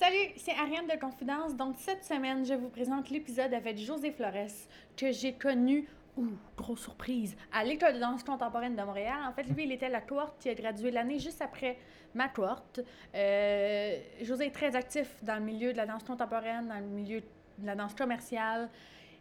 [0.00, 1.56] Salut, c'est Ariane de Confidence.
[1.56, 6.82] Donc, cette semaine, je vous présente l'épisode avec José Flores, que j'ai connu, ouh, grosse
[6.82, 9.16] surprise, à l'École de danse contemporaine de Montréal.
[9.28, 11.78] En fait, lui, il était la cohorte qui a gradué l'année juste après
[12.14, 12.78] ma cohorte.
[13.12, 17.20] Euh, José est très actif dans le milieu de la danse contemporaine, dans le milieu
[17.58, 18.70] de la danse commerciale.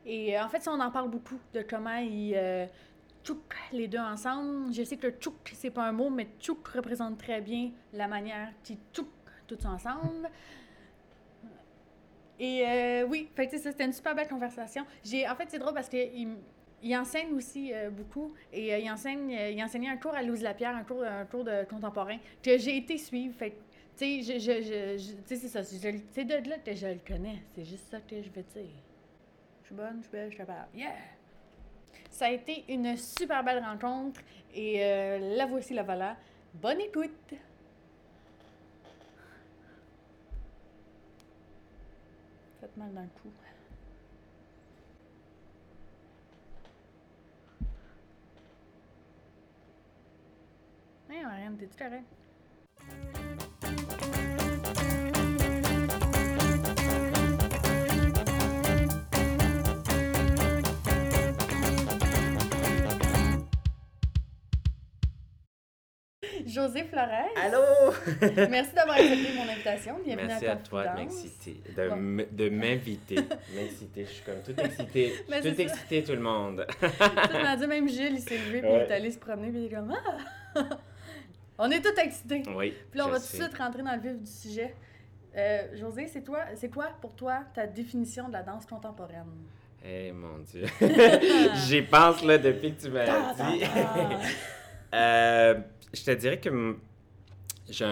[0.05, 2.67] Et euh, en fait, ça, on en parle beaucoup de comment il euh,
[3.71, 4.71] les deux ensemble.
[4.71, 8.49] Je sais que tchouk, c'est pas un mot, mais tchouk représente très bien la manière
[8.63, 9.07] qu'ils tchouk
[9.47, 10.29] tous ensemble.
[12.39, 14.85] Et euh, oui, fait que, c'était une super belle conversation.
[15.03, 16.37] J'ai, en fait, c'est drôle parce qu'il
[16.83, 20.21] il enseigne aussi euh, beaucoup et euh, il enseigne euh, il enseignait un cours à
[20.21, 23.35] Louise Lapierre, un cours, un cours de contemporain que j'ai été suivre.
[23.35, 23.55] Fait que,
[23.97, 25.63] tu sais, c'est ça.
[25.63, 27.41] C'est de là que je le connais.
[27.55, 28.71] C'est juste ça que je veux dire.
[29.61, 30.67] Je suis bonne, je suis belle, je suis capable.
[30.75, 30.93] Yeah!
[32.09, 34.21] Ça a été une super belle rencontre
[34.53, 34.79] et
[35.35, 36.15] la voici la voilà.
[36.53, 37.33] Bonne écoute!
[42.77, 43.31] Mal dans le cou.
[51.09, 51.57] Hey, Marianne,
[66.47, 67.29] José Flores.
[67.35, 67.93] Allô?
[68.49, 69.95] Merci d'avoir accepté mon invitation.
[70.03, 71.95] Bienvenue Merci à à toi de m'exciter, de, Bon.
[71.95, 73.15] m- de m'inviter.
[73.55, 75.13] m'exciter, je suis comme tout excité.
[75.27, 75.73] Je Mais suis tout c'est ça.
[75.73, 76.65] excité, tout le monde.
[76.79, 79.59] Tu m'as dit, même Gilles, il s'est levé, puis il est allé se promener, puis
[79.59, 79.93] il est comme
[80.55, 80.63] Ah!
[81.59, 82.43] On est tous excités.
[82.55, 82.73] Oui.
[82.91, 84.73] Puis là, on va tout de suite rentrer dans le vif du sujet.
[85.35, 89.25] Euh, José, c'est toi, c'est quoi pour toi ta définition de la danse contemporaine?
[89.83, 90.65] Eh mon Dieu.
[91.67, 93.63] J'y pense là depuis que tu m'as dit.
[94.93, 95.55] Euh,
[95.93, 96.75] je te dirais que
[97.69, 97.85] j'ai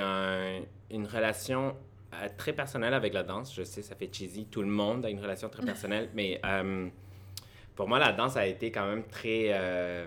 [0.00, 1.76] un- une relation
[2.12, 3.54] euh, très personnelle avec la danse.
[3.54, 4.46] Je sais, ça fait cheesy.
[4.46, 6.10] Tout le monde a une relation très personnelle.
[6.14, 6.88] mais euh,
[7.76, 10.06] pour moi, la danse a été quand même très euh,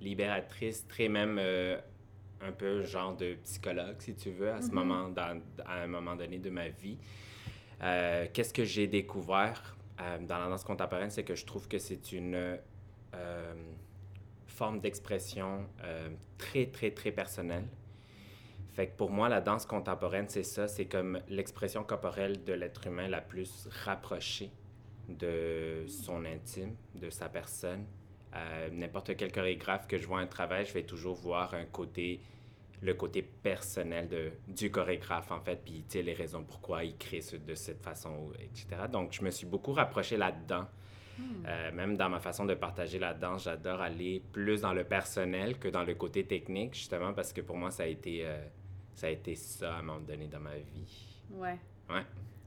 [0.00, 1.38] libératrice, très même
[2.40, 4.74] un peu genre de psychologue, si tu veux, à ce Mhm.
[4.74, 6.96] moment, dans- à un moment donné de ma vie.
[8.32, 9.76] Qu'est-ce que j'ai découvert
[10.26, 12.58] dans la danse contemporaine, c'est que je trouve que c'est une
[14.52, 16.08] forme d'expression euh,
[16.38, 17.66] très, très, très personnelle.
[18.72, 22.86] Fait que pour moi, la danse contemporaine, c'est ça, c'est comme l'expression corporelle de l'être
[22.86, 24.50] humain la plus rapprochée
[25.08, 27.84] de son intime, de sa personne.
[28.34, 32.20] Euh, N'importe quel chorégraphe que je vois un travail, je vais toujours voir un côté,
[32.80, 37.36] le côté personnel de, du chorégraphe, en fait, puis les raisons pourquoi il crée ce-
[37.36, 38.66] de cette façon, etc.
[38.90, 40.66] Donc, je me suis beaucoup rapproché là-dedans.
[41.46, 45.58] Euh, même dans ma façon de partager la danse, j'adore aller plus dans le personnel
[45.58, 48.38] que dans le côté technique, justement, parce que pour moi, ça a été, euh,
[48.94, 51.20] ça, a été ça à un moment donné dans ma vie.
[51.32, 51.58] Ouais.
[51.90, 52.02] Ouais.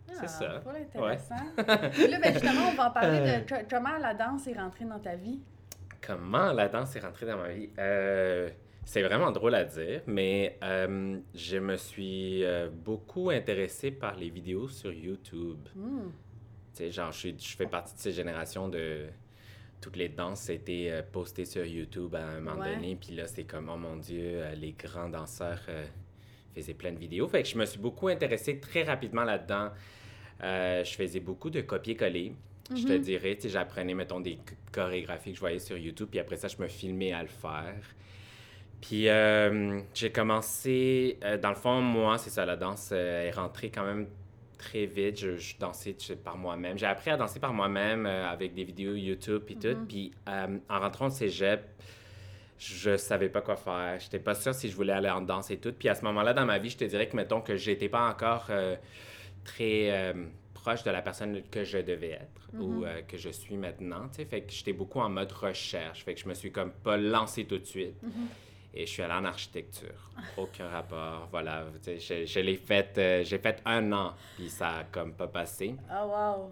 [0.09, 0.61] Ah, C'est ça.
[0.63, 1.35] Pas intéressant.
[1.93, 3.39] Puis là, ben, justement, on va en parler Euh.
[3.41, 5.39] de co- comment la danse est rentrée dans ta vie?
[6.05, 7.69] Comment la danse est rentrée dans ma vie?
[7.79, 8.49] Euh,
[8.83, 14.29] c'est vraiment drôle à dire, mais euh, je me suis euh, beaucoup intéressé par les
[14.29, 15.57] vidéos sur YouTube.
[15.75, 16.09] Hmm.
[16.79, 19.05] Genre, je, fais partie de ces générations de...
[19.81, 22.73] Toutes les danses étaient euh, postées sur YouTube à un moment Ouais.
[22.75, 25.85] donné, puis là, c'est comme, oh mon Dieu, euh, les grands danseurs euh,
[26.55, 27.27] faisaient plein de vidéos.
[27.27, 29.69] Fait que je me suis beaucoup intéressé très rapidement là-dedans.
[30.43, 32.33] Euh, je faisais beaucoup de copier-coller.
[32.75, 32.99] Je te Mhm.
[33.01, 36.57] dirais, j'apprenais, mettons, des ch- chorégraphies que je voyais sur YouTube, puis après ça, je
[36.59, 37.75] me filmais à le faire.
[38.81, 39.03] Puis
[39.93, 44.07] j'ai commencé, dans le fond, moi, c'est ça, la danse est rentrée quand même
[44.57, 45.19] très vite.
[45.19, 46.77] Je, je dansais par moi-même.
[46.77, 49.67] J'ai appris à danser par moi-même euh, avec des vidéos YouTube puis tout.
[49.67, 49.87] Mhm.
[49.87, 51.61] Puis euh, en rentrant au cégep,
[52.57, 53.99] je savais pas quoi faire.
[53.99, 55.73] J'étais pas sûre si je voulais aller en danse et tout.
[55.73, 58.09] Puis à ce moment-là dans ma vie, je te dirais que, mettons, que j'étais pas
[58.09, 58.75] encore euh,
[59.43, 60.13] très
[60.65, 64.15] proche de la personne que je devais être ou euh, que je suis maintenant, tu
[64.15, 64.25] sais.
[64.25, 66.03] Fait que j'étais beaucoup en mode recherche.
[66.03, 68.01] Fait que je me suis comme pas lancé tout de suite.
[68.01, 68.27] Mhm.
[68.77, 70.11] Et je suis allé en architecture.
[70.37, 71.27] Aucun rapport.
[71.31, 75.27] Voilà, je, je l'ai fait, euh, j'ai fait un an, puis ça a comme pas
[75.27, 75.75] passé.
[75.89, 76.51] Ah, wow.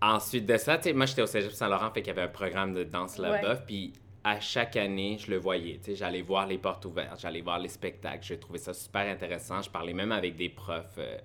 [0.00, 2.84] Ensuite de ça, moi j'étais au Cégep Saint-Laurent, fait qu'il y avait un programme de
[2.84, 3.60] danse là-bas, Ouais.
[3.66, 3.92] puis
[4.22, 8.22] à chaque année, je le voyais, j'allais voir les portes ouvertes, j'allais voir les spectacles,
[8.22, 11.16] j'ai trouvé ça super intéressant, je parlais même avec des profs euh,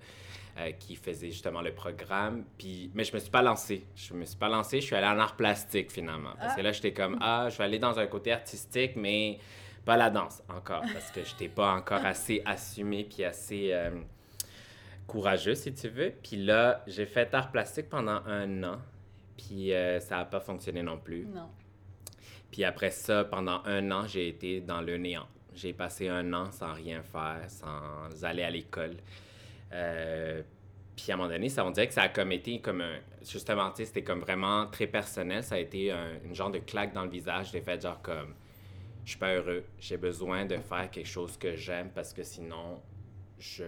[0.58, 4.24] euh, qui faisaient justement le programme, puis, mais je me suis pas lancé, je me
[4.24, 6.56] suis pas lancé, je suis allé en art plastique finalement, parce Ah.
[6.56, 9.38] que là, j'étais comme, ah, je vais aller dans un côté artistique, mais
[9.84, 13.72] pas la danse encore, parce que j'étais pas encore assez assumé, puis assez...
[13.72, 13.90] euh,
[15.06, 16.12] courageux, si tu veux.
[16.22, 18.78] Puis là, j'ai fait art plastique pendant un an.
[19.36, 21.26] Puis euh, ça n'a pas fonctionné non plus.
[21.26, 21.48] Non.
[22.50, 25.26] Puis après ça, pendant un an, j'ai été dans le néant.
[25.54, 28.96] J'ai passé un an sans rien faire, sans aller à l'école.
[29.72, 30.42] Euh,
[30.96, 32.98] puis à un moment donné, ça, on dirait que ça a comme été comme un.
[33.28, 35.42] Justement, tu sais, c'était comme vraiment très personnel.
[35.42, 37.50] Ça a été un, une genre de claque dans le visage.
[37.52, 38.34] J'ai fait genre comme.
[39.04, 39.64] Je suis pas heureux.
[39.78, 42.80] J'ai besoin de faire quelque chose que j'aime parce que sinon,
[43.38, 43.64] je.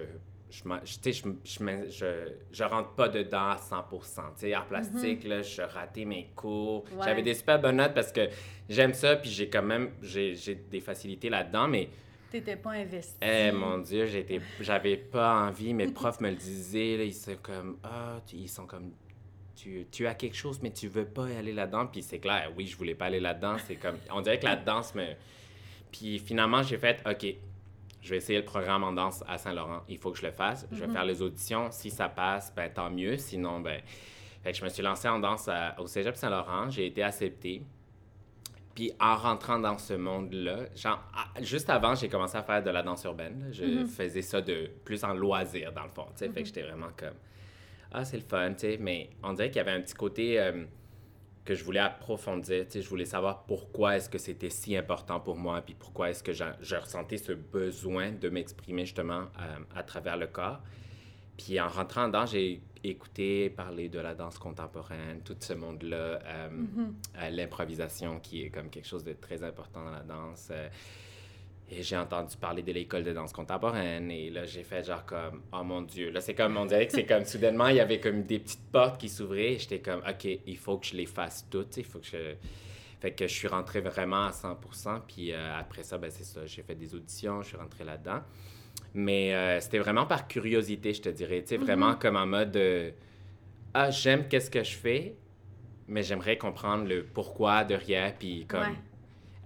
[0.48, 3.98] Je, je, je, je, je, je rentre pas dedans à 100 Tu
[4.36, 6.84] sais, art plastique, là, je ratais mes cours.
[7.04, 8.28] J'avais des super bonnes notes parce que
[8.68, 10.36] j'aime ça, puis j'ai quand même j'ai
[10.70, 11.88] des facilités là-dedans, mais
[12.30, 13.16] T'étais pas investi.
[13.22, 14.06] Eh mon Dieu,
[14.60, 15.72] j'avais pas envie.
[15.74, 16.96] Mes profs me le disaient.
[16.96, 18.92] Là, ils sont comme, ah, ils sont comme,
[19.56, 21.86] tu, tu, as quelque chose, mais tu veux pas aller là-dedans.
[21.86, 23.56] Puis c'est clair, oui, je voulais pas aller là-dedans.
[23.66, 25.06] C'est comme, on dirait que la danse me.
[25.90, 27.34] Puis finalement, j'ai fait, ok,
[28.02, 29.82] je vais essayer le programme en danse à Saint-Laurent.
[29.88, 30.66] Il faut que je le fasse.
[30.70, 30.92] Je vais mhm.
[30.92, 31.70] faire les auditions.
[31.72, 33.16] Si ça passe, ben tant mieux.
[33.16, 33.80] Sinon, ben.
[34.44, 36.70] Fait que je me suis lancé en danse au Cégep Saint-Laurent.
[36.70, 37.62] J'ai été accepté.
[38.76, 42.70] Puis en rentrant dans ce monde-là, genre, ah, juste avant, j'ai commencé à faire de
[42.70, 43.48] la danse urbaine.
[43.50, 43.86] Je mm-hmm.
[43.86, 46.06] faisais ça de plus en loisir, dans le fond.
[46.14, 46.44] Fait que mm-hmm.
[46.44, 47.14] j'étais vraiment comme,
[47.96, 48.78] ah, c'est le fun, tu sais.
[48.78, 50.64] Mais on dirait qu'il y avait un petit côté euh,
[51.46, 52.66] que je voulais approfondir.
[52.66, 56.10] Tu sais, je voulais savoir pourquoi est-ce que c'était si important pour moi, puis pourquoi
[56.10, 60.60] est-ce que je ressentais ce besoin de m'exprimer justement euh, à travers le corps.
[61.38, 66.48] Puis en rentrant dedans, j'ai écouté parler de la danse contemporaine, tout ce monde-là, euh,
[66.50, 67.30] mm-hmm.
[67.30, 70.52] l'improvisation qui est comme quelque chose de très important dans la danse.
[71.72, 75.04] Euh, et j'ai entendu parler de l'école de danse contemporaine et là j'ai fait genre
[75.04, 77.80] comme oh mon dieu là c'est comme on dirait que c'est comme soudainement il y
[77.80, 80.94] avait comme des petites portes qui s'ouvraient et j'étais comme ok il faut que je
[80.94, 82.34] les fasse toutes il faut que je
[83.00, 86.62] fait que je suis rentré vraiment à 100% puis après ça ben c'est ça j'ai
[86.62, 88.22] fait des auditions je suis rentré là-dedans
[88.96, 91.42] mais euh, c'était vraiment par curiosité, je te dirais.
[91.42, 91.98] Tu sais, vraiment mhm.
[91.98, 92.58] comme en mode
[93.74, 95.16] Ah, j'aime qu'est-ce que je fais,
[95.86, 98.14] mais j'aimerais comprendre le pourquoi derrière.
[98.16, 98.74] Puis comme.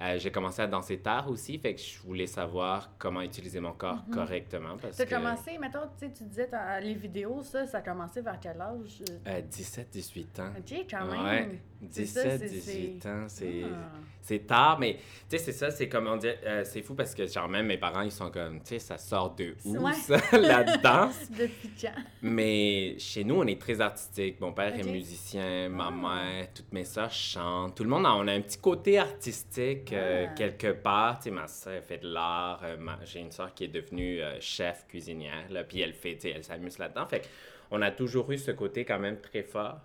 [0.00, 3.72] Euh, j'ai commencé à danser tard aussi, fait que je voulais savoir comment utiliser mon
[3.72, 4.14] corps mhm.
[4.14, 4.76] correctement.
[4.78, 6.48] Tu as commencé, mettons, tu disais
[6.82, 9.02] les vidéos, ça, ça a commencé vers quel âge?
[9.48, 10.52] 17, 18 ans.
[10.58, 11.58] OK, quand même.
[11.82, 13.62] 17, 18 ans, c'est...
[13.64, 14.94] Ah c'est tard, mais
[15.28, 17.66] tu sais, c'est ça, c'est comme on dit, euh, c'est fou parce que genre même
[17.66, 21.30] mes parents, ils sont comme, tu sais, ça sort de où ça, la danse?
[21.30, 22.00] Depuis quand?
[22.22, 24.40] mais chez nous, on est très artistique.
[24.40, 25.90] Mon père est musicien, ma ah.
[25.90, 27.74] mère, toutes mes soeurs chantent.
[27.74, 30.34] Tout le monde, a, on a un petit côté artistique euh, ah.
[30.34, 31.18] quelque part.
[31.18, 32.60] Tu sais, ma soeur fait de l'art.
[32.64, 36.30] Euh, j'ai une soeur qui est devenue chef cuisinière, là, puis elle fait, tu sais,
[36.30, 37.06] elle s'amuse là-dedans.
[37.06, 37.28] Fait
[37.70, 39.80] on a toujours eu ce côté quand même très fort.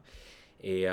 [0.63, 0.87] Et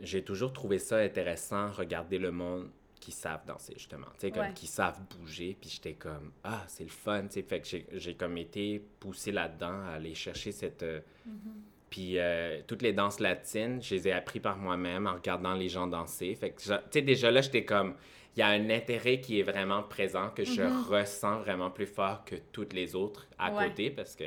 [0.00, 2.68] j'ai toujours trouvé ça intéressant, regarder le monde
[2.98, 4.06] qui savent danser, justement.
[4.18, 5.56] Tu sais, comme qui savent bouger.
[5.58, 7.22] Puis j'étais comme, ah, c'est le fun.
[7.22, 10.82] Tu sais, fait que j'ai comme été poussé là-dedans à aller chercher cette.
[10.82, 11.67] Euh, mm-hmm.
[11.90, 15.68] Puis euh, toutes les danses latines, je les ai appris par moi-même en regardant les
[15.68, 16.34] gens danser.
[16.34, 17.94] Fait que, tu sais, déjà là, j'étais comme,
[18.36, 20.84] il y a un intérêt qui est vraiment présent, que je mm-hmm.
[20.84, 23.90] ressens vraiment plus fort que toutes les autres à côté.
[23.90, 24.24] Parce que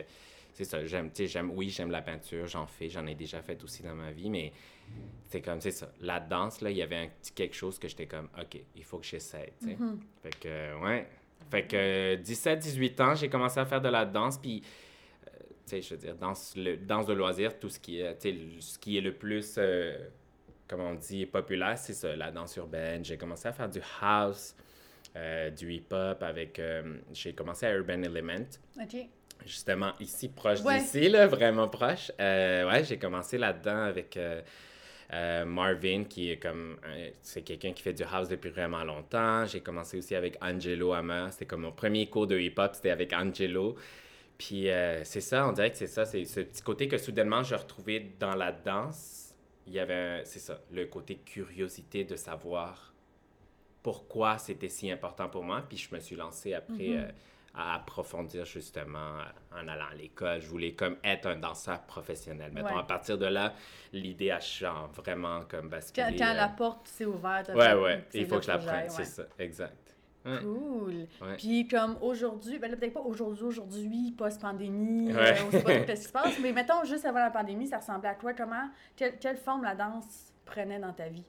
[0.54, 3.42] c'est ça, j'aime, tu sais, j'aime, oui, j'aime la peinture, j'en fais, j'en ai déjà
[3.42, 4.52] fait aussi dans ma vie, mais
[5.30, 5.92] c'est comme, c'est ça.
[6.02, 8.84] La danse, là, il y avait un petit quelque chose que j'étais comme, OK, il
[8.84, 9.76] faut que j'essaie, tu sais.
[9.76, 9.98] Mm-hmm.
[10.24, 11.08] Fait que, ouais.
[11.50, 14.62] Fait que 17-18 ans, j'ai commencé à faire de la danse, puis,
[15.70, 18.18] je veux dire, danse, le, danse de loisir, tout ce qui est,
[18.60, 19.98] ce qui est le plus, euh,
[20.68, 23.04] comment on dit, populaire, c'est ça, la danse urbaine.
[23.04, 24.56] J'ai commencé à faire du house,
[25.16, 26.62] euh, du hip-hop avec,
[27.14, 28.48] j'ai commencé à Urban Element.
[28.82, 29.08] OK
[29.44, 32.12] justement ici, proche d'ici, là, vraiment proche.
[32.20, 34.16] ouais, j'ai commencé là-dedans avec
[35.14, 36.78] euh, Marvin, qui est comme.
[37.22, 39.46] c'est quelqu'un qui fait du house depuis vraiment longtemps.
[39.46, 41.28] J'ai commencé aussi avec Angelo Hammer.
[41.32, 43.76] C'était comme mon premier cours de hip-hop, c'était avec Angelo.
[44.42, 47.44] Puis euh, c'est ça, on dirait que c'est ça, c'est ce petit côté que soudainement
[47.44, 49.36] je retrouvais dans la danse.
[49.68, 52.92] Il y avait, c'est ça, le côté curiosité de savoir
[53.84, 55.64] pourquoi c'était si important pour moi.
[55.70, 56.74] Puis je me suis lancé après.
[56.74, 57.06] Mm-hmm.
[57.06, 57.12] Euh,
[57.54, 59.18] à approfondir justement
[59.54, 60.40] en allant à l'école.
[60.40, 62.50] Je voulais comme être un danseur professionnel.
[62.54, 63.54] Mettons, à partir de là,
[63.92, 66.16] l'idée a changé vraiment comme basculé.
[66.18, 67.50] Quand, quand la euh, porte s'est ouverte.
[67.50, 68.06] Ouais, ouais.
[68.14, 69.24] Il faut que je la prenne, c'est ça.
[69.38, 69.98] Exact.
[70.24, 71.08] Cool.
[71.38, 75.88] Puis comme aujourd'hui, ben là peut-être pas aujourd'hui, aujourd'hui, post-pandémie, euh, on sait pas tout
[75.88, 78.34] ce qui se passe, mais mettons juste avant la pandémie, ça ressemblait à quoi?
[78.34, 81.26] Comment, quelle, quelle forme la danse prenait dans ta vie?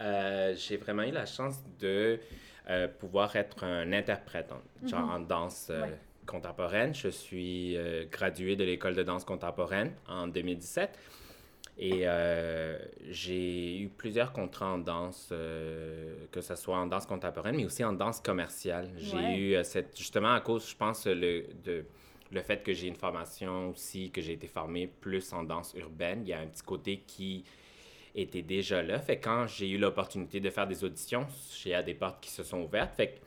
[0.00, 2.20] Euh, j'ai vraiment eu la chance de
[2.70, 5.10] euh, pouvoir être un interprète en, genre mhm.
[5.10, 5.84] en danse euh,
[6.26, 6.94] contemporaine.
[6.94, 10.98] Je suis euh, gradué de l'école de danse contemporaine en 2017.
[11.78, 12.04] Et
[13.10, 17.92] j'ai eu plusieurs contrats en danse, que ce soit en danse contemporaine, mais aussi en
[17.92, 18.90] danse commerciale.
[18.96, 21.84] J'ai eu cette, justement à cause, je pense, le, de,
[22.30, 26.20] le fait que j'ai une formation aussi, que j'ai été formé plus en danse urbaine.
[26.22, 27.44] Il y a un petit côté qui
[28.14, 29.00] était déjà là.
[29.00, 31.26] Fait quand j'ai eu l'opportunité de faire des auditions,
[31.60, 32.94] j'ai des portes qui se sont ouvertes.
[32.94, 33.20] Fait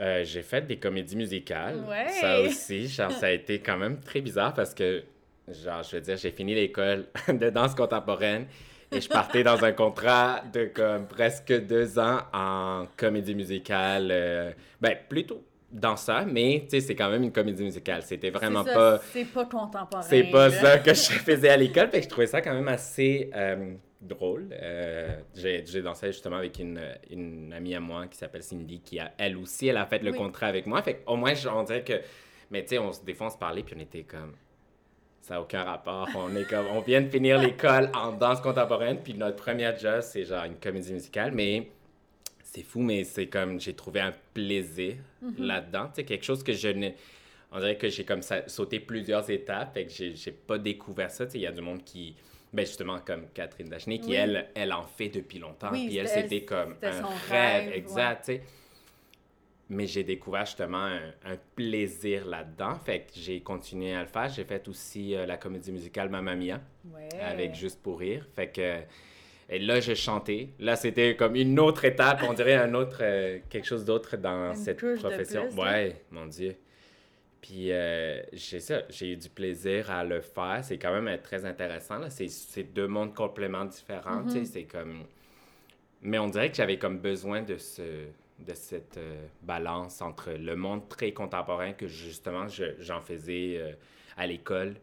[0.00, 1.84] Euh, j'ai fait des comédies musicales.
[1.88, 2.08] Ouais.
[2.08, 5.04] Ça aussi, genre, ça a été quand même très bizarre parce que,
[5.48, 8.46] genre, je veux dire, j'ai fini l'école de danse contemporaine
[8.92, 14.08] et je partais dans un contrat de comme presque deux ans en comédie musicale.
[14.10, 18.02] euh, ben, plutôt dans ça, mais tu sais, c'est quand même une comédie musicale.
[18.02, 18.98] C'était vraiment ça, pas.
[19.12, 20.02] C'est pas contemporain.
[20.02, 21.88] C'est pas ça que je faisais à l'école.
[21.90, 24.50] Fait que je trouvais ça quand même assez euh, drôle.
[24.52, 29.00] Euh, j'ai, j'ai dansé justement avec une, une amie à moi qui s'appelle Cindy, qui
[29.00, 30.16] a, elle aussi, elle a fait le Oui.
[30.16, 30.80] contrat avec moi.
[30.82, 31.94] Fait au moins, on dirait que.
[32.52, 34.32] Mais tu sais, on, se- des fois, on se parlait, puis on était comme.
[35.24, 36.06] Ça n'a aucun rapport.
[36.14, 36.66] On est comme.
[36.66, 40.56] On vient de finir l'école en danse contemporaine, puis notre première job, c'est genre une
[40.56, 41.32] comédie musicale.
[41.32, 41.68] Mais
[42.42, 43.58] c'est fou, mais c'est comme.
[43.58, 44.96] J'ai trouvé un plaisir
[45.38, 45.86] là-dedans.
[45.86, 46.90] Tu sais, quelque chose que je ne.
[47.52, 51.24] On dirait que j'ai comme ça, sauté plusieurs étapes, fait que j'ai pas découvert ça.
[51.24, 52.14] Tu sais, il y a du monde qui.
[52.52, 54.16] Ben justement, comme Catherine Dachny, qui, Oui.
[54.16, 55.70] elle, elle en fait depuis longtemps.
[55.72, 58.42] Oui, puis elle, c'était- comme un rêve, rêve, exact, tu sais.
[59.70, 62.74] Mais j'ai découvert justement un, un plaisir là-dedans.
[62.84, 64.28] Fait que j'ai continué à le faire.
[64.28, 66.60] J'ai fait aussi euh, la comédie musicale Mamma Mia
[66.92, 67.08] Ouais.
[67.20, 68.26] avec Juste pour rire.
[68.34, 68.80] Fait que.
[69.48, 70.50] Et là, j'ai chanté.
[70.58, 74.50] Là, c'était comme une autre étape, on dirait un autre, euh, quelque chose d'autre dans
[74.50, 75.48] Une cette profession.
[75.48, 76.56] plus, ouais, mon Dieu.
[77.42, 80.60] Puis, euh, j'ai ça, j'ai eu du plaisir à le faire.
[80.62, 81.98] C'est quand même euh, très intéressant.
[81.98, 82.08] Là.
[82.08, 84.24] C'est, deux mondes complètement différents.
[84.24, 84.38] tu sais.
[84.40, 84.44] Mhm.
[84.46, 85.04] C'est comme.
[86.00, 87.82] Mais on dirait que j'avais comme besoin de, ce,
[88.38, 93.72] de cette euh, balance entre le monde très contemporain que justement je- j'en faisais euh,
[94.16, 94.74] à l'école,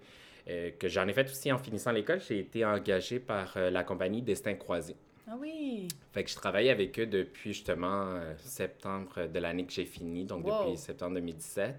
[0.50, 2.22] euh, que j'en ai fait aussi en finissant l'école.
[2.22, 4.96] J'ai été engagé par la compagnie Destin Croisé.
[5.28, 5.88] Ah oui.
[6.14, 10.46] Fait que je travaillais avec eux depuis justement septembre de l'année que j'ai fini, donc
[10.46, 10.64] Wow.
[10.66, 11.76] depuis septembre 2017.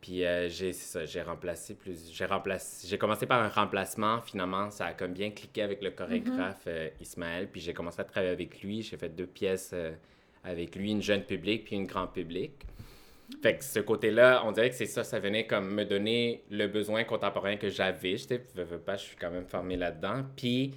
[0.00, 0.72] Puis j'ai
[1.04, 5.30] j'ai remplacé plus j'ai remplacé j'ai commencé par un remplacement, finalement ça a comme bien
[5.30, 9.10] cliqué avec le chorégraphe euh, Ismaël, puis j'ai commencé à travailler avec lui, j'ai fait
[9.10, 9.72] deux pièces
[10.44, 12.52] avec lui, une jeune public puis une grand public.
[13.42, 16.66] Fait que ce côté-là, on dirait que c'est ça, ça venait comme me donner le
[16.66, 18.16] besoin contemporain que j'avais.
[18.16, 20.24] J'étais, veux, veux pas, je suis quand même formé là-dedans.
[20.36, 20.74] Puis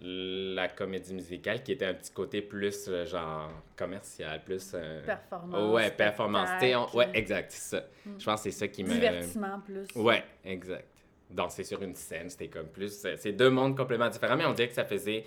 [0.00, 4.72] la comédie musicale qui était un petit côté plus euh, genre commercial, plus.
[4.74, 5.72] euh, Performance.
[5.74, 6.50] ouais, performance.
[6.62, 7.84] On- ouais, exact, c'est ça.
[8.18, 8.90] Je pense que c'est ça qui me.
[8.90, 9.86] Divertissement plus.
[9.94, 10.88] Ouais, exact.
[11.30, 13.04] Danser sur une scène, c'était comme plus.
[13.06, 15.24] euh, C'est deux mondes complètement différents, mais on dirait que ça faisait.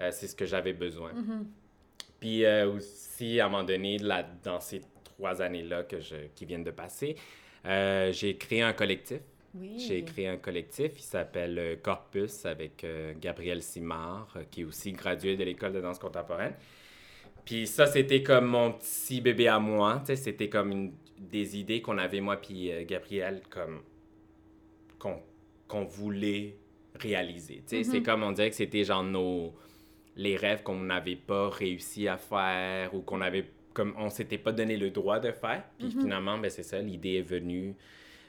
[0.00, 1.12] euh, c'est ce que j'avais besoin.
[1.12, 1.46] Mhm.
[2.20, 6.44] Puis euh, aussi, à un moment donné, là, dans ces trois années-là que je, qui
[6.44, 7.16] viennent de passer,
[7.66, 9.20] euh, j'ai créé un collectif.
[9.54, 9.78] Oui.
[9.78, 14.92] J'ai créé un collectif, il s'appelle euh, Corpus avec euh, Gabriel Simard, qui est aussi
[14.92, 16.52] gradué de l'école de danse contemporaine.
[17.46, 21.96] Puis ça, c'était comme mon petit bébé à moi, c'était comme une, des idées qu'on
[21.96, 23.80] avait, moi puis Gabriel, comme
[24.98, 26.56] qu'on voulait
[26.96, 27.62] réaliser.
[27.66, 29.54] C'est comme on dirait que c'était genre nos
[30.16, 34.52] les rêves qu'on n'avait pas réussi à faire ou qu'on avait comme on s'était pas
[34.52, 35.62] donné le droit de faire.
[35.78, 37.74] Puis finalement, ben c'est ça, l'idée est venue.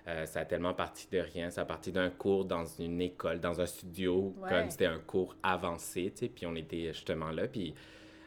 [0.09, 1.49] Euh, ça a tellement parti de rien.
[1.49, 4.49] Ça a parti d'un cours dans une école, dans un studio, Ouais.
[4.49, 6.27] comme c'était un cours avancé, tu sais.
[6.29, 7.47] Puis on était justement là.
[7.47, 7.73] Puis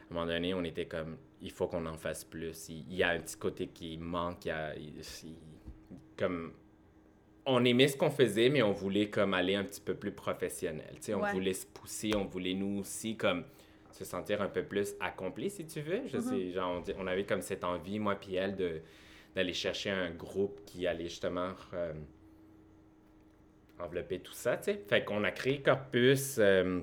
[0.09, 2.69] à un moment donné, on était comme, il faut qu'on en fasse plus.
[2.69, 4.45] Il, il y a un petit côté qui manque.
[4.45, 5.37] Il y a, il- il-
[6.17, 6.53] comme,
[7.45, 10.91] on aimait ce qu'on faisait, mais on voulait comme aller un petit peu plus professionnel.
[10.95, 11.31] Tu sais, on Ouais.
[11.31, 13.43] voulait se pousser, on voulait nous aussi comme
[13.91, 16.01] se sentir un peu plus accompli, si tu veux.
[16.07, 18.81] Je sais, genre, on, avait comme cette envie, moi puis elle, de
[19.33, 21.93] d'aller chercher un groupe qui allait justement euh,
[23.79, 24.81] envelopper tout ça, tu sais.
[24.89, 26.81] Fait qu'on a créé Corpus euh,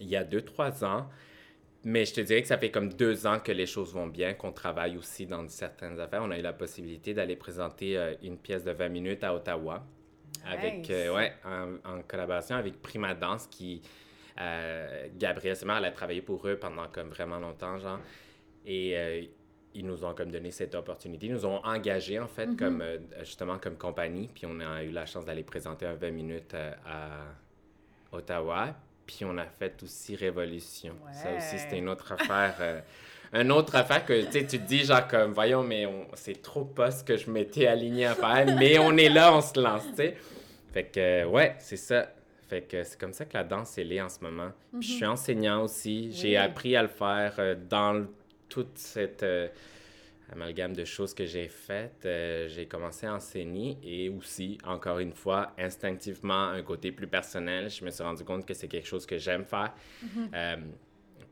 [0.00, 1.08] il y a deux, trois ans.
[1.82, 4.34] Mais je te dirais que ça fait comme deux ans que les choses vont bien,
[4.34, 6.22] qu'on travaille aussi dans certaines affaires.
[6.22, 9.86] On a eu la possibilité d'aller présenter euh, une pièce de 20 minutes à Ottawa.
[10.44, 13.82] Avec, euh, ouais, en, en collaboration avec Prima Danse, qui,
[14.40, 18.00] euh, Gabrielle elle a travaillé pour eux pendant comme vraiment longtemps, genre.
[18.64, 19.22] Et euh,
[19.74, 21.26] ils nous ont comme donné cette opportunité.
[21.26, 24.28] Ils nous ont engagés, en fait, comme, euh, justement, comme compagnie.
[24.34, 27.26] Puis on a eu la chance d'aller présenter un 20 minutes à
[28.12, 28.74] Ottawa.
[29.16, 30.94] Puis on a fait aussi Révolution.
[31.12, 32.54] Ça aussi, c'était une autre affaire.
[32.60, 32.80] euh,
[33.32, 37.02] une autre affaire que tu te dis, genre, comme, voyons, mais c'est trop pas ce
[37.02, 38.46] que je m'étais aligné à faire.
[38.58, 40.16] mais on est là, on se lance, tu sais.
[40.72, 42.08] Fait que, euh, ouais, c'est ça.
[42.48, 44.50] Fait que c'est comme ça que la danse, elle est en ce moment.
[44.78, 46.10] Puis je suis enseignant aussi.
[46.12, 46.36] J'ai Oui.
[46.36, 48.06] appris à le faire euh, dans
[48.48, 49.48] toute cette euh,
[50.32, 52.04] amalgame de choses que j'ai faites.
[52.06, 57.68] Euh, j'ai commencé à enseigner et aussi, encore une fois, instinctivement, un côté plus personnel,
[57.70, 59.74] je me suis rendu compte que c'est quelque chose que j'aime faire.
[60.34, 60.56] Euh,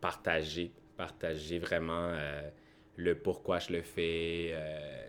[0.00, 2.48] partager, partager vraiment euh,
[2.96, 4.54] le pourquoi je le fais,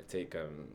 [0.08, 0.67] tu sais, comme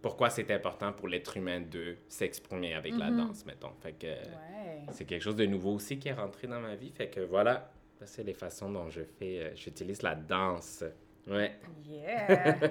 [0.00, 3.16] pourquoi c'est important pour l'être humain de s'exprimer avec la Mhm.
[3.18, 3.72] danse, mettons.
[3.80, 4.86] Fait que Ouais.
[4.90, 6.90] c'est quelque chose de nouveau aussi qui est rentré dans ma vie.
[6.90, 7.72] Fait que voilà,
[8.04, 10.82] c'est les façons dont je fais, j'utilise la danse
[11.26, 11.52] Ouais.
[11.86, 12.70] Yeah!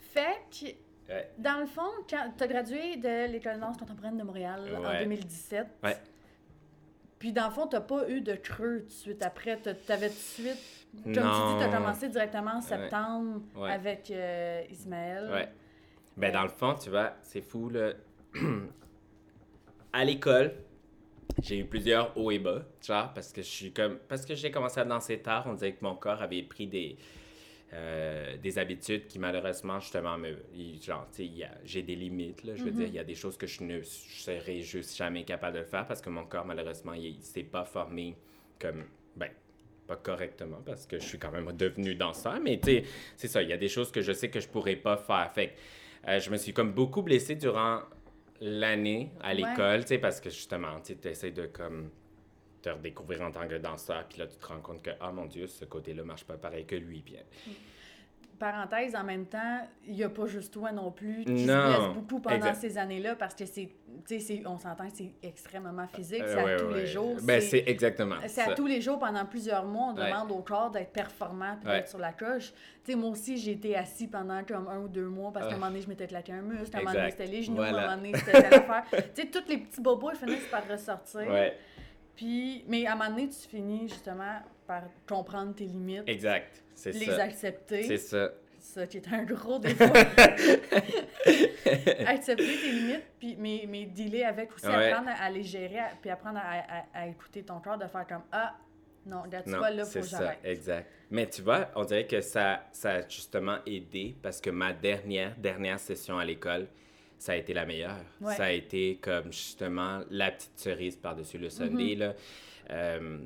[0.00, 0.66] fait que,
[1.12, 1.30] Ouais.
[1.38, 4.82] dans le fond, quand tu as gradué de l'École de danse contemporaine de Montréal en
[4.82, 4.98] Ouais.
[5.04, 5.96] 2017, Ouais.
[7.18, 9.58] Puis dans le fond, tu pas eu de creux tout de suite après.
[9.60, 11.58] Tu avais tout de suite, comme tu dis, Non.
[11.58, 13.70] tu as commencé directement en septembre Ouais.
[13.70, 15.30] avec euh, Ismaël.
[15.32, 15.48] Ouais.
[16.16, 17.92] Ben, dans le fond, tu vois, c'est fou, là.
[19.92, 20.54] à l'école,
[21.42, 23.98] j'ai eu plusieurs hauts et bas, genre, parce que je suis comme.
[24.08, 26.96] Parce que j'ai commencé à danser tard, on dirait que mon corps avait pris des.
[27.74, 30.34] Euh, des habitudes qui malheureusement justement me
[30.80, 31.06] genre
[31.64, 32.76] j'ai des limites là je veux Mhm.
[32.76, 35.64] dire il y a des choses que je ne je serais juste jamais capable de
[35.64, 38.16] faire parce que mon corps malheureusement il, il s'est pas formé
[38.58, 38.84] comme
[39.16, 39.28] ben
[39.86, 42.84] pas correctement parce que je suis quand même devenu danseur mais tu sais
[43.16, 45.30] c'est ça il y a des choses que je sais que je pourrais pas faire
[45.34, 45.54] fait
[46.06, 47.82] euh, je me suis comme beaucoup blessé durant
[48.40, 49.34] l'année à Ouais.
[49.34, 51.90] l'école tu sais parce que justement tu essaies de comme
[52.60, 55.26] te redécouvrir en tant que danseur puis là tu te rends compte que ah mon
[55.26, 57.16] dieu ce côté là marche pas pareil que lui puis
[58.38, 62.20] Parenthèse, en même temps, il n'y a pas juste toi non plus se blesse beaucoup
[62.20, 62.54] pendant exact.
[62.60, 63.74] ces années-là parce que c'est, tu
[64.06, 66.74] sais, c'est- on s'entend que c'est extrêmement physique, Euh, c'est ouais, à tous ouais.
[66.82, 67.16] les jours.
[67.24, 70.08] ben c'est exactement C'est à tous les jours pendant plusieurs mois, on Ouais.
[70.08, 72.52] demande au corps d'être performant puis d'être sur la coche.
[72.84, 75.54] Tu sais, moi aussi, j'ai été assis pendant comme un ou deux mois parce qu'à
[75.54, 75.58] un Ah.
[75.58, 77.66] moment donné, je m'étais éclaté un muscle, à un moment donné, c'était les genoux, à
[77.66, 78.84] un moment donné, c'était telle affaire.
[79.16, 81.26] Tu sais, tous les petits bobos, ils finissent par ressortir.
[82.18, 86.90] Puis, mais à un moment donné, tu finis justement par comprendre tes limites, exact c'est
[86.90, 87.84] les ça accepter.
[87.84, 89.84] c'est ça Ça qui est un gros défaut.
[92.06, 94.90] Accepter tes limites, puis, mais, mais dealer avec aussi, Ouais.
[94.90, 98.22] apprendre à, à les gérer, à- puis apprendre à, écouter ton corps, de faire comme
[98.32, 98.56] Ah,
[99.06, 100.38] non, regarde, tu vois, là, faut que j'arrête.
[100.44, 100.90] exact.
[101.10, 105.36] Mais tu vois, on dirait que ça, ça a justement aidé parce que ma dernière,
[105.36, 106.66] dernière session à l'école,
[107.18, 107.96] ça a été la meilleure.
[108.20, 108.34] Ouais.
[108.34, 111.94] Ça a été comme justement la petite cerise par-dessus le Sunday.
[111.94, 111.98] Mm-hmm.
[111.98, 112.14] là.
[112.70, 113.18] Euh,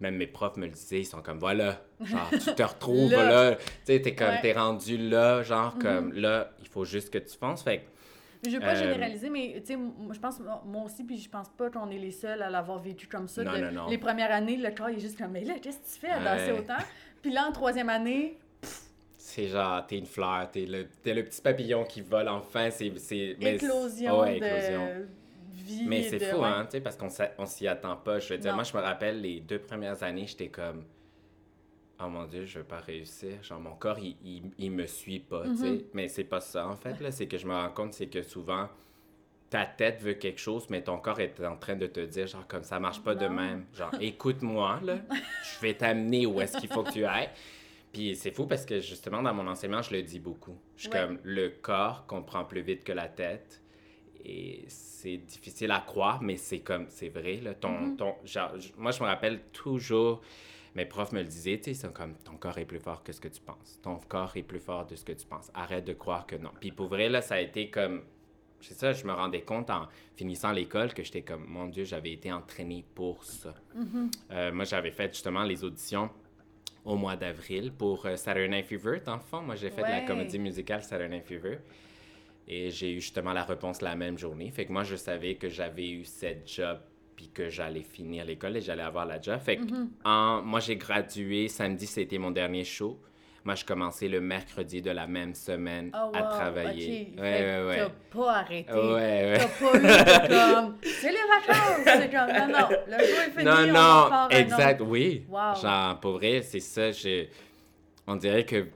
[0.00, 3.56] même mes profs me le disaient, ils sont comme voilà, genre tu te retrouves Là.
[3.56, 4.34] tu sais, t'es comme, Ouais.
[4.36, 4.40] Mm-hmm.
[4.42, 7.64] t'es rendu là, genre comme là, il faut juste que tu fonces.
[7.64, 7.84] Fait
[8.46, 9.78] Je veux pas Euh, généraliser, mais tu sais,
[10.12, 13.08] je pense, moi aussi, puis je pense pas qu'on est les seuls à l'avoir vécu
[13.08, 13.42] comme ça.
[13.42, 13.88] Non, de- non, non.
[13.88, 16.10] Les premières années, le corps il est juste comme, mais là, qu'est-ce que tu fais
[16.10, 16.60] à danser Ouais.
[16.60, 16.84] autant?
[17.20, 18.38] Puis là, en troisième année,
[19.28, 22.70] c'est genre, t'es une fleur, t'es le, t'es le petit papillon qui vole enfin.
[22.70, 22.86] C'est,
[23.40, 24.88] éclosion Ouais, de éclosion.
[25.52, 25.84] vie.
[25.86, 28.18] Mais c'est de- fou, hein, tu sais, parce qu'on on s'y attend pas.
[28.20, 28.56] Je veux dire, Non.
[28.56, 30.84] moi, je me rappelle, les deux premières années, j'étais comme,
[32.00, 33.42] oh mon Dieu, je vais pas réussir.
[33.42, 35.70] Genre, mon corps, il, il, il me suit pas, tu sais.
[35.70, 35.82] Mhm.
[35.92, 37.10] Mais c'est pas ça, en fait, là.
[37.10, 38.68] C'est que je me rends compte, c'est que souvent,
[39.50, 42.46] ta tête veut quelque chose, mais ton corps est en train de te dire, genre,
[42.46, 43.66] comme ça marche pas de même.
[43.74, 44.96] Genre, écoute-moi, là.
[45.54, 47.28] Je vais t'amener où est-ce qu'il faut que tu ailles.
[47.92, 50.56] Puis c'est fou parce que justement, dans mon enseignement, je le dis beaucoup.
[50.76, 51.00] Je suis Ouais.
[51.06, 53.62] comme, le corps comprend plus vite que la tête.
[54.24, 57.54] Et c'est difficile à croire, mais c'est comme, c'est vrai, là.
[57.54, 57.96] Ton, Mhm.
[57.96, 60.20] ton, genre, moi, je me rappelle toujours,
[60.74, 63.02] mes profs me le disaient, tu sais, ils sont comme, ton corps est plus fort
[63.02, 63.78] que ce que tu penses.
[63.82, 65.50] Ton corps est plus fort de ce que tu penses.
[65.54, 66.50] Arrête de croire que non.
[66.60, 68.02] Puis pour vrai, là, ça a été comme,
[68.60, 72.12] c'est ça, je me rendais compte en finissant l'école que j'étais comme, mon Dieu, j'avais
[72.12, 73.54] été entraîné pour ça.
[73.74, 74.10] Mhm.
[74.32, 76.10] Euh, moi, j'avais fait justement les auditions
[76.84, 79.42] au mois d'avril pour euh, Saturday Night Fever, le fond.
[79.42, 81.58] Moi, j'ai fait de la comédie musicale Saturday Night Fever.
[82.46, 84.50] Et j'ai eu justement la réponse la même journée.
[84.50, 86.78] Fait que moi, je savais que j'avais eu cette job
[87.14, 89.38] puis que j'allais finir l'école et j'allais avoir la job.
[89.40, 89.90] Fait que Mhm.
[90.04, 92.98] en- moi, j'ai gradué samedi, c'était mon dernier show.
[93.48, 97.12] Moi, je commençais le mercredi de la même semaine Oh, à travailler.
[97.14, 97.18] ok.
[97.22, 97.76] Ouais, Fait ouais, ouais.
[97.78, 98.72] T'as pas arrêté.
[98.74, 99.38] Ouais, ouais.
[99.38, 101.80] T'as pas eu de comme, c'est les vacances!
[101.86, 105.24] C'est comme, non, non, le jour est fini, Non, on non, exact, oui.
[105.30, 105.54] Wow.
[105.62, 106.90] Genre, pour vrai, c'est ça.
[108.06, 108.66] On dirait que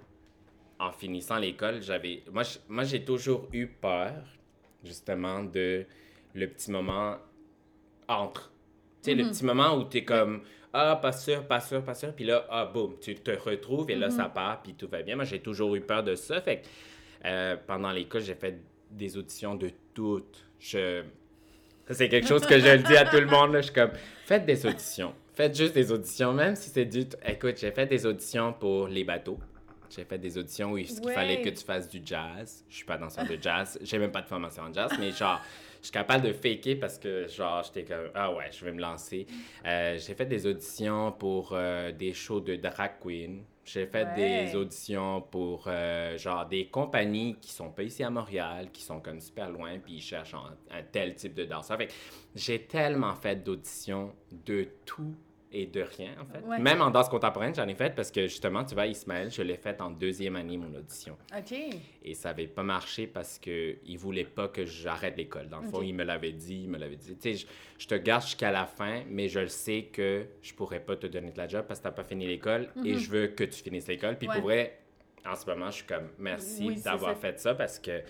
[0.79, 2.23] en finissant l'école, j'avais.
[2.67, 4.15] Moi, j'ai toujours eu peur,
[4.83, 5.85] justement, de
[6.35, 7.17] le petit moment
[8.09, 8.51] entre.
[9.03, 9.31] Tu sais, le Mhm.
[9.33, 10.41] petit moment où tu es comme.
[10.73, 12.13] Ah, pas sûr, pas sûr, pas sûr.
[12.15, 14.17] Puis là, ah, boum, tu te retrouves et là, Mhm.
[14.17, 15.17] ça part, puis tout va bien.
[15.17, 16.41] Moi, j'ai toujours eu peur de ça.
[16.41, 16.67] Fait que
[17.27, 18.59] euh, pendant l'école, j'ai fait
[18.91, 20.45] des auditions de toutes.
[20.59, 21.03] Je.
[21.91, 23.53] C'est quelque chose que je le dis à tout le monde.
[23.53, 23.61] Là.
[23.61, 23.91] Je suis comme,
[24.25, 25.13] faites des auditions.
[25.35, 27.05] Faites juste des auditions, même si c'est du...
[27.27, 29.39] Écoute, j'ai fait des auditions pour les bateaux.
[29.95, 31.13] J'ai fait des auditions où il Ouais.
[31.15, 32.65] fallait que tu fasses du jazz.
[32.69, 33.79] Je suis pas danseur de jazz.
[33.83, 35.41] J'ai même pas de formation en jazz, mais genre,
[35.83, 38.81] je suis capable de faker parce que, genre, j'étais comme, ah ouais, je vais me
[38.81, 39.27] lancer.
[39.67, 43.43] Euh, j'ai fait des auditions pour euh, des shows de drag queen.
[43.65, 44.15] J'ai fait Ouais.
[44.47, 49.01] des auditions pour, euh, genre, des compagnies qui sont pas ici à Montréal, qui sont
[49.01, 51.77] comme super loin, puis ils cherchent un, un tel type de danseur.
[51.79, 51.89] Fait
[52.35, 54.13] j'ai tellement fait d'auditions
[54.47, 55.15] de tous
[55.53, 56.41] et de rien, en fait.
[56.45, 56.59] Ouais.
[56.59, 59.57] Même en danse contemporaine, j'en ai fait parce que justement, tu vois, Ismaël, je l'ai
[59.57, 61.17] fait en deuxième année, mon audition.
[61.37, 61.55] OK.
[62.03, 65.49] Et ça n'avait pas marché parce qu'il ne voulait pas que j'arrête l'école.
[65.49, 67.15] Dans le fond, il me l'avait dit, il me l'avait dit.
[67.17, 67.47] Tu sais, je,
[67.79, 71.07] je te garde jusqu'à la fin, mais je le sais que je pourrais pas te
[71.07, 73.45] donner de la job parce que tu n'as pas fini l'école et je veux que
[73.45, 74.17] tu finisses l'école.
[74.19, 74.33] Puis Mhm.
[74.35, 74.41] Ouais.
[74.41, 74.79] pour vrai,
[75.27, 78.01] en ce moment, je suis comme merci Oui, d'avoir fait ça parce que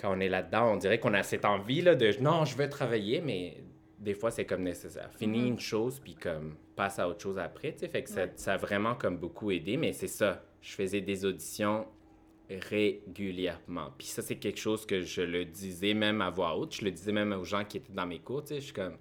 [0.00, 2.68] quand on est là-dedans, on dirait qu'on a cette envie là, de non, je veux
[2.68, 3.56] travailler, mais
[3.98, 5.10] des fois, c'est comme nécessaire.
[5.18, 5.46] Finis Mhm.
[5.48, 7.88] une chose, puis comme passe à autre chose après, tu sais.
[7.88, 8.32] Fait que ça, Ouais.
[8.36, 10.44] ça a vraiment comme beaucoup aidé, mais c'est ça.
[10.60, 11.86] Je faisais des auditions
[12.48, 13.88] régulièrement.
[13.98, 16.74] Puis ça, c'est quelque chose que je le disais même à voix haute.
[16.76, 18.60] Je le disais même aux gens qui étaient dans mes cours, tu sais.
[18.60, 18.96] Je suis comme,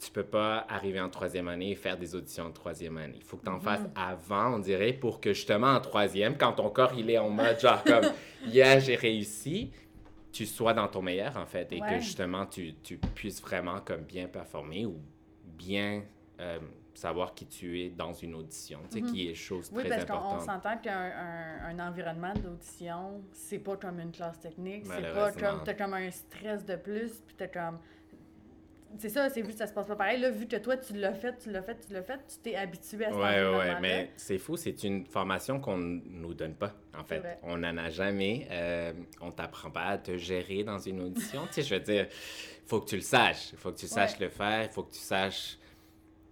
[0.00, 3.14] tu peux pas arriver en troisième année et faire des auditions en troisième année.
[3.18, 6.52] Il faut que tu en fasses avant, on dirait, pour que justement en troisième, quand
[6.54, 8.06] ton corps, il est en mode genre comme,
[8.48, 9.70] yeah, j'ai réussi,
[10.32, 11.88] tu sois dans ton meilleur, en fait, et Ouais.
[11.88, 14.96] que justement, tu, tu puisses vraiment comme bien performer ou
[15.44, 16.02] bien
[16.40, 16.58] euh,
[16.94, 20.04] savoir qui tu es dans une audition, tu sais, qui est chose Oui, très parce
[20.04, 20.46] qu'on on importante.
[20.62, 25.62] s'entend qu'un un, un environnement d'audition, c'est pas comme une classe technique, c'est pas comme.
[25.64, 27.78] T'as comme un stress de plus, puis t'as comme.
[28.98, 30.20] C'est ça, c'est vu que ça se passe pas pareil.
[30.20, 32.54] Là, vu que toi, tu l'as fait, tu l'as fait, tu l'as fait, tu t'es
[32.56, 36.74] habitué à cet Ouais, ouais, mais c'est fou, c'est une formation qu'on nous donne pas,
[36.98, 37.22] en fait.
[37.42, 38.46] On n'en a jamais.
[38.50, 41.42] euh, on t'apprend pas à te gérer dans une audition.
[41.46, 42.06] tu sais, je veux dire,
[42.66, 43.50] faut que tu le saches.
[43.52, 44.26] Il faut que tu saches Ouais.
[44.26, 44.62] le faire.
[44.64, 45.58] Il faut que tu saches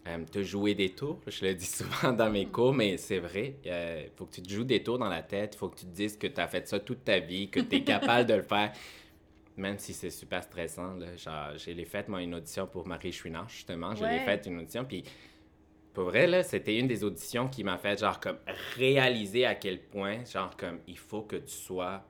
[0.06, 1.20] euh, te jouer des tours.
[1.26, 3.54] Je le dis souvent dans mes cours, mais c'est vrai.
[3.64, 5.54] Il faut que tu te joues des tours dans la tête.
[5.54, 7.60] Il faut que tu te dises que tu as fait ça toute ta vie, que
[7.60, 8.72] tu es capable de le faire.
[9.56, 10.98] Même si c'est super stressant,
[11.56, 13.94] j'ai fait, moi, une audition pour Marie Chouinard, justement.
[13.94, 14.20] J'ai Ouais.
[14.20, 15.04] fait une audition, puis
[15.92, 18.38] pour vrai, là, c'était une des auditions qui m'a fait, genre, comme
[18.76, 22.04] réaliser à quel point, genre, comme, il faut que tu sois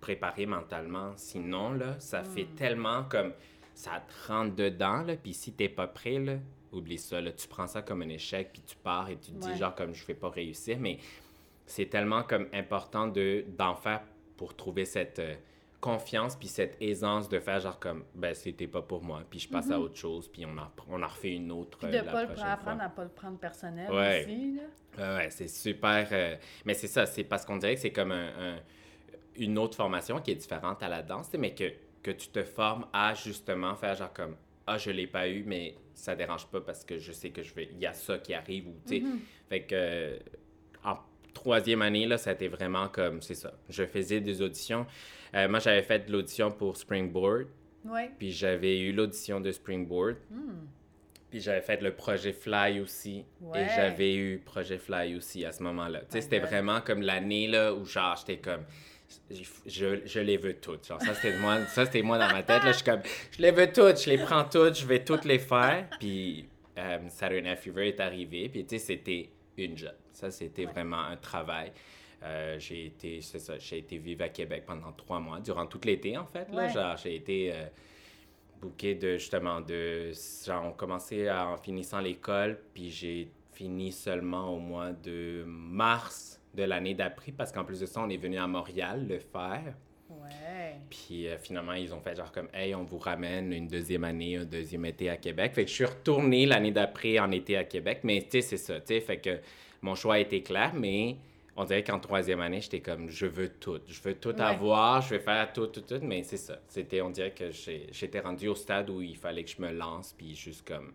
[0.00, 1.12] préparé mentalement.
[1.16, 3.32] Sinon, là, ça fait tellement comme,
[3.74, 6.36] ça te rentre dedans, là, puis si t'es pas prêt, là,
[6.72, 9.32] oublie ça, là, tu prends ça comme un échec, puis tu pars et tu te
[9.32, 9.52] Ouais.
[9.52, 10.98] dis, genre, comme, je vais pas réussir, mais
[11.64, 14.02] c'est tellement comme important de d'en faire
[14.36, 15.34] pour trouver cette euh,
[15.82, 19.48] confiance puis cette aisance de faire genre comme ben c'était pas pour moi puis je
[19.48, 21.76] passe à autre chose puis on en on en refait une autre.
[21.78, 22.86] Puis euh, de la pas le prochaine apprendre fois.
[22.86, 24.24] à pas le prendre personnel Ouais.
[24.24, 24.52] aussi.
[24.54, 24.62] Là.
[25.18, 28.12] Ouais, ouais, c'est super euh, mais c'est ça c'est parce qu'on dirait que c'est comme
[28.12, 28.60] un, un-
[29.36, 32.86] une autre formation qui est différente à la danse mais que que tu te formes
[32.92, 36.84] à justement faire genre comme ah je l'ai pas eu mais ça dérange pas parce
[36.84, 39.04] que je sais que je vais il y a ça qui arrive ou tu sais
[39.48, 40.18] fait que euh,
[40.84, 40.96] en
[41.34, 43.54] troisième année, là, ça a été vraiment comme, c'est ça.
[43.70, 44.84] Je faisais des auditions.
[45.34, 47.46] Euh, moi, j'avais fait de l'audition pour Springboard,
[47.84, 48.10] Ouais.
[48.18, 50.66] puis j'avais eu l'audition de Springboard, Hmm.
[51.30, 53.62] puis j'avais fait le projet Fly aussi, Ouais.
[53.64, 56.00] et j'avais eu projet Fly aussi à ce moment-là.
[56.00, 58.64] Tu sais, c'était vraiment comme l'année, là, où genre, j'étais comme...
[59.30, 60.86] Je, je, je les veux toutes.
[60.86, 62.62] Genre, ça, c'était moi, ça, c'était moi dans ma tête.
[62.64, 65.26] Là, je suis comme, je les veux toutes, je les prends toutes, je vais toutes
[65.26, 65.86] les faire.
[66.00, 68.48] Puis, euh, Saturday Night Fever est arrivé.
[68.48, 69.92] Puis, tu sais, c'était une job.
[70.14, 70.72] Ça, c'était Ouais.
[70.72, 71.72] vraiment un travail.
[72.24, 75.80] Euh, j'ai été, c'est ça, j'ai été vivre à Québec pendant trois mois, durant tout
[75.84, 76.48] l'été, en fait.
[76.52, 76.72] Là, Ouais.
[76.72, 77.64] genre, j'ai été euh,
[78.60, 80.12] booké de, justement, de...
[80.46, 86.40] Genre, on commençait à- en finissant l'école, puis j'ai fini seulement au mois de mars
[86.54, 89.74] de l'année d'après, parce qu'en plus de ça, on est venu à Montréal le faire.
[90.10, 90.76] Ouais.
[90.90, 94.36] Puis euh, finalement, ils ont fait genre comme, hey, on vous ramène une deuxième année,
[94.36, 95.54] un deuxième été à Québec.
[95.54, 98.00] Fait que je suis retourné l'année d'après en été à Québec.
[98.04, 99.00] Mais tu sais, c'est ça, tu sais.
[99.00, 99.38] Fait que
[99.80, 101.16] mon choix a été clair, mais
[101.56, 103.80] on dirait qu'en troisième année, j'étais comme, je veux tout.
[103.86, 104.40] Je veux tout Ouais.
[104.40, 106.00] avoir, je vais faire tout, tout, tout.
[106.02, 106.58] Mais c'est ça.
[106.68, 110.12] C'était, on dirait que j'étais rendu au stade où il fallait que je me lance,
[110.16, 110.92] puis juste comme,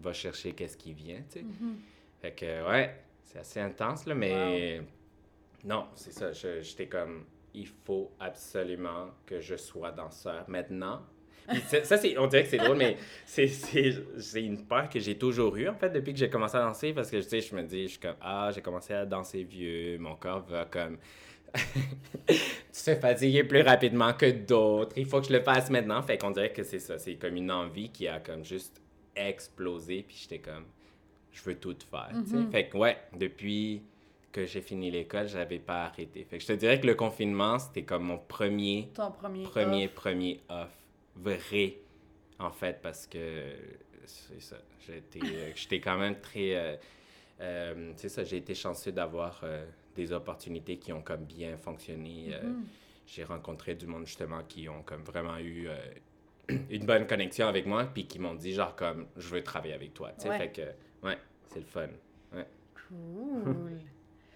[0.00, 1.44] va chercher qu'est-ce qui vient, tu sais.
[2.20, 2.94] Fait que, ouais,
[3.24, 4.82] c'est assez intense, là, mais
[5.64, 6.32] non, c'est ça.
[6.32, 11.02] J'étais comme, il faut absolument que je sois danseur maintenant.
[11.82, 13.50] Ça, c'est, on dirait que c'est drôle, mais c'est,
[14.36, 17.10] une peur que j'ai toujours eue, en fait, depuis que j'ai commencé à danser, parce
[17.10, 19.98] que, tu sais, je me dis, je suis comme, ah, j'ai commencé à danser vieux,
[19.98, 20.98] mon corps va comme...
[22.88, 26.02] te fatiguer plus rapidement que d'autres, il faut que je le fasse maintenant.
[26.02, 28.80] Fait qu'on dirait que c'est ça, c'est comme une envie qui a comme juste
[29.16, 30.64] explosé, puis j'étais comme,
[31.32, 32.36] je veux tout faire, sais.
[32.36, 32.50] Mhm.
[32.50, 33.82] Fait que, ouais, depuis
[34.32, 36.24] que j'ai fini l'école, j'avais pas arrêté.
[36.24, 39.44] Fait que je te dirais que le confinement, c'était comme mon premier, Ton premier.
[39.44, 39.94] premier, off.
[39.94, 40.77] premier off.
[41.22, 41.76] Vrai,
[42.38, 43.52] en fait, parce que
[44.04, 44.56] c'est ça.
[44.86, 46.54] J'étais, euh, j'étais quand même très.
[46.56, 46.76] Euh,
[47.40, 52.34] euh, c'est ça, j'ai été chanceux d'avoir euh, des opportunités qui ont comme bien fonctionné.
[52.42, 52.64] Mhm.
[53.06, 55.68] j'ai rencontré du monde justement qui ont comme vraiment eu
[56.70, 59.94] une bonne connexion avec moi, puis qui m'ont dit genre comme je veux travailler avec
[59.94, 60.12] toi.
[60.12, 60.38] Tu sais, Ouais.
[60.38, 61.88] fait que ouais, c'est le fun.
[62.88, 63.80] Cool.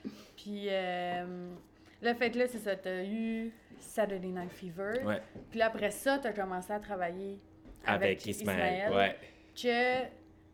[0.37, 1.51] Puis, euh,
[2.03, 3.51] le fait que là, c'est ça, t'as eu
[3.83, 5.03] Saturday Night Fever.
[5.05, 5.21] Ouais.
[5.51, 7.39] Puis là, après ça, t'as commencé à travailler
[7.87, 8.89] Avec, Ismaël.
[8.89, 8.93] Ismaël.
[8.95, 9.17] Ouais.
[9.55, 10.09] Que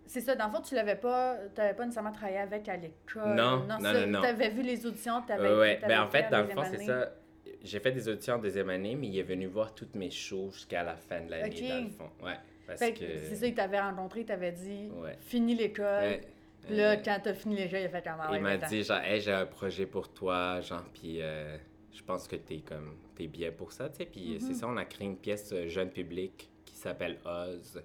[0.07, 3.35] C'est ça, dans le fond, tu l'avais pas, pas nécessairement travaillé avec à l'école.
[3.35, 4.23] Non, non, non, non.
[4.23, 5.49] T'avais vu les auditions, t'avais.
[5.51, 5.79] Ouais, ouais.
[5.79, 7.13] t'avais Ben, en fait, fait dans le fond, c'est ça.
[7.63, 10.51] J'ai fait des auditions en deuxième année, mais il est venu voir toutes mes shows
[10.53, 12.11] jusqu'à la fin de l'année, dans le fond.
[12.25, 12.35] Ouais.
[12.67, 15.17] Parce Fait que c'est ça, il t'avait rencontré, il t'avait dit, Ouais.
[15.21, 16.03] fini l'école.
[16.03, 16.21] Ouais.
[16.71, 19.01] Là, Euh, quand t'as fini l'école, il a fait comme ah il m'a dit, genre,
[19.01, 21.57] hey, j'ai un projet pour toi, genre, puis euh,
[21.99, 24.07] je pense que t'es comme, t'es bien pour ça, tu sais.
[24.07, 24.41] Puis Mhm.
[24.41, 27.83] c'est ça, on a créé une pièce euh, jeune public qui s'appelle Oz,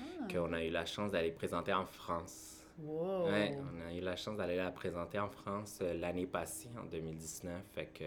[0.00, 0.04] Ah.
[0.32, 2.64] qu'on a eu la chance d'aller présenter en France.
[2.78, 3.26] Wow.
[3.26, 6.86] Ouais, on a eu la chance d'aller la présenter en France euh, l'année passée, en
[6.86, 7.62] 2019.
[7.74, 8.04] Fait que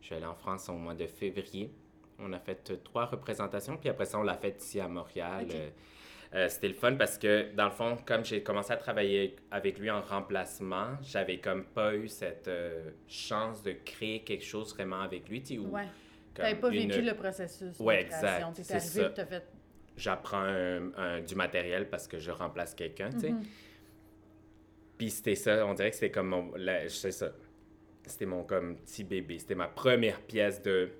[0.00, 1.72] je suis allé en France au mois de février.
[2.20, 5.48] On a fait euh, trois représentations, puis après ça, on l'a fait ici à Montréal.
[6.34, 9.78] Euh, C'était le fun parce que, dans le fond, comme j'ai commencé à travailler avec
[9.78, 15.00] lui en remplacement, j'avais comme pas eu cette euh, chance de créer quelque chose vraiment
[15.00, 15.42] avec lui.
[15.42, 15.86] tu Ouais.
[16.34, 18.52] T'avais pas une- vécu le processus Ouais, de création.
[18.56, 19.44] exact, arrivé fait.
[19.96, 23.30] J'apprends un- un- du matériel parce que je remplace quelqu'un, tu sais.
[23.30, 23.42] Mhm.
[24.98, 26.52] Puis c'était ça, on dirait que c'était comme mon.
[26.56, 27.32] la- je sais ça.
[28.06, 29.38] C'était mon comme petit bébé.
[29.38, 30.90] C'était ma première pièce de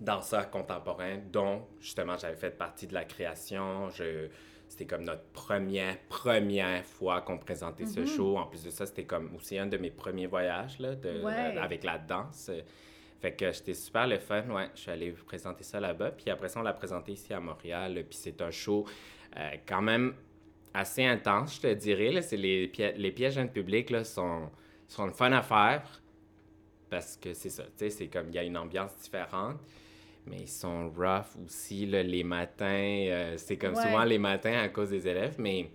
[0.00, 3.88] danseur contemporain dont justement j'avais fait partie de la création.
[3.90, 4.28] Je,
[4.68, 8.06] c'était comme notre première, première fois qu'on présentait ce Mhm.
[8.06, 8.36] show.
[8.38, 11.56] En plus de ça, c'était comme aussi un de mes premiers voyages là, de, Ouais.
[11.58, 12.50] avec la danse.
[13.20, 14.68] Fait que j'étais super le fun, ouais.
[14.74, 16.10] Je suis allé présenter ça là-bas.
[16.10, 17.94] Puis après ça, on l'a présenté ici à Montréal.
[18.08, 18.84] Puis c'est un show
[19.38, 20.14] euh, quand même
[20.74, 22.10] assez intense, je te dirais.
[22.12, 22.20] Là.
[22.20, 24.50] C'est les, pi- les pièges jeunes publics là, sont,
[24.88, 25.82] sont le fun à faire
[26.90, 29.56] parce que c'est ça, tu sais, c'est comme il y a une ambiance différente.
[30.26, 32.66] Mais ils sont rough aussi là, les matins.
[32.66, 33.82] euh, c'est comme Ouais.
[33.82, 35.36] souvent les matins à cause des élèves.
[35.38, 35.70] Mais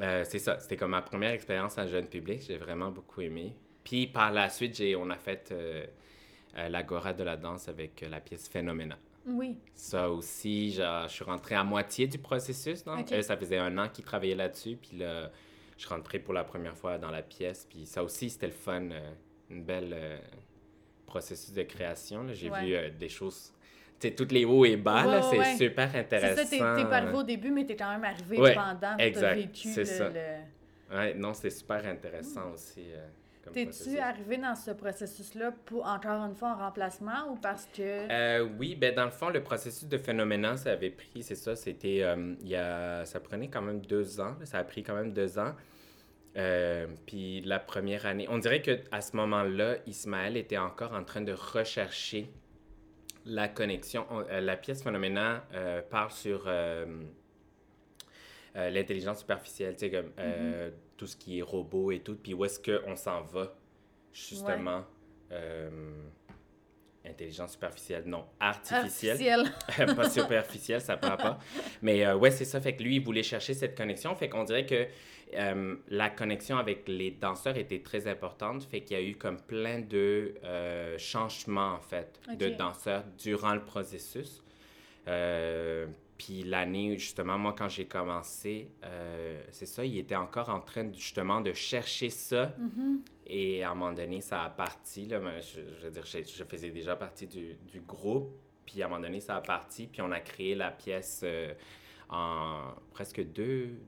[0.00, 2.40] euh, c'est ça, c'était comme ma première expérience en jeune public.
[2.46, 3.54] J'ai vraiment beaucoup aimé.
[3.84, 5.84] Puis par la suite, j'ai, on a fait euh,
[6.56, 8.96] euh, l'Agora de la danse avec la pièce Phénoména.
[9.26, 9.58] Oui.
[9.74, 12.82] Ça aussi, genre, je suis rentré à moitié du processus.
[12.86, 14.76] Euh, ça faisait un an qu'ils travaillaient là-dessus.
[14.80, 15.30] Puis là,
[15.76, 17.66] je suis rentré pour la première fois dans la pièce.
[17.68, 18.88] Puis ça aussi, c'était le fun.
[19.50, 20.20] une belle
[21.06, 22.22] processus de création.
[22.22, 22.32] là.
[22.32, 22.88] J'ai Ouais.
[22.88, 23.52] vu des choses,
[24.00, 25.04] tu sais, toutes les hauts et bas.
[25.04, 25.54] là, c'est ouais.
[25.56, 26.42] super C'est intéressant.
[26.44, 28.96] ça, t'es pas arrivé au début, mais t'es quand même arrivé Ouais, pendant.
[28.98, 30.08] exact, T'as vécu c'est le- ça.
[30.08, 32.82] le- Ouais, non, c'était super intéressant aussi.
[32.92, 33.06] euh,
[33.52, 37.80] T'es-tu arrivé dans ce processus-là pour encore une fois en remplacement ou parce que.
[38.10, 41.56] Euh, oui, ben dans le fond, le processus de phénoménal, ça avait pris, c'est ça,
[41.56, 44.82] c'était, euh, il y a, ça prenait quand même deux ans, là, ça a pris
[44.82, 45.54] quand même deux ans.
[46.36, 51.02] Euh, puis la première année, on dirait que à ce moment-là, Ismaël était encore en
[51.02, 52.30] train de rechercher
[53.24, 54.06] la connexion.
[54.10, 56.86] On- euh, la pièce phénoménal euh, parle sur euh,
[58.56, 62.34] euh, l'intelligence superficielle, tu sais, comme euh, tout ce qui est robot et tout, puis
[62.34, 63.54] où est-ce qu'on s'en va,
[64.12, 64.84] justement.
[67.02, 69.46] Intelligence superficielle, non, artificielle.
[69.46, 69.96] Artificiel.
[69.96, 71.38] pas superficielle, ça prend pas.
[71.80, 72.60] Mais euh, ouais, c'est ça.
[72.60, 74.14] Fait que lui, il voulait chercher cette connexion.
[74.14, 74.86] Fait qu'on dirait que
[75.34, 78.64] euh, la connexion avec les danseurs était très importante.
[78.64, 83.54] Fait qu'il y a eu comme plein de euh, changements, en fait, de danseurs durant
[83.54, 84.42] le processus.
[85.08, 85.86] Euh,
[86.18, 88.68] puis l'année, justement, moi, quand j'ai commencé,
[89.50, 92.54] c'est ça, il était encore en train, justement, de chercher ça.
[92.58, 93.02] Mhm.
[93.26, 95.06] Et à un moment donné, ça a parti.
[95.06, 98.34] Là, je, je veux dire, je, je faisais déjà partie du, du groupe.
[98.66, 99.86] Puis à un moment donné, ça a parti.
[99.86, 101.24] Puis on a créé la pièce
[102.10, 103.78] en presque deux,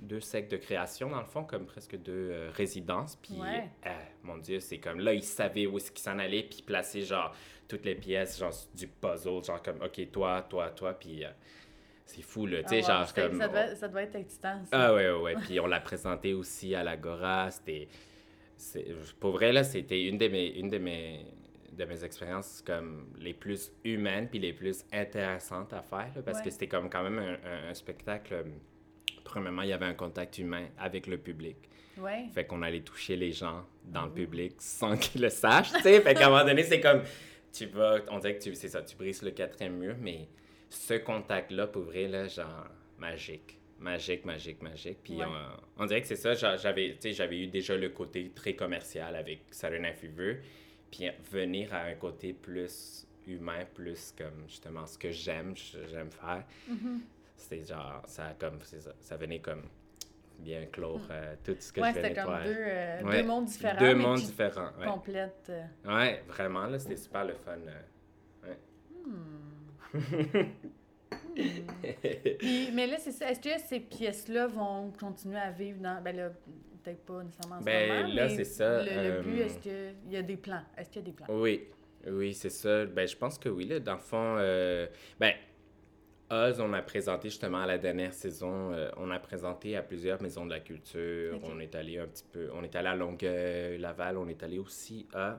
[0.00, 3.16] deux sectes de création, dans le fond, comme presque deux euh, résidences.
[3.16, 3.68] Puis, Ouais.
[3.86, 3.90] euh,
[4.22, 6.44] mon Dieu, c'est comme là, ils savaient où est-ce qu'ils s'en allaient.
[6.44, 7.34] Puis placer, genre,
[7.66, 9.42] toutes les pièces, genre, du puzzle.
[9.44, 10.94] Genre, comme, OK, toi, toi, toi.
[10.94, 11.28] Puis euh,
[12.06, 12.62] c'est fou, là.
[12.62, 13.38] Tu sais, Ah, genre, comme.
[13.38, 14.64] ça, doit, ça doit être excitant.
[14.66, 14.70] ça.
[14.88, 15.34] Ah ouais, ouais, ouais.
[15.46, 17.50] Puis on l'a présenté aussi à l'Agora.
[17.50, 17.88] C'était...
[19.20, 21.26] Pour vrai, là, c'était une de mes, une de mes,
[21.72, 26.10] de mes expériences comme les plus humaines puis les plus intéressantes à faire.
[26.16, 26.44] là, parce Ouais.
[26.44, 28.44] que c'était comme quand même un, un- un spectacle...
[29.28, 31.56] Premièrement, il y avait un contact humain avec le public.
[31.98, 32.26] Ouais.
[32.32, 34.14] Fait qu'on allait toucher les gens dans le Ouh.
[34.14, 36.00] public sans qu'ils le sachent, tu sais.
[36.00, 37.02] Fait qu'à un moment donné, c'est comme...
[37.52, 37.98] Tu vas...
[38.10, 38.54] On dirait que tu...
[38.54, 40.28] C'est ça, tu brises le quatrième mur, mais
[40.70, 42.66] ce contact-là, pour vrai, là, genre,
[42.98, 43.58] magique.
[43.80, 44.98] Magique, magique, magique.
[45.04, 45.24] Puis Ouais.
[45.76, 48.30] on, on dirait que c'est ça, j'a- j'avais, tu sais, j'avais eu déjà le côté
[48.34, 50.40] très commercial avec Saturday Night Fever.
[50.90, 55.54] Puis venir à un côté plus humain, plus comme justement ce que j'aime,
[55.90, 56.44] j'aime faire.
[56.66, 57.00] Mhm.
[57.38, 59.62] C'était genre, ça, comme, ça, ça venait comme
[60.40, 62.44] bien clore euh, tout ce que Ouais, je venais de comme faire.
[62.44, 63.22] deux, euh, Ouais.
[63.22, 63.78] deux mondes différents.
[63.78, 64.86] Deux mondes différents, ouais.
[64.86, 65.50] complètent.
[65.50, 67.56] euh, Ouais, vraiment, là, c'était super le fun.
[67.66, 68.44] euh.
[72.38, 73.30] Puis, mais là, c'est ça.
[73.30, 76.02] Est-ce que ces pièces-là vont continuer à vivre dans.
[76.02, 76.30] Ben là,
[76.82, 79.58] peut-être pas nécessairement en ce Ben, moment, là, c'est ça, Le, le euh, but, est-ce
[79.58, 80.62] qu'il y a des plans?
[80.76, 81.26] Est-ce qu'il y a des plans?
[81.30, 81.68] Oui,
[82.06, 82.86] oui, c'est ça.
[82.86, 83.80] Ben, je pense que oui, là.
[83.80, 84.86] Dans le fond, euh,
[85.18, 85.32] ben, euh,
[86.30, 90.20] Oz, on a présenté justement à la dernière saison, euh, on a présenté à plusieurs
[90.20, 91.38] maisons de la culture.
[91.42, 94.58] On est allé un petit peu, on est allé à Longueuil, Laval, on est allé
[94.58, 95.38] aussi à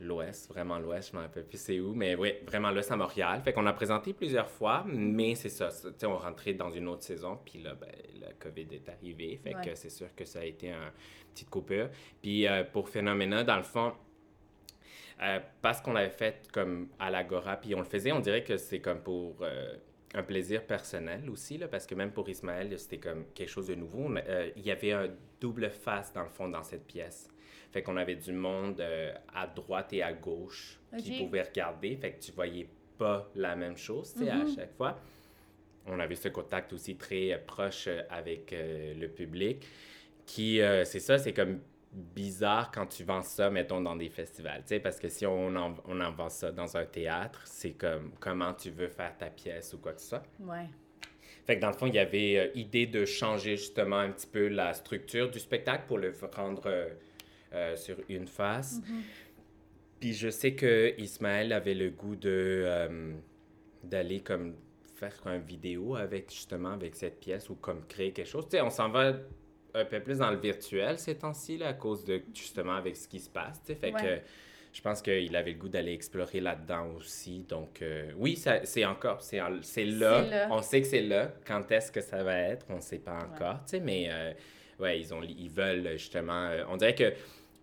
[0.00, 3.40] l'Ouest, vraiment l'Ouest, je m'en rappelle plus c'est où, mais oui, vraiment l'Ouest à Montréal.
[3.42, 6.70] Fait qu'on a présenté plusieurs fois, mais c'est ça, ça, tu sais, on rentrait dans
[6.70, 9.64] une autre saison, puis là, ben, la COVID est arrivée, fait Ouais.
[9.64, 10.90] que c'est sûr que ça a été une
[11.34, 11.90] petite coupure.
[12.22, 13.92] Puis euh, pour Phénoména, dans le fond,
[15.22, 18.56] euh, parce qu'on l'avait fait comme à l'Agora, puis on le faisait, on dirait que
[18.56, 19.74] c'est comme pour euh,
[20.14, 23.74] un plaisir personnel aussi, là, parce que même pour Ismaël, c'était comme quelque chose de
[23.74, 24.08] nouveau.
[24.16, 25.08] A- euh, il y avait un
[25.40, 27.28] double face, dans le fond, dans cette pièce.
[27.72, 28.82] Fait qu'on avait du monde
[29.32, 31.18] à droite et à gauche qui Ok.
[31.26, 32.66] pouvait regarder, fait que tu voyais
[32.98, 34.54] pas la même chose, tu sais, à Mhm.
[34.56, 34.98] chaque fois.
[35.86, 39.64] On avait ce contact aussi très proche avec le public,
[40.26, 41.60] qui, c'est ça, c'est comme
[41.92, 45.54] bizarre quand tu vends ça, mettons, dans des festivals, tu sais, parce que si on
[45.56, 49.30] en, on en vend ça dans un théâtre, c'est comme comment tu veux faire ta
[49.30, 50.22] pièce ou quoi que ce soit.
[50.38, 50.68] Ouais.
[51.46, 54.26] Fait que dans le fond, il y avait euh, idée de changer justement un petit
[54.26, 56.90] peu la structure du spectacle pour le rendre euh,
[57.52, 58.80] euh, sur une face.
[59.98, 63.12] Puis je sais que Ismaël avait le goût de euh,
[63.82, 64.54] d'aller comme
[64.94, 68.44] faire une vidéo avec justement avec cette pièce ou comme créer quelque chose.
[68.48, 69.14] Tu sais, on s'en va
[69.74, 73.20] un peu plus dans le virtuel ces temps-ci à cause de justement avec ce qui
[73.20, 73.60] se passe.
[73.64, 74.02] Tu sais, fait Ouais.
[74.02, 74.18] que
[74.72, 77.40] je pense qu'il avait le goût d'aller explorer là-dedans aussi.
[77.48, 80.48] Donc euh, oui, c'est encore, c'est en- là.
[80.50, 81.32] On sait que c'est là.
[81.46, 83.60] Quand est-ce que ça va être, on ne sait pas encore.
[83.64, 84.32] Tu sais, mais euh,
[84.78, 86.46] ouais, ils ont, ils veulent justement.
[86.50, 87.12] euh, on dirait que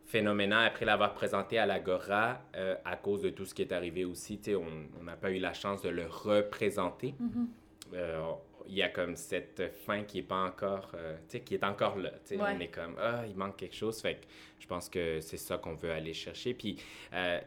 [0.05, 4.05] Phénoména, après l'avoir présenté à l'Agora, euh, à cause de tout ce qui est arrivé
[4.05, 7.13] aussi, tu sais, on n'a pas eu la chance de le représenter.
[7.19, 7.47] Mhm.
[7.93, 8.21] Euh,
[8.67, 11.63] Il y a comme cette fin qui est pas encore, euh, tu sais, qui est
[11.63, 12.11] encore là.
[12.25, 12.37] tu sais.
[12.37, 12.53] Ouais.
[12.55, 14.01] On est comme, ah, il manque quelque chose.
[14.01, 14.25] Fait que
[14.59, 16.53] je pense que c'est ça qu'on veut aller chercher.
[16.53, 16.77] Puis
[17.13, 17.39] euh,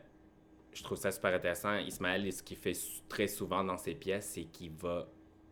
[0.73, 1.77] je trouve ça super intéressant.
[1.79, 2.73] Ismaël, ce qu'il fait
[3.09, 5.07] très souvent dans ses pièces, c'est qu'il va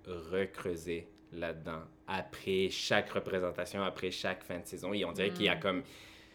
[0.07, 4.93] recreuser là-dedans après chaque représentation, après chaque fin de saison.
[4.95, 5.61] Et on dirait qu'il y a Mm.
[5.61, 5.83] comme,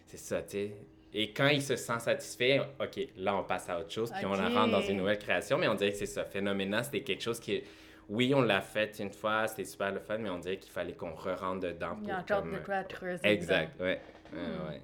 [0.05, 0.75] c'est ça, tu sais.
[1.15, 4.33] Et quand il se sent satisfait, OK, là, on passe à autre chose, puis on
[4.33, 4.39] OK.
[4.39, 5.57] rentre dans une nouvelle création.
[5.59, 6.25] Mais on dirait que c'est ça.
[6.25, 7.61] Phénoména, c'était quelque chose qui.
[8.09, 10.93] Oui, on l'a fait une fois, c'était super le fun, mais on dirait qu'il fallait
[10.93, 13.21] qu'on re-rentre dedans Il y a encore comme, de quoi creuser.
[13.27, 14.01] Exact, ouais.
[14.33, 14.67] Ouais, Mm.
[14.69, 14.81] ouais.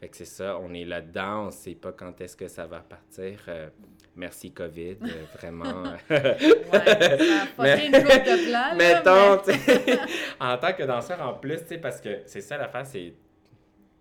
[0.00, 2.80] Fait que c'est ça, on est là-dedans, on sait pas quand est-ce que ça va
[2.80, 3.38] partir.
[3.48, 3.68] Euh,
[4.16, 5.82] merci COVID, euh, vraiment.
[6.10, 6.38] Ouais,
[7.56, 10.02] ça a une de plans, là, Mettons,
[10.40, 13.12] en tant que danseur en plus, tu sais, parce que c'est ça l'affaire, c'est.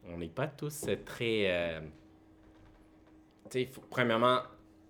[0.07, 1.43] On n'est pas tous très.
[1.51, 1.79] euh,
[3.49, 4.39] Tu sais, premièrement,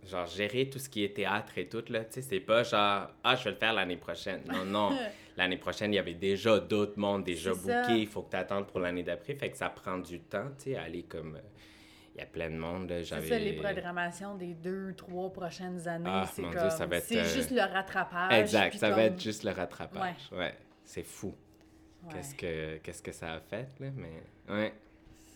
[0.06, 3.10] genre, gérer tout ce qui est théâtre et tout, là, tu sais, c'est pas genre,
[3.24, 4.42] ah, je vais le faire l'année prochaine.
[4.48, 4.98] Non, non.
[5.38, 8.02] L'année prochaine, il y avait déjà d'autres mondes déjà bookés.
[8.02, 9.36] Il faut que tu attendes pour l'année d'après.
[9.36, 11.36] Fait que ça prend du temps, tu sais, aller comme.
[11.38, 11.40] euh,
[12.14, 13.02] Il y a plein de monde, là.
[13.06, 16.10] C'est ça, les programmations des deux, trois prochaines années.
[16.12, 16.70] Ah, c'est mon Dieu, comme...
[16.72, 18.34] ça va être, C'est euh, juste le rattrapage.
[18.38, 20.30] Exact, ça va être juste le rattrapage.
[20.34, 20.54] Ouais.
[20.84, 21.34] C'est fou.
[22.04, 24.24] Ouais, Qu'est-ce que qu'est-ce que ça a fait, là, mais...
[24.54, 24.74] Ouais.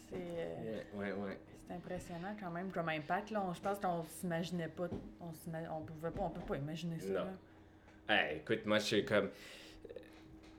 [0.10, 1.40] C'est euh, Ouais, ouais, ouais.
[1.74, 3.32] C'est impressionnant quand même comme impact.
[3.32, 3.44] Là.
[3.48, 4.88] On- je pense qu'on s'imaginait pas...
[5.20, 5.28] On,
[5.72, 6.22] on pouvait pas...
[6.24, 7.26] On peut pas imaginer ça.
[7.26, 7.38] Non.
[8.10, 9.30] Hey, écoute, moi, je suis comme...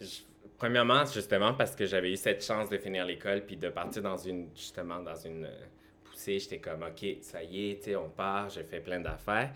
[0.00, 0.22] je-
[0.56, 4.16] Premièrement, justement, parce que j'avais eu cette chance de finir l'école puis de partir dans
[4.16, 4.48] une...
[4.54, 5.64] Justement, dans une euh,
[6.04, 9.52] poussée, j'étais comme, OK, ça y est, tu sais, on part, j'ai fait plein d'affaires.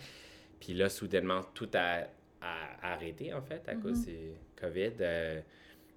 [0.60, 2.02] Puis là, soudainement, tout a,
[2.42, 4.92] a arrêté, en fait, à cause du COVID.
[5.00, 5.40] Euh,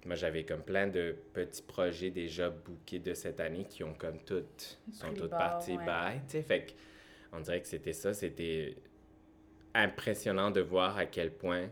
[0.04, 4.18] moi, j'avais comme plein de petits projets déjà bookés de cette année qui ont comme
[4.24, 4.80] toutes...
[4.92, 5.84] sont toutes parties ouais.
[5.86, 6.42] bye, tu sais.
[6.42, 6.72] Fait que
[7.32, 8.76] on dirait que c'était ça, c'était
[9.74, 11.70] impressionnant de voir à quel point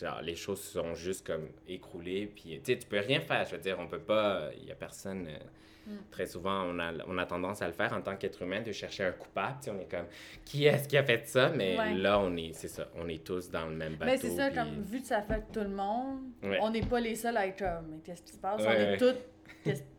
[0.00, 2.26] genre, les choses se sont juste comme écroulées.
[2.34, 3.44] Puis, tu tu peux rien faire.
[3.46, 4.50] Je veux dire, on peut pas.
[4.58, 5.26] Il y a personne.
[5.28, 5.38] euh,
[5.86, 5.96] Mm.
[6.10, 8.72] Très souvent, on a, on a tendance à le faire en tant qu'être humain, de
[8.72, 9.58] chercher un coupable.
[9.68, 10.06] On est comme,
[10.42, 11.50] qui est-ce qui a fait ça?
[11.50, 11.92] Mais Ouais.
[11.92, 14.10] là, on est, c'est ça, on est tous dans le même bateau.
[14.12, 16.56] Mais c'est ça, puis- comme vu que ça affecte tout le monde, Ouais.
[16.62, 18.62] on n'est pas les seuls à être comme, mais qu'est-ce qui se passe?
[18.66, 19.14] on est tous.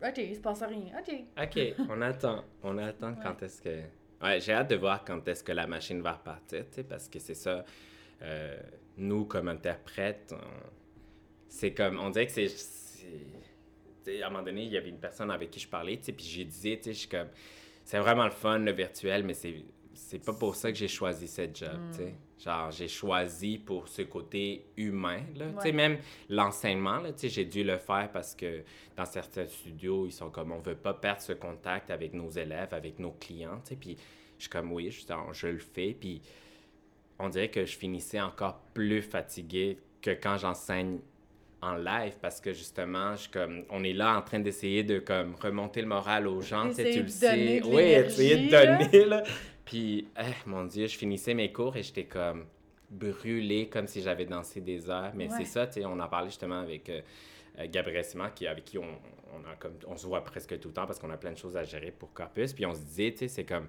[0.03, 0.85] Ok, il se passe rien.
[0.99, 1.15] Ok.
[1.43, 2.43] OK, on attend.
[2.63, 3.81] On attend quand est-ce que.
[4.23, 7.07] Ouais, j'ai hâte de voir quand est-ce que la machine va repartir, tu sais, parce
[7.07, 7.63] que c'est ça.
[8.23, 8.57] euh,
[8.97, 10.69] nous, comme interprètes, on-
[11.47, 11.99] c'est comme.
[11.99, 12.47] On dirait que c'est.
[14.21, 16.11] à un moment donné, il y avait une personne avec qui je parlais, tu sais,
[16.13, 17.29] puis j'ai disais, tu sais, je suis comme.
[17.83, 19.55] C'est vraiment le fun, le virtuel, mais c'est.
[19.97, 22.15] C'est pas pour ça que j'ai choisi cette job, tu sais.
[22.43, 25.45] Genre, j'ai choisi pour ce côté humain, là.
[25.53, 28.63] Tu sais, même l'enseignement, là, tu sais, j'ai dû le faire parce que
[28.97, 32.73] dans certains studios, ils sont comme, on veut pas perdre ce contact avec nos élèves,
[32.73, 33.75] avec nos clients, tu sais.
[33.77, 33.95] Puis
[34.37, 35.95] je suis comme, oui, je, je le fais.
[35.97, 36.21] Puis
[37.19, 40.99] on dirait que je finissais encore plus fatigué que quand j'enseigne
[41.61, 45.35] en live parce que justement, je, comme, on est là en train d'essayer de comme
[45.35, 47.61] remonter le moral aux gens, tu sais, Essayer tu le sais.
[47.63, 49.23] Oui, essayer de donner, là.
[49.63, 52.45] Puis, eh, mon Dieu, je finissais mes cours et j'étais comme,
[52.89, 55.11] brûlé comme si j'avais dansé des heures.
[55.15, 57.01] Mais c'est ça, tu sais, on en parlait justement avec euh,
[57.59, 60.69] euh, Gabriel Simon, qui, avec qui on, on, a comme, on se voit presque tout
[60.69, 62.53] le temps parce qu'on a plein de choses à gérer pour Corpus.
[62.53, 63.67] Puis on se disait, tu sais, c'est comme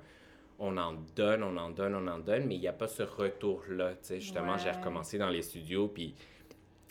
[0.59, 3.03] on en donne, on en donne, on en donne, mais il n'y a pas ce
[3.03, 3.95] retour-là.
[4.11, 6.15] Justement, j'ai recommencé dans les studios, puis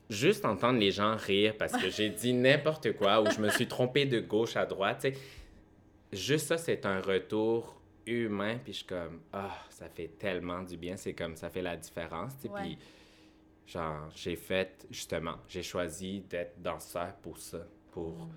[0.09, 3.67] juste entendre les gens rire parce que j'ai dit n'importe quoi ou je me suis
[3.67, 5.19] trompé de gauche à droite, tu sais,
[6.13, 10.77] juste ça, c'est un retour humain, puis je suis comme, ah, ça fait tellement du
[10.77, 12.77] bien, c'est comme, ça fait la différence, tu puis
[13.65, 18.29] genre, j'ai fait, justement, j'ai choisi d'être danseur pour ça, pour mm.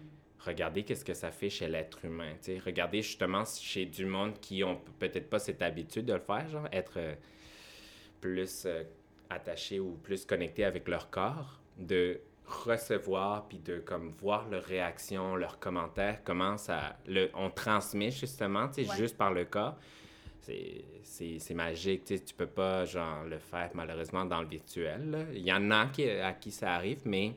[0.49, 2.35] Regarder qu'est-ce que ça fait chez l'être humain,
[2.65, 6.69] regarder justement chez du monde qui ont peut-être pas cette habitude de le faire, genre,
[6.73, 7.15] être euh,
[8.21, 8.83] plus euh,
[9.31, 15.37] attaché ou plus connecté avec leur corps, de recevoir puis de comme voir leur réaction,
[15.37, 19.77] leurs commentaires, comment ça le on transmet justement, tu sais, juste par le corps.
[20.41, 25.27] C'est magique, tu sais, tu peux pas genre le faire malheureusement dans le virtuel.
[25.35, 27.35] Il y en a qui, à qui ça arrive, mais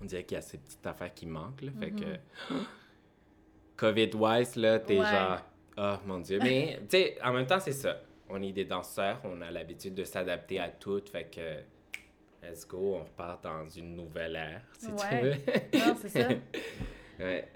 [0.00, 1.62] on dirait qu'il y a ces petites affaires qui manquent.
[1.62, 2.64] Là, Fait que mm-hmm.
[3.76, 5.40] COVID-wise, là, t'es genre,
[5.76, 6.38] oh mon Dieu.
[6.42, 8.00] Mais, tu sais, en même temps, c'est ça.
[8.28, 11.02] On est des danseurs, on a l'habitude de s'adapter à tout.
[11.10, 15.34] Fait que let's go, on repart dans une nouvelle ère, si tu veux.
[15.78, 16.28] non, c'est ça.
[17.18, 17.48] ouais.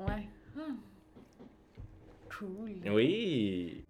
[0.00, 0.28] Ouais.
[0.54, 0.76] Hmm.
[2.30, 2.90] Cool.
[2.90, 3.84] Oui.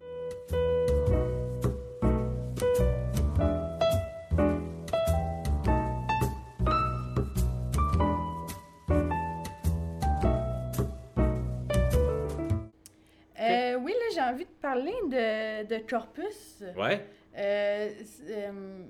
[14.13, 16.63] J'ai envie de parler de, de Corpus.
[16.77, 17.05] Ouais.
[17.37, 17.89] Euh,
[18.29, 18.83] euh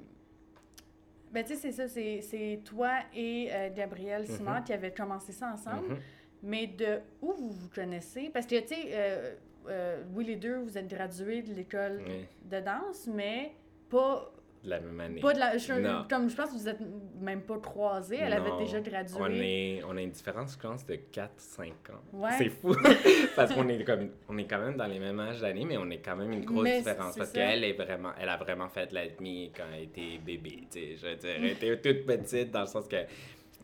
[1.33, 4.63] ben, tu sais, c'est ça, c'est toi et euh, Gabriel Simard mhm.
[4.65, 5.89] qui avaient commencé ça ensemble.
[5.89, 5.97] Mhm.
[6.43, 8.29] Mais de où vous vous connaissez?
[8.31, 9.33] Parce que, tu sais, euh,
[9.67, 12.03] euh, oui, les deux, vous êtes gradués de l'école
[12.43, 13.53] de danse, mais
[13.89, 14.31] pas
[14.63, 15.21] de la même année.
[15.21, 16.79] Pas de la, je, comme je pense que vous êtes
[17.19, 18.19] même pas croisés.
[18.19, 19.17] Elle avait déjà gradué.
[19.19, 22.29] On, est, on a une différence, je pense, de 4-5 ans.
[22.37, 22.75] C'est fou.
[23.35, 25.89] parce qu'on est, comme, on est quand même dans les mêmes âges d'année, mais on
[25.89, 27.15] est quand même une grosse différence.
[27.15, 30.63] Parce qu'elle est vraiment, elle a vraiment fait l'admi quand elle était bébé.
[30.73, 32.97] Je veux dire, elle était toute petite dans le sens que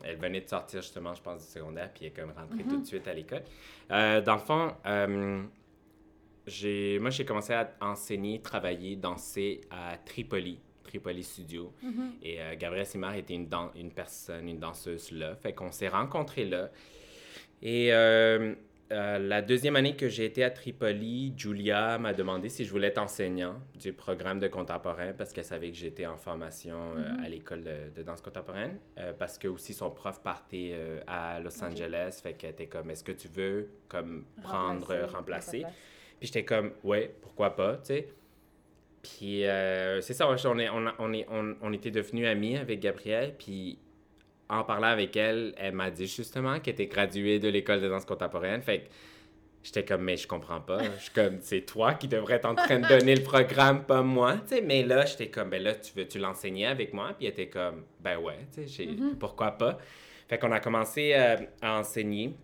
[0.02, 2.80] elle venait de sortir justement, je pense, du secondaire, puis elle est comme rentrée tout
[2.80, 3.44] de suite à l'école.
[3.92, 5.44] Euh, dans le fond, euh,
[7.00, 11.72] moi, j'ai commencé à enseigner, travailler, danser à Tripoli Tripoli Studio.
[11.84, 12.10] Mm-hmm.
[12.24, 15.36] Et euh, Gabrielle Simard était une, une personne, une danseuse là.
[15.36, 16.72] Fait qu'on s'est rencontrés là.
[17.62, 18.56] Et euh,
[18.92, 22.88] euh, la deuxième année que j'ai été à Tripoli, Julia m'a demandé si je voulais
[22.88, 27.24] être enseignant du programme de contemporain parce qu'elle savait que j'étais en formation mm-hmm.
[27.24, 27.64] à l'école
[27.96, 28.80] de, danse contemporaine.
[29.20, 30.74] parce que aussi son prof partait
[31.06, 32.20] à Los Angeles.
[32.24, 35.64] Fait qu'elle était comme, est-ce que tu veux comme prendre, remplacer?
[36.20, 38.08] Puis j'étais comme, ouais, pourquoi pas, tu sais.
[39.02, 41.26] Puis euh, c'est ça, on, est, on, est,
[41.62, 43.36] on, était devenus amis avec Gabrielle.
[43.38, 43.80] Puis
[44.50, 48.06] en parlant avec elle, elle m'a dit justement qu'elle était graduée de l'école de danse
[48.06, 48.62] contemporaine.
[48.62, 48.88] Fait que
[49.64, 50.84] j'étais comme, mais je comprends pas.
[50.98, 54.02] Je suis comme, c'est toi qui devrais être en train de donner le programme, pas
[54.02, 54.38] moi.
[54.64, 57.14] mais là, j'étais comme, ben là, tu veux-tu l'enseigner avec moi?
[57.18, 59.16] Puis elle était comme, ben ouais, mm-hmm.
[59.16, 59.78] pourquoi pas?
[60.28, 62.36] Fait qu'on a commencé euh, à enseigner.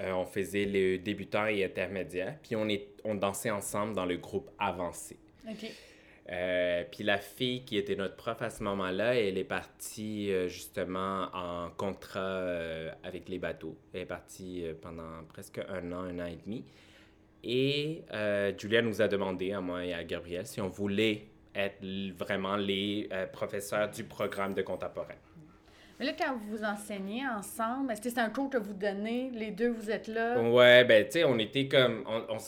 [0.00, 2.36] Euh, on faisait le débutant et intermédiaire.
[2.42, 5.18] Puis on, est, on dansait ensemble dans le groupe avancé.
[6.30, 10.48] Euh, puis la fille qui était notre prof à ce moment-là, elle est partie euh,
[10.48, 13.76] justement en contrat euh, avec les bateaux.
[13.92, 16.64] Elle est partie pendant presque un an, un an et demi.
[17.42, 18.02] Et
[18.58, 21.24] Julia nous a demandé, à moi et à Gabriel, si on voulait
[21.54, 21.82] être
[22.14, 25.14] vraiment les professeurs du programme de contemporain.
[25.98, 29.30] Mais là, quand vous enseignez ensemble, est-ce que c'est un cours que vous donnez?
[29.30, 30.38] Les deux, vous êtes là?
[30.38, 32.04] Ouais, ben, tu sais, on était comme.
[32.06, 32.38] on on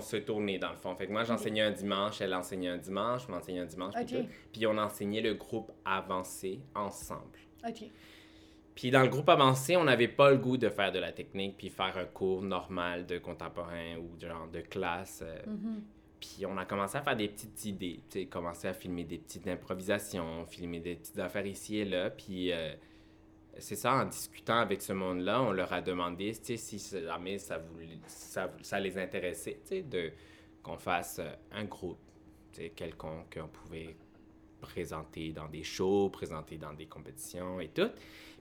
[0.00, 0.94] se tournait dans le fond.
[0.94, 3.94] Fait que moi, j'enseignais un dimanche, elle enseignait un dimanche, je m'enseignais un dimanche.
[4.52, 7.38] Puis on enseignait le groupe avancé ensemble.
[7.66, 7.84] OK.
[8.74, 11.56] Puis dans le groupe avancé, on n'avait pas le goût de faire de la technique
[11.56, 15.24] puis faire un cours normal de contemporain ou genre de classe.
[15.26, 15.36] Euh.
[15.48, 15.80] Mm-hmm.
[16.20, 19.18] Puis on a commencé à faire des petites idées, tu sais, commencer à filmer des
[19.18, 22.10] petites improvisations, filmer des petites affaires ici et là.
[22.10, 22.72] Puis euh,
[23.58, 27.60] c'est ça, en discutant avec ce monde-là, on leur a demandé si jamais ça,
[28.06, 29.60] ça, ça les intéressait,
[30.62, 31.98] qu'on fasse euh, un groupe
[32.74, 33.96] quelconque qu'on pouvait
[34.60, 37.90] présenter dans des shows, présenter dans des compétitions et tout.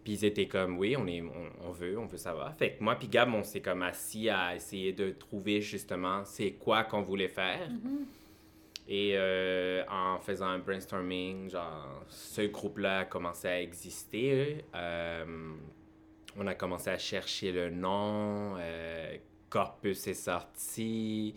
[0.03, 2.55] Puis ils étaient comme, oui, on, est, on, veut, on veut savoir.
[2.55, 6.53] Fait que moi puis Gab, on s'est comme assis à essayer de trouver justement c'est
[6.53, 7.70] quoi qu'on voulait faire.
[7.70, 8.05] Mm-hmm.
[8.88, 14.64] Et euh, en faisant un brainstorming, genre, ce groupe-là a commencé à exister.
[14.76, 15.26] Euh,
[16.38, 18.56] on a commencé à chercher le nom.
[18.58, 19.18] Euh,
[19.50, 21.36] Corpus est sorti.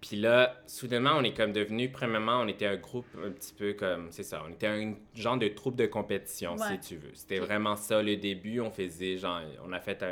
[0.00, 3.74] Puis là, soudainement, on est comme devenu, premièrement, on était un groupe un petit peu
[3.74, 7.14] comme, c'est ça, on était un genre de troupe de compétition, si tu veux.
[7.14, 8.60] C'était vraiment ça le début.
[8.60, 10.04] On faisait, genre, on a fait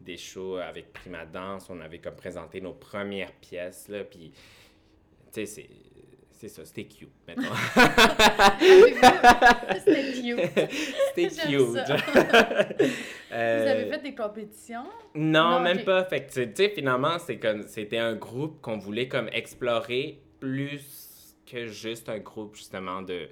[0.00, 4.32] des shows avec Prima Danse, on avait comme présenté nos premières pièces, là, puis,
[5.32, 5.68] tu sais, c'est
[6.38, 7.48] c'est ça, c'était cute, maintenant.
[9.84, 10.38] c'était cute.
[11.14, 11.58] C'était cute.
[13.28, 14.86] Vous avez fait des compétitions?
[15.16, 16.04] Non, même pas.
[16.04, 22.08] Fait que, tu sais, finalement, c'était un groupe qu'on voulait comme explorer plus que juste
[22.08, 23.28] un groupe, justement, de,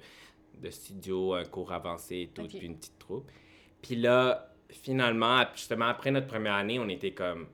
[0.61, 3.31] de studio, un cours avancé et tout, puis une petite troupe.
[3.81, 7.47] Puis là, finalement, justement, après notre première année, on était comme,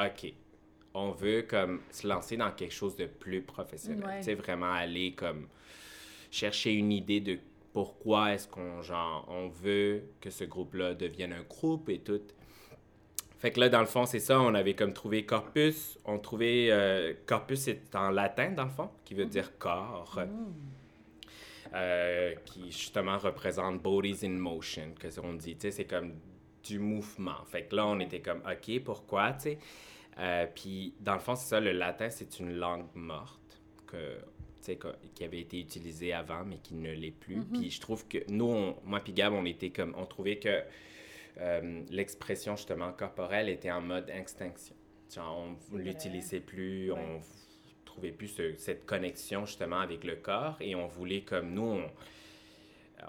[0.00, 0.32] OK,
[0.94, 4.18] on veut comme se lancer dans quelque chose de plus professionnel.
[4.18, 5.48] Tu sais, vraiment aller comme
[6.30, 7.38] chercher une idée de
[7.72, 12.22] pourquoi est-ce qu'on genre on veut que ce groupe-là devienne un groupe et tout.
[13.38, 15.98] Fait que là, dans le fond, c'est ça, on avait comme trouvé corpus.
[16.06, 16.68] On trouvait...
[16.70, 20.18] Euh, corpus, c'est en latin, dans le fond, qui veut dire corps.
[20.18, 20.52] Mm.
[21.74, 25.56] Euh, qui justement représente bodies in motion, que on dit.
[25.56, 26.14] Tu sais, c'est comme
[26.62, 27.44] du mouvement.
[27.46, 29.58] Fait que là, on était comme, OK, pourquoi, tu sais?
[30.18, 34.18] Euh, puis, dans le fond, c'est ça, le latin, c'est une langue morte que,
[35.14, 37.40] qui avait été utilisée avant, mais qui ne l'est plus.
[37.40, 37.58] Mm-hmm.
[37.58, 40.62] Puis, je trouve que nous, moi puis Gab, on était comme, on trouvait que
[41.38, 44.74] euh, l'expression, justement, corporelle était en mode extinction.
[45.12, 45.36] Genre,
[45.72, 47.20] on ne l'utilisait plus, on
[47.84, 51.90] trouvait plus cette connexion, justement, avec le corps, et on voulait, comme nous, on,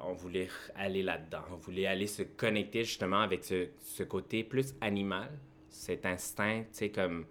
[0.03, 1.43] on voulait aller là-dedans.
[1.51, 5.29] On voulait aller se connecter, justement, avec ce, ce côté plus animal,
[5.75, 7.25] cet instinct, tu sais, comme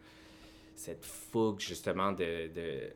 [0.74, 2.92] cette fougue justement de, de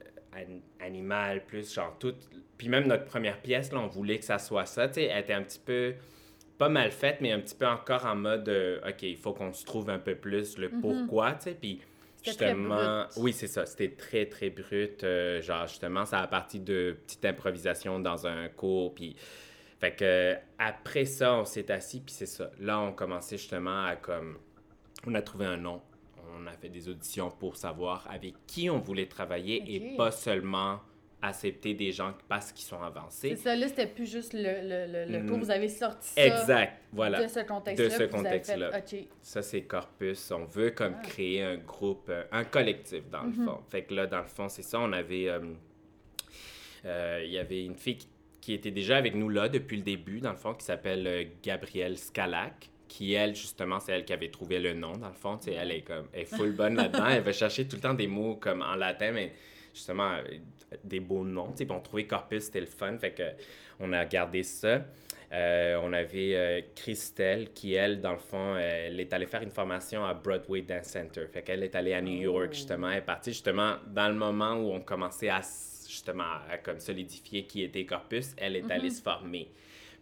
[0.81, 2.15] animal, plus genre tout.
[2.57, 5.23] Puis même notre première pièce, là, on voulait que ça soit ça, tu sais, elle
[5.23, 5.95] était un petit peu
[6.59, 9.53] pas mal faite, mais un petit peu encore en mode, euh, OK, il faut qu'on
[9.53, 10.81] se trouve un peu plus le mhm.
[10.81, 11.81] pourquoi, tu sais, puis
[12.25, 16.97] justement, oui, c'est ça, c'était très, très brut, euh, genre justement, ça a parti de
[17.07, 19.17] petites improvisations dans un cours, puis...
[19.81, 22.51] Fait que après ça, on s'est assis, puis c'est ça.
[22.59, 24.37] Là, on commençait justement à comme
[25.07, 25.81] on a trouvé un nom.
[26.41, 30.81] On a fait des auditions pour savoir avec qui on voulait travailler et pas seulement
[31.21, 33.31] accepter des gens parce qu'ils sont avancés.
[33.31, 35.39] C'est ça, là, c'était plus juste le, le, le, cours.
[35.39, 37.89] Vous avez sorti ça exact, voilà, de ce contexte-là.
[37.89, 38.71] De ce contexte-là.
[39.23, 40.31] Ça, c'est Corpus.
[40.31, 41.03] On veut comme ah.
[41.03, 43.45] créer un groupe, euh, un collectif, dans le mhm.
[43.47, 43.59] fond.
[43.69, 44.79] Fait que là, dans le fond, c'est ça.
[44.81, 45.29] On avait...
[45.29, 45.41] Euh,
[46.85, 48.09] euh, il y avait une fille qui,
[48.41, 51.99] qui, était déjà avec nous là depuis le début, dans le fond, qui s'appelle Gabrielle
[51.99, 55.39] Scalac qui, elle, justement, c'est elle qui avait trouvé le nom, dans le fond.
[55.39, 57.07] sais, elle est comme, elle est full bonne là-dedans.
[57.07, 59.33] elle va chercher tout le temps des mots comme en latin, mais
[59.75, 60.19] justement,
[60.85, 61.53] des beaux noms.
[61.53, 62.97] Puis on trouvait corpus, c'était le fun.
[62.99, 63.23] Fait que
[63.81, 64.83] on a gardé ça.
[65.31, 69.51] Euh, on avait euh, Christelle qui, elle, dans le fond, elle est allée faire une
[69.51, 71.27] formation à Broadway Dance Center.
[71.31, 72.55] Fait qu'elle est allée à New York, oh.
[72.55, 72.91] justement.
[72.91, 75.43] Elle est partie, justement, dans le moment où on commençait à,
[75.87, 78.35] justement, à, comme solidifier qui était Corpus.
[78.39, 78.97] Elle est allée mm-hmm.
[78.97, 79.49] se former.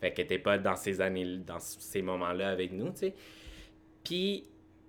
[0.01, 3.14] Fait qu'elle n'était pas dans ces années, dans ces moments-là avec nous, tu sais.
[4.05, 4.44] Puis,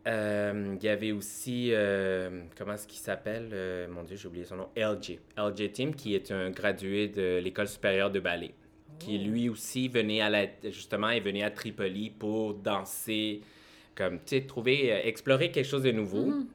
[0.07, 3.49] euh, il y avait aussi, euh, comment est-ce qu'il s'appelle?
[3.51, 4.69] Euh, mon Dieu, j'ai oublié son nom.
[4.75, 5.19] LJ.
[5.37, 8.53] LJ Tim, qui est un gradué de l'École supérieure de ballet.
[8.99, 9.29] Qui oh.
[9.29, 13.41] lui aussi venait à la, justement, il venait à Tripoli pour danser,
[13.95, 16.27] comme, tu sais, trouver, explorer quelque chose de nouveau.
[16.27, 16.45] Mm-hmm.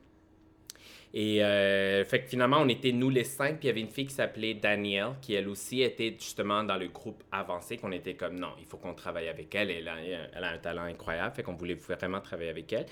[1.15, 3.91] Et euh, fait que finalement, on était nous les cinq, puis il y avait une
[3.91, 8.15] fille qui s'appelait Danielle, qui elle aussi était justement dans le groupe avancé, qu'on était
[8.15, 9.97] comme non, il faut qu'on travaille avec elle, elle a,
[10.35, 12.87] elle a un talent incroyable, fait qu'on voulait vraiment travailler avec elle.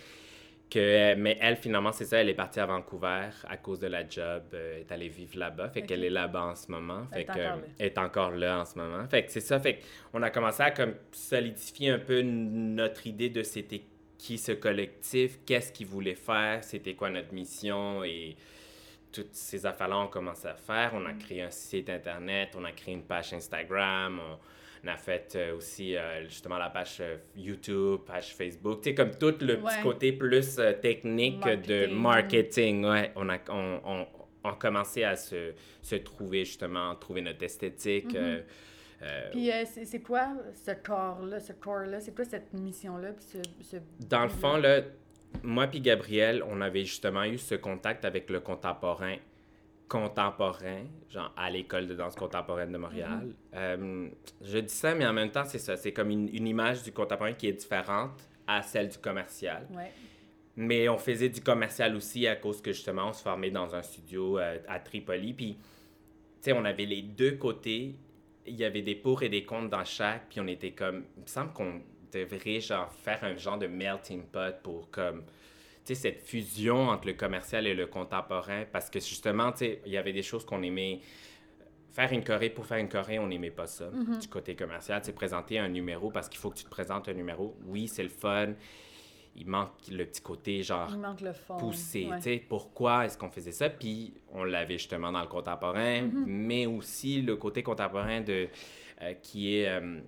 [0.70, 4.08] Que, mais elle, finalement, c'est ça, elle est partie à Vancouver à cause de la
[4.08, 7.24] job, euh, elle est allée vivre là-bas, fait qu'elle est là-bas en ce moment, fait
[7.24, 8.60] qu'elle est encore là.
[8.60, 9.08] en ce moment.
[9.08, 9.80] Fait que c'est ça, fait
[10.12, 13.82] qu'on a commencé à comme solidifier un peu notre idée de c'était
[14.20, 18.36] qui ce collectif, qu'est-ce qu'il voulait faire, c'était quoi notre mission et
[19.10, 20.92] toutes ces affaires-là, on commencé à faire.
[20.94, 24.20] On a créé un site internet, on a créé une page Instagram,
[24.84, 28.94] on, a fait euh, aussi euh, justement la page euh, YouTube, page Facebook, tu sais,
[28.94, 32.84] comme tout le petit côté plus technique de marketing.
[32.84, 34.06] Ouais, on a, on,
[34.44, 38.12] on, commencé à se, se, trouver justement, trouver notre esthétique.
[38.12, 38.16] Mm-hmm.
[38.18, 38.40] Euh,
[39.30, 42.00] puis euh, c'est quoi ce corps-là, ce corps-là?
[42.00, 43.12] C'est quoi cette mission-là?
[44.00, 44.82] Dans le fond, là,
[45.42, 49.16] moi puis Gabriel, on avait justement eu ce contact avec le contemporain
[49.88, 53.26] contemporain, genre à l'école de danse contemporaine de Montréal.
[53.26, 53.56] Mm-hmm.
[53.56, 54.08] Euh,
[54.40, 55.76] je dis ça, mais en même temps, c'est ça.
[55.76, 59.66] C'est comme une, image du contemporain qui est différente à celle du commercial.
[59.72, 59.90] Ouais.
[60.54, 63.82] Mais on faisait du commercial aussi à cause que justement, on se formait dans un
[63.82, 65.32] studio à Tripoli.
[65.32, 65.60] Puis, tu
[66.40, 67.96] sais, on avait les deux côtés
[68.46, 71.22] il y avait des pour et des contre dans chaque, puis on était comme, il
[71.22, 71.80] me semble qu'on
[72.12, 75.24] devrait genre faire un genre de melting pot pour comme,
[75.84, 80.12] tu cette fusion entre le commercial et le contemporain, parce que justement, il y avait
[80.12, 81.00] des choses qu'on aimait
[81.90, 83.90] faire une choré pour faire une choré, on n'aimait pas ça.
[83.90, 84.20] Mm-hmm.
[84.20, 87.14] Du côté commercial, c'est présenter un numéro parce qu'il faut que tu te présentes un
[87.14, 87.56] numéro.
[87.64, 88.54] Oui, c'est le fun.
[89.36, 91.56] Il manque le petit côté genre Il manque le fond.
[91.56, 92.06] poussé.
[92.10, 92.20] ouais.
[92.20, 93.70] sais, Pourquoi est-ce qu'on faisait ça?
[93.70, 96.24] Puis on l'avait justement dans le contemporain, Mm-hmm.
[96.26, 98.48] mais aussi le côté contemporain de,
[99.02, 100.00] euh, qui est euh,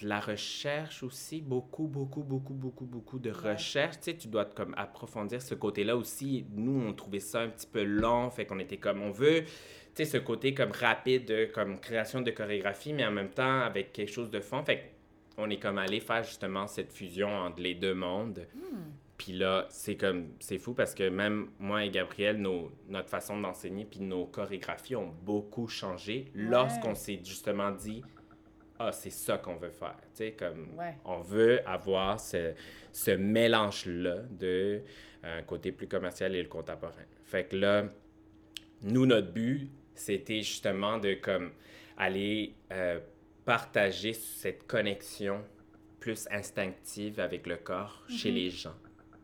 [0.00, 3.52] de la recherche aussi, beaucoup, beaucoup, beaucoup, beaucoup, beaucoup de Ouais.
[3.52, 3.96] recherche.
[3.96, 6.44] Tu sais, tu dois comme approfondir ce côté-là aussi.
[6.54, 9.50] Nous, on trouvait ça un petit peu long, fait qu'on était comme, on veut, tu
[9.94, 13.94] sais, ce côté comme rapide, de, comme création de chorégraphie, mais en même temps avec
[13.94, 14.62] quelque chose de fond.
[14.64, 14.92] Fait
[15.36, 18.46] qu'on est comme allé faire justement cette fusion entre les deux mondes.
[19.18, 23.40] Puis là, c'est comme, c'est fou parce que même moi et Gabriel, nos, notre façon
[23.40, 28.02] d'enseigner puis nos chorégraphies ont beaucoup changé lorsqu'on s'est justement dit,
[28.78, 29.96] ah, c'est ça qu'on veut faire.
[30.14, 30.94] Tu sais, comme, Ouais.
[31.06, 32.52] on veut avoir ce,
[32.92, 34.82] ce mélange-là de
[35.22, 37.02] un côté plus commercial et le contemporain.
[37.24, 37.84] Fait que là,
[38.82, 41.52] nous, notre but, c'était justement de comme
[41.96, 43.00] aller euh,
[43.46, 45.42] partager cette connexion
[46.00, 48.74] plus instinctive avec le corps chez les gens.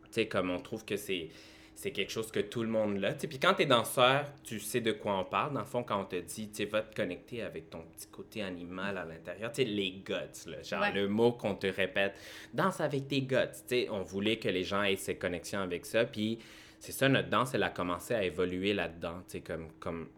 [0.04, 1.28] Tu sais, comme on trouve que c'est
[1.74, 3.12] c'est quelque chose que tout le monde a.
[3.14, 5.54] Tu sais, Puis quand tu es danseur, tu sais de quoi on parle.
[5.54, 8.06] Dans le fond, quand on te dit, tu sais, va te connecter avec ton petit
[8.06, 10.12] côté animal à l'intérieur, tu sais, les guts,
[10.46, 10.92] là, genre Ouais.
[10.92, 12.14] le mot qu'on te répète,
[12.54, 13.36] danse avec tes guts.
[13.52, 16.04] Tu sais, on voulait que les gens aient ces connexions avec ça.
[16.04, 16.38] Puis
[16.78, 19.20] c'est ça, notre danse, elle a commencé à évoluer là-dedans.
[19.26, 20.08] Tu sais, comme, comme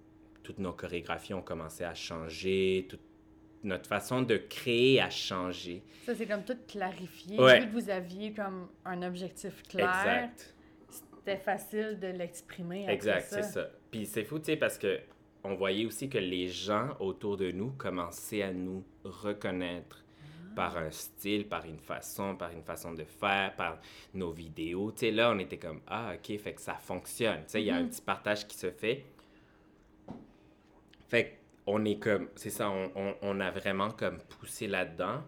[0.42, 3.00] toutes nos chorégraphies ont commencé à changer, toute
[3.64, 5.82] notre façon de créer a changé.
[6.04, 7.38] Ça, c'est comme tout clarifié.
[7.38, 7.60] Ouais.
[7.60, 10.54] Vu que vous aviez comme un objectif clair, Exact.
[10.88, 12.86] c'était facile de l'exprimer.
[12.88, 13.68] Exact, c'est ça.
[13.90, 15.00] Puis c'est fou, tu sais, parce que
[15.42, 20.04] on voyait aussi que les gens autour de nous commençaient à nous reconnaître
[20.54, 23.78] par un style, par une façon, par une façon de faire, par
[24.14, 24.92] nos vidéos.
[24.92, 27.40] Tu sais, là, on était comme, ah, OK, fait que ça fonctionne.
[27.44, 29.04] Tu sais, il y a un petit partage qui se fait.
[31.08, 35.22] Fait qu'on est comme, c'est ça, on, on- on a vraiment comme poussé là-dedans.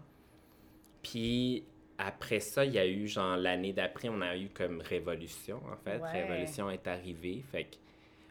[1.03, 1.65] Puis
[1.99, 5.77] après ça, il y a eu, genre, l'année d'après, on a eu comme Révolution, en
[5.77, 5.99] fait.
[5.99, 6.23] Ouais.
[6.23, 7.43] Révolution est arrivée.
[7.51, 7.69] Fait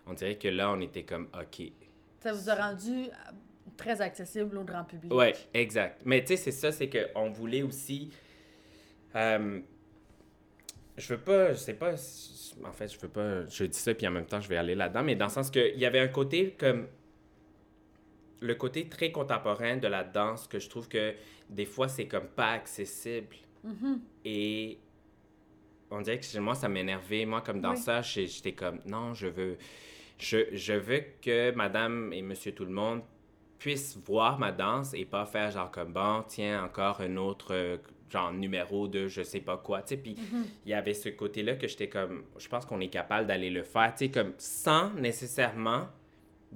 [0.08, 1.72] on dirait que là, on était comme, OK.
[2.20, 3.12] Ça vous a rendu euh,
[3.76, 5.12] très accessible au grand public.
[5.12, 6.02] Ouais, exact.
[6.06, 8.12] Mais tu sais, c'est ça, c'est qu'on voulait aussi.
[9.16, 9.60] euh,
[10.98, 11.94] je veux pas, je sais pas,
[12.64, 14.76] en fait, je veux pas, je dis ça, puis en même temps, je vais aller
[14.76, 16.88] là-dedans, mais dans le sens qu'il y avait un côté comme.
[18.46, 21.16] Le côté très contemporain de la danse que je trouve que
[21.50, 23.36] des fois, c'est comme pas accessible.
[23.64, 24.00] Mhm.
[24.24, 24.78] Et
[25.90, 27.26] on dirait que moi, ça m'énervait.
[27.26, 29.58] Moi, comme danseur, j'étais comme, non, je veux,
[30.18, 33.02] je, je veux que madame et monsieur tout le monde
[33.58, 37.78] puissent voir ma danse et pas faire genre comme, bon, tiens, encore un autre, euh,
[38.10, 39.82] genre numéro de je sais pas quoi.
[39.82, 40.16] Tu sais, puis
[40.66, 43.64] il y avait ce côté-là que j'étais comme, je pense qu'on est capable d'aller le
[43.64, 45.88] faire, tu sais, comme sans nécessairement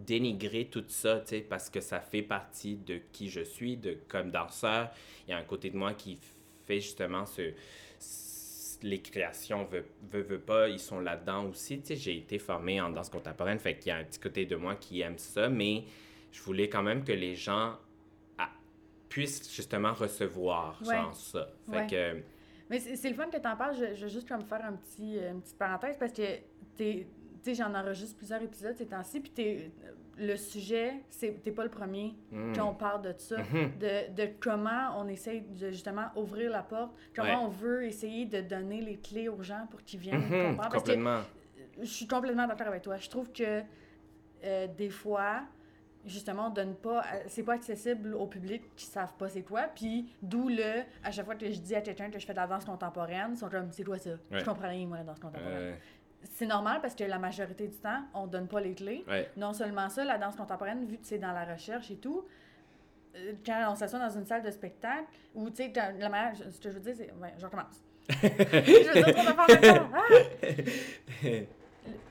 [0.05, 3.97] dénigrer tout ça, tu sais, parce que ça fait partie de qui je suis, de
[4.07, 4.89] comme danseur.
[5.27, 6.17] Il y a un côté de moi qui
[6.65, 7.51] fait justement ce,
[7.99, 11.79] ce- les créations, veut, veut, veut pas, ils sont là-dedans aussi.
[11.81, 14.45] Tu sais, j'ai été formé en danse contemporaine, fait qu'il y a un petit côté
[14.45, 15.83] de moi qui aime ça, mais
[16.31, 17.75] je voulais quand même que les gens
[18.37, 18.49] ah,
[19.09, 20.95] puissent justement recevoir Ouais.
[20.95, 21.49] genre ça.
[21.69, 21.87] Fait Ouais.
[21.87, 22.21] que,
[22.69, 23.75] Mais c'est c'est le fun que t'en parles.
[23.75, 26.37] Je, je veux juste comme faire un petit, euh, une petite parenthèse parce que
[26.77, 27.07] t'es-
[27.43, 29.71] tu sais, j'en enregistre plusieurs épisodes ces temps-ci, puis t'es-
[30.17, 32.53] le sujet, c'est- t'es pas le premier hmm.
[32.53, 33.71] qu'on parle de ça, Mhm.
[33.79, 37.45] de, de comment on essaye de justement ouvrir la porte, comment Ouais.
[37.45, 40.75] on veut essayer de donner les clés aux gens pour qu'ils viennent Mhm, comprendre.
[40.75, 41.21] Complètement.
[41.79, 42.97] je suis complètement d'accord avec toi.
[42.97, 43.61] Je trouve que
[44.43, 45.41] euh, des fois,
[46.05, 49.63] justement, on donne pas, euh, c'est pas accessible au public qui savent pas c'est quoi.
[49.75, 52.37] Puis d'où le, à chaque fois que je dis à quelqu'un que je fais de
[52.39, 54.11] la danse contemporaine, ils sont comme c'est quoi ça?
[54.31, 54.39] Ouais.
[54.39, 55.57] Je comprends rien moi la danse contemporaine.
[55.57, 55.75] Euh,
[56.33, 59.03] C'est normal parce que la majorité du temps, on donne pas les clés.
[59.07, 59.29] ouais.
[59.37, 62.25] Non seulement ça, la danse contemporaine, vu que c'est dans la recherche et tout,
[63.15, 66.59] euh, quand on s'assoit dans une salle de spectacle, ou tu sais, la manière, ce
[66.59, 67.11] que je veux dire, c'est.
[67.13, 67.83] Ouais, je recommence.
[68.09, 69.89] je veux dire trop d'affaires.
[69.93, 71.25] Ah!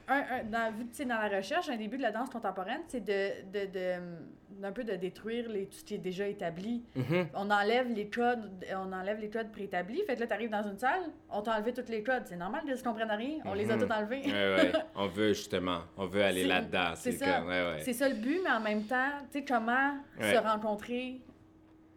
[0.08, 3.66] Un, un- dans, dans la recherche, un début de la danse contemporaine, c'est de, de,
[3.72, 6.82] de- d'un peu de détruire les, tout ce qui est déjà établi.
[6.96, 7.28] Mhm.
[7.34, 10.02] On enlève les codes, on enlève les codes préétablis.
[10.06, 12.22] Fait que là, t'arrives dans une salle, on t'a enlevé tous les codes.
[12.26, 13.38] C'est normal qu'ils ne comprennent rien.
[13.44, 13.86] On les a Mhm.
[13.86, 14.22] tous enlevés.
[14.24, 14.72] Ouais, ouais.
[14.96, 16.92] On veut justement, on veut aller C'est- là-dedans.
[16.94, 17.44] c'est C'est ça.
[17.44, 17.78] ouais.
[17.82, 21.20] C'est ça le but, mais en même temps, tu sais, comment se rencontrer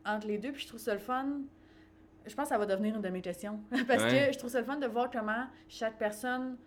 [0.05, 0.51] entre les deux?
[0.51, 1.25] Puis je trouve ça le fun.
[2.27, 3.59] Je pense que ça va devenir une de mes questions.
[3.87, 4.27] Parce Ouais.
[4.27, 6.57] que je trouve ça le fun de voir comment chaque personne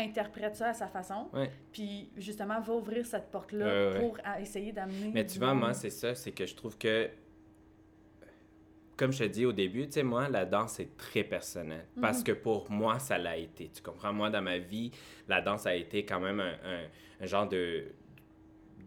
[0.00, 1.28] interprète ça à sa façon.
[1.32, 1.50] Ouais.
[1.72, 4.00] Puis justement, va ouvrir cette porte-là ouais.
[4.00, 5.10] pour essayer d'amener.
[5.14, 5.60] Mais tu vois, monde.
[5.60, 7.08] moi, c'est ça, c'est que je trouve que
[8.96, 11.86] comme je te dis au début, tu sais, moi, la danse, c'est très personnel.
[12.02, 12.24] Parce Mhm.
[12.24, 13.70] que pour moi, ça l'a été.
[13.74, 14.12] Tu comprends?
[14.12, 14.90] Moi, dans ma vie,
[15.26, 16.86] la danse a été quand même un, un-
[17.22, 17.86] un genre de,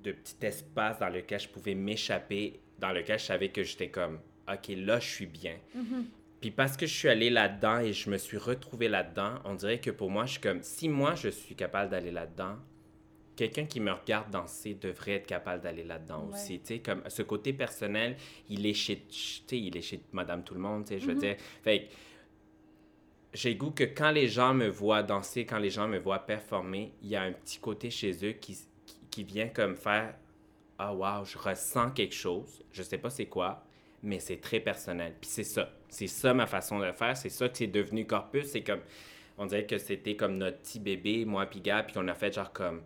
[0.03, 4.20] de petit espace dans lequel je pouvais m'échapper, dans lequel je savais que j'étais comme,
[4.47, 5.55] OK, là, je suis bien.
[5.74, 6.05] Mhm.
[6.44, 9.80] Puis parce que je suis allé là-dedans et je me suis retrouvé là-dedans, on dirait
[9.80, 12.58] que pour moi, je suis comme, si moi, je suis capable d'aller là-dedans,
[13.38, 16.34] quelqu'un qui me regarde danser devrait être capable d'aller là-dedans Ouais.
[16.34, 16.60] aussi.
[16.60, 18.18] Tu sais, comme ce côté personnel,
[18.50, 19.06] il est chez,
[19.54, 21.20] il est chez Madame Tout le Monde, tu sais, je veux Mhm.
[21.22, 21.36] dire.
[21.64, 21.88] Fait
[23.34, 26.91] j'ai goût que quand les gens me voient danser, quand les gens me voient performer,
[27.02, 30.14] il y a un petit côté chez eux qui, qui, qui vient comme faire
[30.78, 32.62] Ah, wow, je ressens quelque chose.
[32.74, 33.64] Je sais pas c'est quoi,
[34.04, 35.14] mais c'est très personnel.
[35.20, 35.70] Puis c'est ça.
[35.89, 37.16] C'est ça ma façon de faire.
[37.18, 38.47] C'est ça que c'est devenu Corpus.
[38.47, 38.82] C'est comme.
[39.38, 42.34] On dirait que c'était comme notre petit bébé, moi puis Gab, puis qu'on a fait
[42.34, 42.82] genre comme.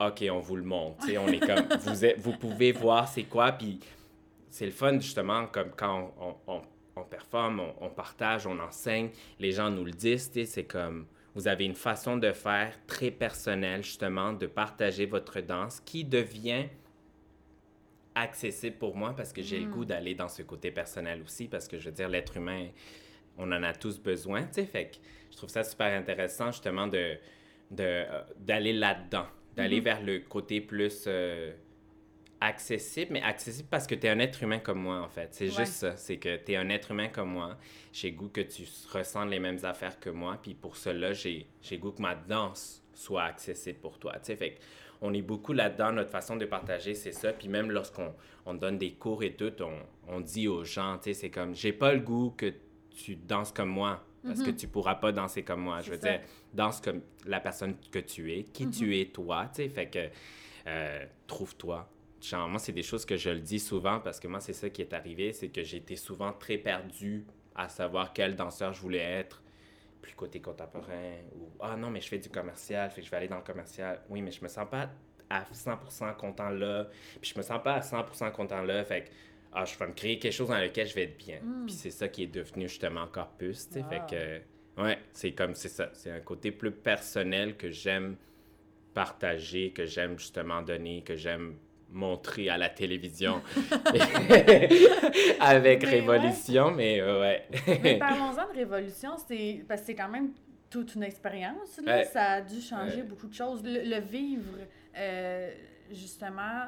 [0.00, 1.04] OK, on vous le montre.
[1.18, 1.68] On est comme.
[1.80, 3.78] vous, êtes- vous pouvez voir c'est quoi, puis
[4.50, 6.62] c'est le fun justement, comme quand on, on- on-
[6.96, 11.06] on performe, on, on partage, on enseigne, les gens nous le disent, c'est comme.
[11.34, 16.64] Vous avez une façon de faire très personnelle, justement, de partager votre danse qui devient
[18.20, 19.70] accessible pour moi parce que j'ai le Mm.
[19.70, 22.68] goût d'aller dans ce côté personnel aussi parce que je veux dire, l'être humain,
[23.36, 24.66] on en a tous besoin, tu sais.
[24.66, 24.96] Fait que
[25.30, 27.16] je trouve ça super intéressant, justement, de,
[27.70, 29.84] de, euh, d'aller là-dedans, d'aller Mhm.
[29.84, 31.52] vers le côté plus euh,
[32.40, 35.28] accessible, mais accessible parce que tu es un être humain comme moi, en fait.
[35.34, 35.50] C'est Ouais.
[35.50, 37.58] juste ça, c'est que tu es un être humain comme moi.
[37.92, 38.62] J'ai goût que tu
[38.92, 42.84] ressens les mêmes affaires que moi, puis pour cela, j'ai, j'ai goût que ma danse
[42.94, 44.36] soit accessible pour toi, tu sais.
[44.36, 44.60] Fait que
[45.00, 47.32] on est beaucoup là-dedans, notre façon de partager, c'est ça.
[47.32, 48.14] Puis même lorsqu'on
[48.46, 49.72] on donne des cours et tout, on,
[50.08, 52.52] on dit aux gens, tu sais, c'est comme, j'ai pas le goût que
[52.90, 54.56] tu danses comme moi, parce que Mhm.
[54.56, 55.80] tu pourras pas danser comme moi.
[55.80, 56.08] Je veux ça.
[56.10, 56.20] dire,
[56.52, 58.72] danse comme la personne que tu es, qui Mhm.
[58.72, 59.68] tu es toi, tu sais.
[59.68, 60.08] Fait que,
[60.66, 61.88] euh, trouve-toi.
[62.20, 64.68] Genre, moi, c'est des choses que je le dis souvent, parce que moi, c'est ça
[64.70, 67.24] qui est arrivé, c'est que j'étais souvent très perdu
[67.54, 69.40] à savoir quel danseur je voulais être
[70.00, 73.16] plus côté contemporain ou ah non mais je fais du commercial fait que je vais
[73.18, 74.90] aller dans le commercial oui mais je me sens pas
[75.30, 76.86] à 100% content là
[77.20, 79.08] puis je me sens pas à 100% content là fait que
[79.52, 81.66] ah je vais me créer quelque chose dans lequel je vais être bien Mm.
[81.66, 83.88] puis c'est ça qui est devenu justement Corpus tu sais Wow.
[83.90, 84.02] fait
[84.76, 88.16] que ouais c'est comme c'est ça c'est un côté plus personnel que j'aime
[88.94, 91.56] partager que j'aime justement donner que j'aime
[91.90, 93.40] montrer à la télévision
[95.40, 97.46] avec Mais Révolution mais euh, ouais
[97.82, 100.32] Mais parlons-en de révolution, c'est parce que c'est quand même
[100.70, 101.80] toute une expérience.
[101.84, 101.96] Là.
[101.98, 102.04] Ouais.
[102.04, 103.02] Ça a dû changer Ouais.
[103.02, 103.62] beaucoup de choses.
[103.64, 104.52] Le, le vivre,
[104.98, 105.50] euh,
[105.90, 106.66] justement,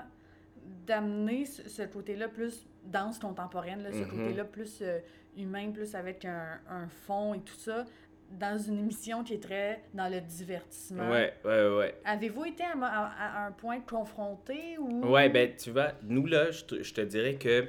[0.86, 4.08] d'amener ce, ce côté-là plus danse contemporaine, là, ce Mhm.
[4.10, 5.00] côté-là plus euh,
[5.36, 7.84] humain, plus avec un, un fond et tout ça,
[8.30, 11.10] dans une émission qui est très dans le divertissement.
[11.10, 15.04] ouais ouais ouais Avez-vous été à, à- à un point confronté ou...
[15.10, 17.66] Ouais, ben tu vois, nous là, je te, je te dirais que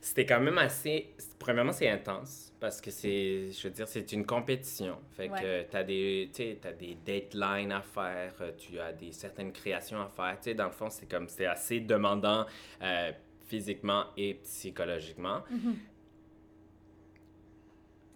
[0.00, 1.14] c'était quand même assez.
[1.38, 4.96] Premièrement, c'est intense parce que c'est, je veux dire, c'est une compétition.
[5.16, 5.40] Fait Ouais.
[5.40, 9.52] que t'as des, tu sais, t'as des deadlines à faire, euh, tu as des certaines
[9.52, 10.36] créations à faire.
[10.38, 12.44] Tu sais, dans le fond, c'est comme, c'est assez demandant
[12.82, 13.12] euh,
[13.46, 15.40] physiquement et psychologiquement.
[15.50, 15.76] Mhm.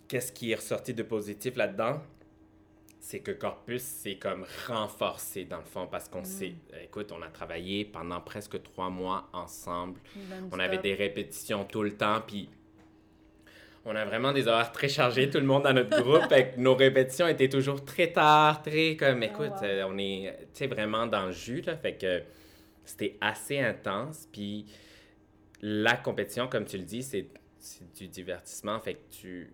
[0.09, 2.01] Qu'est-ce qui est ressorti de positif là-dedans?
[3.01, 6.25] C'est que Corpus s'est comme renforcé dans le fond parce qu'on Mm.
[6.25, 6.55] s'est.
[6.83, 10.01] Écoute, on a travaillé pendant presque trois mois ensemble.
[10.51, 12.49] On avait des répétitions tout le temps, puis
[13.85, 16.29] on a vraiment des horaires très chargés, tout le monde dans notre groupe.
[16.29, 19.65] fait que nos répétitions étaient toujours très tard, très comme, écoute, wow.
[19.65, 21.77] euh, on est, tu sais, vraiment dans le jus, là.
[21.77, 22.23] Fait que
[22.85, 24.67] c'était assez intense, puis
[25.63, 27.29] la compétition, comme tu le dis, c'est
[27.69, 28.79] c'est du divertissement.
[28.81, 29.53] Fait que tu,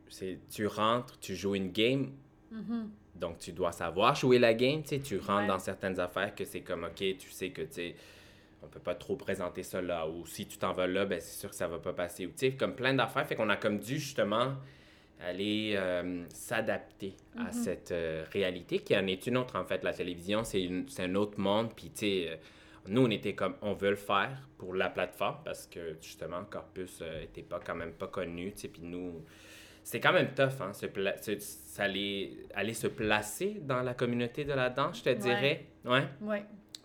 [0.50, 2.12] tu rentres, tu joues une game,
[2.50, 2.88] Mhm.
[3.16, 5.46] donc, tu dois savoir jouer la game, tu sais, tu rentres Ouais.
[5.48, 7.94] dans certaines affaires que c'est comme, OK, tu sais que, tu sais,
[8.62, 11.38] on peut pas trop présenter ça là, ou si tu t'en vas là, ben c'est
[11.40, 13.56] sûr que ça va pas passer, ou tu sais, comme plein d'affaires, fait qu'on a
[13.56, 14.54] comme dû, justement,
[15.20, 17.52] aller euh, s'adapter à Mhm.
[17.52, 19.82] cette euh, réalité qui en est une autre, en fait.
[19.84, 22.36] La télévision, c'est un autre monde, puis, tu sais, euh,
[22.89, 27.01] nous, on était comme, on veut le faire pour la plateforme, parce que, justement, Corpus
[27.03, 29.24] euh, était pas, quand même pas connu, tu sais, puis nous
[29.85, 30.87] c'est quand même tough, hein, se
[32.55, 35.66] aller se placer dans la communauté de la danse, je te dirais.
[35.85, 36.05] Ouais.
[36.22, 36.45] Ouais.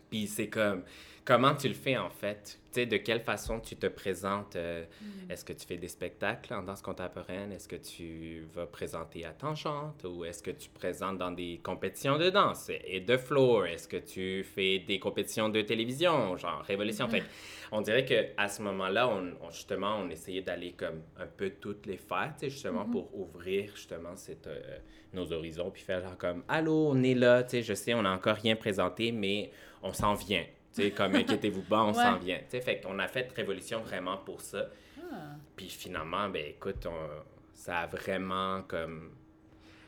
[0.09, 0.83] Puis c'est comme,
[1.29, 2.59] comment tu le fais en fait?
[2.71, 4.55] Tu sais, de quelle façon tu te présentes?
[4.55, 5.31] euh, Mm.
[5.31, 7.51] Est-ce que tu fais des spectacles en danse contemporaine?
[7.51, 10.03] Est-ce que tu vas présenter à Tangente?
[10.03, 13.67] Ou est-ce que tu présentes dans des compétitions de danse et de floor?
[13.67, 17.05] Est-ce que tu fais des compétitions de télévision, genre Révolution?
[17.05, 17.11] Mhm.
[17.11, 17.23] Fait
[17.71, 21.85] on dirait qu'à ce moment-là, on, on- justement, on essayait d'aller comme un peu toutes
[21.85, 22.91] les faire, tu sais, justement, Mhm.
[22.91, 24.77] pour ouvrir justement cette, euh,
[25.13, 28.01] nos horizons, puis faire genre comme «Allô, on est là, tu sais, je sais, on
[28.01, 29.51] n'a encore rien présenté, mais
[29.83, 32.37] on s'en vient.» sais, comme inquiétez-vous pas, on s'en vient.
[32.39, 34.67] Tu sais, fait qu'on a fait Révolution vraiment pour ça.
[35.11, 35.15] Ah.
[35.55, 39.11] Puis finalement, ben écoute, on- ça a vraiment comme.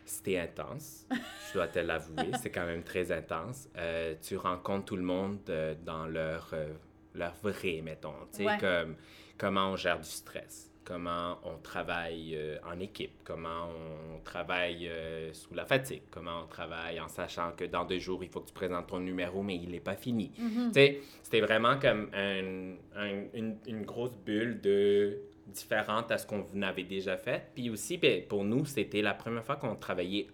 [0.05, 2.31] C'était intense, je dois te l'avouer.
[2.41, 3.69] C'est quand même très intense.
[3.77, 6.73] Euh, tu rencontres tout le monde euh, dans leur, euh,
[7.13, 8.15] leur vrai, mettons.
[8.31, 8.57] Tu sais, Ouais.
[8.57, 8.95] comme
[9.37, 15.31] comment on gère du stress, comment on travaille euh, en équipe, comment on travaille euh,
[15.33, 18.47] sous la fatigue, comment on travaille en sachant que dans deux jours, il faut que
[18.47, 20.31] tu présentes ton numéro, mais il n'est pas fini.
[20.35, 26.25] Tu sais, c'était vraiment comme un- un- une, une grosse bulle de différente à ce
[26.25, 27.47] qu'on avait déjà fait.
[27.53, 30.27] Puis aussi, ben, pour nous, c'était la première fois qu'on travaillait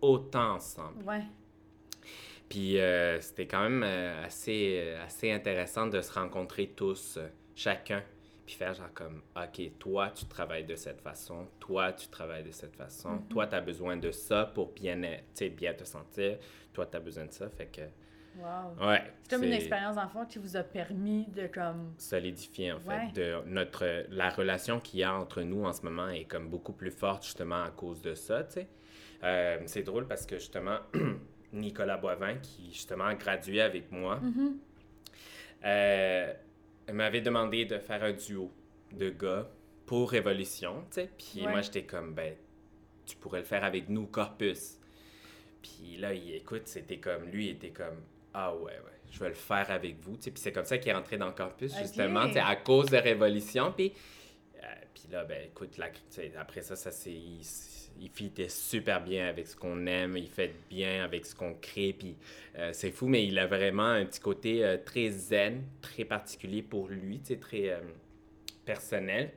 [0.00, 1.02] autant ensemble.
[1.04, 1.22] Ouais.
[2.48, 3.82] Puis euh, c'était quand même
[4.24, 7.18] assez, assez intéressant de se rencontrer tous,
[7.54, 8.02] chacun,
[8.48, 12.50] puis faire genre comme, OK, toi, tu travailles de cette façon, toi, tu travailles de
[12.50, 13.28] cette façon, Mhm.
[13.28, 16.38] toi, tu as besoin de ça pour bien, être- bien te sentir,
[16.72, 17.82] toi, tu as besoin de ça, fait que,
[18.38, 18.88] Wow.
[18.88, 19.02] ouais.
[19.24, 21.92] C'est comme une expérience d'enfant qui vous a permis de comme.
[21.98, 23.12] solidifier en fait Ouais.
[23.12, 26.72] de notre la relation qu'il y a entre nous en ce moment est comme beaucoup
[26.72, 28.68] plus forte justement à cause de ça tu sais
[29.24, 30.78] Euh, c'est drôle parce que justement
[31.52, 34.58] Nicolas Boivin qui justement a gradué avec moi Mhm.
[35.64, 36.32] euh,
[36.94, 38.50] m'avait demandé de faire un duo
[38.92, 39.48] de gars
[39.86, 41.50] pour Révolution tu sais puis Ouais.
[41.50, 42.34] moi j'étais comme ben
[43.06, 44.78] tu pourrais le faire avec nous Corpus
[45.62, 48.02] puis là il écoute c'était comme lui il était comme
[48.34, 50.78] ah ouais ouais je vais le faire avec vous tu sais puis c'est comme ça
[50.78, 51.52] qu'il est rentré dans Ok.
[51.60, 53.92] justement tu sais, à cause de Révolution puis
[54.62, 55.88] euh, puis là ben écoute la,
[56.38, 57.12] après ça ça c'est
[58.00, 61.94] il, fitait super bien avec ce qu'on aime il fait bien avec ce qu'on crée
[61.98, 62.16] puis
[62.56, 66.62] euh, c'est fou mais il a vraiment un petit côté euh, très zen très particulier
[66.62, 67.80] pour lui très euh,
[68.64, 69.30] personnel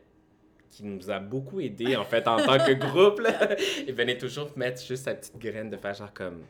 [0.70, 3.56] qui nous a beaucoup aidé en fait en tant que groupe là.
[3.88, 6.44] il venait toujours mettre juste sa petite graine de faire genre comme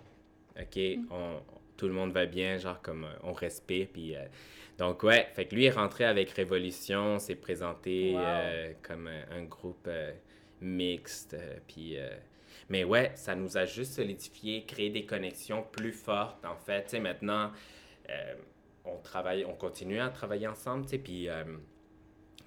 [0.59, 1.39] ok on,
[1.81, 4.19] tout le monde va bien genre comme on respire puis euh,
[4.77, 8.19] donc ouais fait que lui est rentré avec Révolution s'est présenté Wow.
[8.23, 10.11] euh, comme un, un groupe euh,
[10.61, 12.09] mixte euh, puis euh,
[12.69, 16.89] mais ouais ça nous a juste solidifié créé des connexions plus fortes en fait tu
[16.91, 17.51] sais maintenant
[18.09, 18.33] euh,
[18.85, 21.25] on travaille on continue à travailler ensemble tu sais puis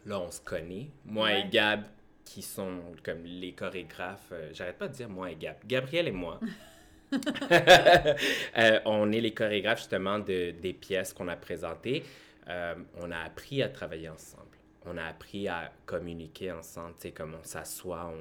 [0.06, 1.40] là on se connaît moi Ouais.
[1.40, 1.84] et Gab
[2.24, 6.12] qui sont comme les chorégraphes euh, j'arrête pas de dire moi et Gab Gabriel et
[6.12, 6.40] moi
[8.56, 12.04] Euh, on est les chorégraphes justement de, des pièces qu'on a présentées.
[12.48, 14.43] Euh, on a appris à travailler ensemble.
[14.87, 16.95] On a appris à communiquer ensemble.
[16.97, 18.12] Tu sais, comme on s'assoit,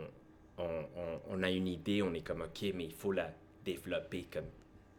[0.57, 3.31] on, on, on- on a une idée, on est comme OK, mais il faut la
[3.65, 4.27] développer.
[4.31, 4.45] Comme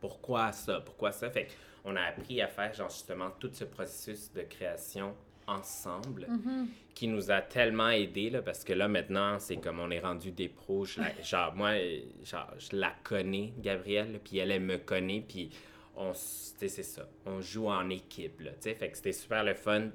[0.00, 1.30] pourquoi ça, pourquoi ça?
[1.30, 1.48] Fait
[1.84, 5.14] on a appris à faire genre justement tout ce processus de création
[5.46, 6.68] ensemble Mhm.
[6.94, 10.30] qui nous a tellement aidé là, parce que là maintenant c'est comme on est rendu
[10.32, 11.72] des pros Je la- genre moi
[12.24, 15.50] genre je la connais Gabrielle puis elle elle me connaît puis
[15.96, 19.52] on c'est ça on joue en équipe là tu sais fait que c'était super le
[19.52, 19.90] fun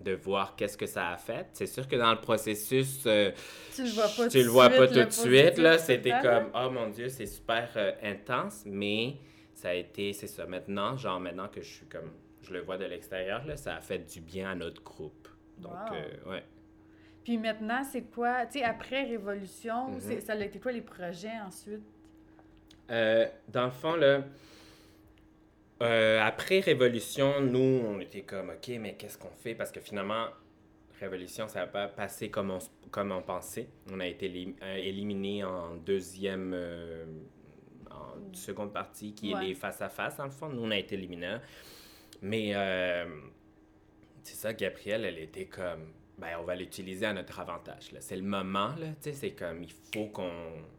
[0.00, 1.46] de voir qu'est-ce que ça a fait.
[1.52, 3.30] C'est sûr que dans le processus euh,
[3.74, 5.78] Tu le vois pas tu tout le vois de pas suite, tout de suite là.
[5.78, 9.16] c'était comme oh mon dieu c'est super euh, intense mais
[9.54, 10.46] ça a été c'est ça.
[10.46, 12.10] Maintenant genre maintenant que je suis comme
[12.42, 15.28] je le vois de l'extérieur là ça a fait du bien à notre groupe.
[15.58, 15.96] Donc Wow.
[15.96, 16.44] euh, ouais.
[17.22, 21.38] Puis maintenant, c'est quoi, tu sais, après Révolution, c'est- ça a été quoi les projets
[21.46, 21.82] ensuite?
[22.88, 24.24] Dans le fond, là,
[25.82, 29.54] euh, après Révolution, nous, on était comme, OK, mais qu'est-ce qu'on fait?
[29.54, 30.26] Parce que finalement,
[31.00, 32.58] Révolution, ça n'a pas passé comme on,
[32.90, 33.68] comme on pensait.
[33.90, 37.06] On a été euh, éliminé en deuxième, euh,
[37.90, 39.44] en seconde partie, qui Ouais.
[39.44, 40.48] est les face-à-face, dans le fond.
[40.50, 41.36] Nous, on a été éliminés.
[42.20, 43.06] Mais euh,
[44.22, 47.92] c'est ça, Gabrielle, elle était comme, ben, on va l'utiliser à notre avantage.
[47.92, 48.00] là.
[48.00, 50.30] C'est le moment, là, tu sais, c'est comme, il faut qu'on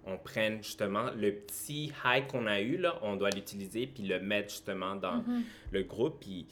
[0.05, 4.19] on prenne justement le petit high qu'on a eu, là, on doit l'utiliser, puis le
[4.19, 5.43] mettre justement dans Mhm.
[5.71, 6.45] le groupe, puis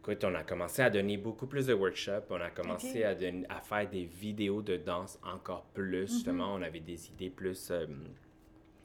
[0.00, 3.46] écoute, on a commencé à donner beaucoup plus de workshops, on a commencé à, donner-
[3.48, 7.70] à faire des vidéos de danse encore plus, justement, on avait des idées plus...
[7.70, 7.86] euh,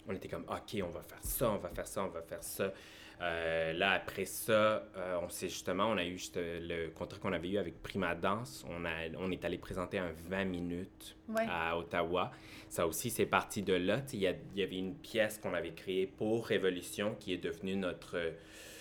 [0.08, 2.44] on était comme, OK, on va faire ça, on va faire ça, on va faire
[2.44, 2.74] ça.
[3.22, 7.20] Euh, là, après ça, euh, on s'est justement, on a eu juste euh, le contrat
[7.20, 8.66] qu'on avait eu avec Prima Danse.
[8.68, 11.46] On, a, on est allé présenter un 20 minutes Ouais.
[11.48, 12.32] à Ottawa.
[12.68, 14.02] Ça aussi, c'est parti de là.
[14.12, 18.18] Il y, y avait une pièce qu'on avait créée pour Révolution qui est devenue notre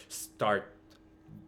[0.09, 0.65] start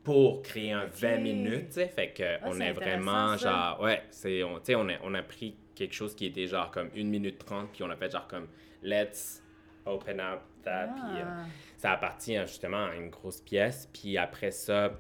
[0.05, 0.93] pour créer un Ok.
[0.95, 1.73] 20 minutes.
[1.95, 5.57] Fait que Ah, on est vraiment genre, ouais, c'est, on, on, a, on a pris
[5.75, 8.49] quelque chose qui était genre comme 1 minute 30, puis on a fait genre comme
[8.83, 9.42] let's
[9.87, 10.89] open up that.
[10.95, 11.45] Puis, euh, Ah.
[11.77, 13.89] ça appartient justement à une grosse pièce.
[13.93, 14.93] Puis après ça,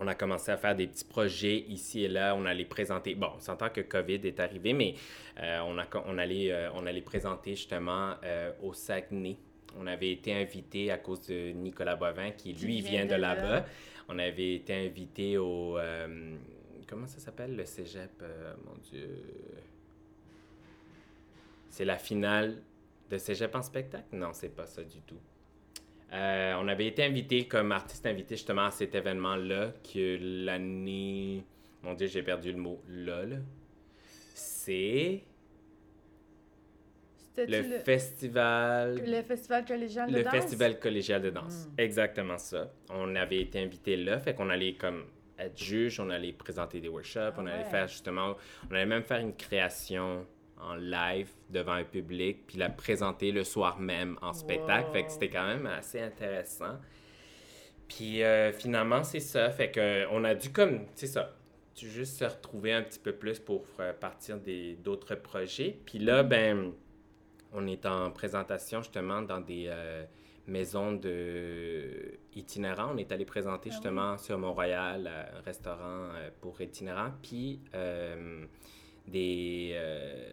[0.00, 2.34] on a commencé à faire des petits projets ici et là.
[2.36, 3.14] On allait présenter.
[3.14, 4.94] Bon, on s'entend que COVID est arrivé, mais
[5.40, 9.36] euh, on, a, on, allait, euh, on allait présenter justement euh, au Saguenay.
[9.78, 13.20] on avait été invité à cause de Nicolas Boivin, qui lui vient vient de de
[13.20, 13.34] là.
[13.34, 13.66] là-bas.
[14.08, 15.78] On avait été invité au.
[15.78, 16.34] euh,
[16.88, 18.22] comment ça s'appelle le cégep
[18.66, 19.08] Mon Dieu?
[21.70, 22.56] C'est la finale
[23.14, 24.04] de cégep en spectacle?
[24.12, 25.18] Non, c'est pas ça du tout.
[26.12, 31.44] Euh, on avait été invité comme artiste invité justement à cet événement-là, que l'année.
[31.82, 32.82] Mon Dieu, j'ai perdu le mot.
[32.88, 33.36] Là, là.
[34.34, 35.22] C'est.
[37.36, 39.02] Le, le, festival.
[39.04, 40.32] le festival collégial de Le danse?
[40.34, 41.66] festival collégial de danse.
[41.66, 41.80] Mm.
[41.80, 42.70] Exactement ça.
[42.90, 45.04] On avait été invité là, fait qu'on allait comme
[45.36, 47.70] être juge, on allait présenter des workshops, Ah on allait ouais.
[47.70, 48.36] faire justement,
[48.70, 50.24] on allait même faire une création
[50.64, 54.90] en live devant un public, puis la présenter le soir même en spectacle.
[54.92, 56.78] Fait que c'était quand même assez intéressant.
[57.88, 59.50] Puis euh, finalement, c'est ça.
[59.50, 61.34] Fait que on a dû comme, c'est ça,
[61.74, 65.76] tu juste se retrouver un petit peu plus pour euh, partir des d'autres projets.
[65.84, 66.72] Puis là, ben,
[67.52, 70.04] on est en présentation justement dans des euh,
[70.46, 72.92] maisons de itinérants.
[72.94, 76.08] On est allé présenter Ah justement sur Mont-Royal un restaurant
[76.40, 78.44] pour itinérants, puis euh,
[79.06, 80.30] des euh,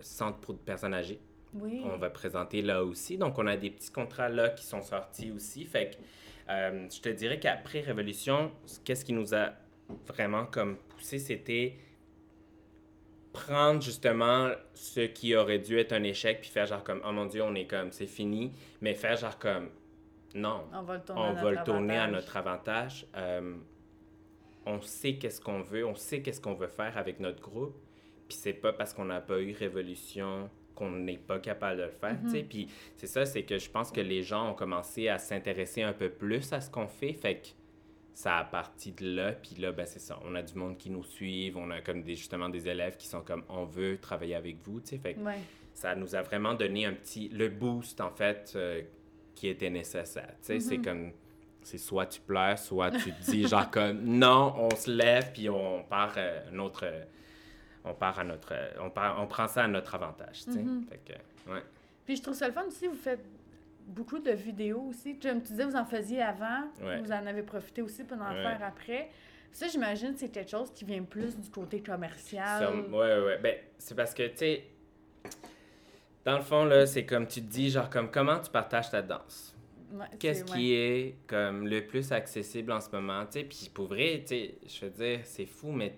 [0.00, 1.20] centres pour personnes âgées.
[1.54, 1.82] Oui.
[1.84, 3.18] On va présenter là aussi.
[3.18, 5.64] Donc, on a des petits contrats là qui sont sortis aussi.
[5.64, 5.96] Fait que
[6.50, 8.50] euh, je te dirais qu'après Révolution,
[8.84, 9.52] qu'est-ce qui nous a
[10.06, 11.74] vraiment comme poussé, c'était
[13.32, 17.24] prendre justement ce qui aurait dû être un échec puis faire genre comme oh mon
[17.24, 19.70] dieu on est comme c'est fini mais faire genre comme
[20.34, 22.12] non On va le tourner on à va notre le tourner à avantage.
[22.22, 23.06] notre avantage.
[23.16, 23.54] Euh,
[24.66, 27.76] on sait qu'est-ce qu'on veut, on sait qu'est-ce qu'on veut faire avec notre groupe.
[28.32, 31.90] Puis c'est pas parce qu'on n'a pas eu Révolution qu'on n'est pas capable de le
[31.90, 32.42] faire, tu sais.
[32.48, 32.66] Puis
[32.96, 36.08] c'est ça, c'est que je pense que les gens ont commencé à s'intéresser un peu
[36.08, 37.12] plus à ce qu'on fait.
[37.12, 37.48] Fait que
[38.14, 39.32] ça a parti de là.
[39.32, 40.18] Puis là, ben c'est ça.
[40.24, 41.58] On a du monde qui nous suivent.
[41.58, 44.80] On a comme des, justement des élèves qui sont comme on veut travailler avec vous,
[44.80, 44.98] tu sais.
[44.98, 45.38] Fait que Ouais.
[45.74, 48.80] ça nous a vraiment donné un petit le boost en fait euh,
[49.34, 51.10] qui était nécessaire tu sais c'est comme
[51.62, 55.48] c'est soit tu pleures soit tu te dis genre comme non on se lève puis
[55.48, 57.02] on part euh, un autre euh,
[57.84, 60.64] on part à notre euh, on part on prend ça à notre avantage tu sais
[60.88, 61.62] fait que ouais
[62.06, 63.24] Puis je trouve ça le fun aussi, vous faites
[63.86, 65.18] beaucoup de vidéos aussi.
[65.18, 67.00] Comme tu disais, vous en faisiez avant, Ouais.
[67.00, 68.42] vous en avez profité aussi pour en Ouais.
[68.42, 69.10] faire après.
[69.50, 72.80] Ça, j'imagine, c'est quelque chose qui vient plus du côté commercial.
[72.90, 73.38] Ouais, ouais.
[73.42, 74.64] Ben, c'est parce que, tu sais,
[76.24, 79.02] dans le fond, là, c'est comme tu te dis, genre, comme comment tu partages ta
[79.02, 79.54] danse?
[79.92, 83.88] Ouais, Qu'est-ce qui est comme le plus accessible en ce moment, tu sais, puis pour
[83.88, 85.94] vrai, je veux dire, c'est fou, mais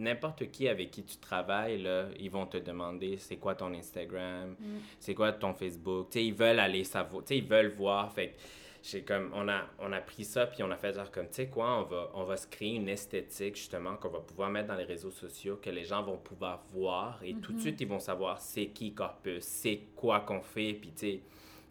[0.00, 4.56] n'importe qui avec qui tu travailles, là, ils vont te demander c'est quoi ton Instagram,
[4.58, 4.78] Mm.
[4.98, 8.34] c'est quoi ton Facebook, tu sais, ils veulent aller savoir, ils veulent voir, fait
[8.82, 11.34] j'ai comme, on a, on a pris ça, puis on a fait genre comme, tu
[11.34, 14.68] sais quoi, on va, on va se créer une esthétique, justement, qu'on va pouvoir mettre
[14.68, 17.86] dans les réseaux sociaux, que les gens vont pouvoir voir, et tout de suite, ils
[17.88, 21.20] vont savoir c'est qui Corpus, c'est quoi qu'on fait, puis tu sais,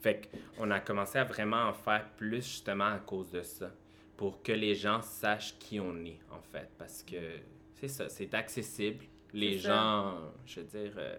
[0.01, 3.71] fait qu'on a commencé à vraiment en faire plus, justement, à cause de ça,
[4.15, 7.15] pour que les gens sachent qui on est, en fait, parce que
[7.79, 9.05] c'est ça, c'est accessible.
[9.33, 9.69] Les ça.
[9.69, 11.17] gens, je veux dire, euh,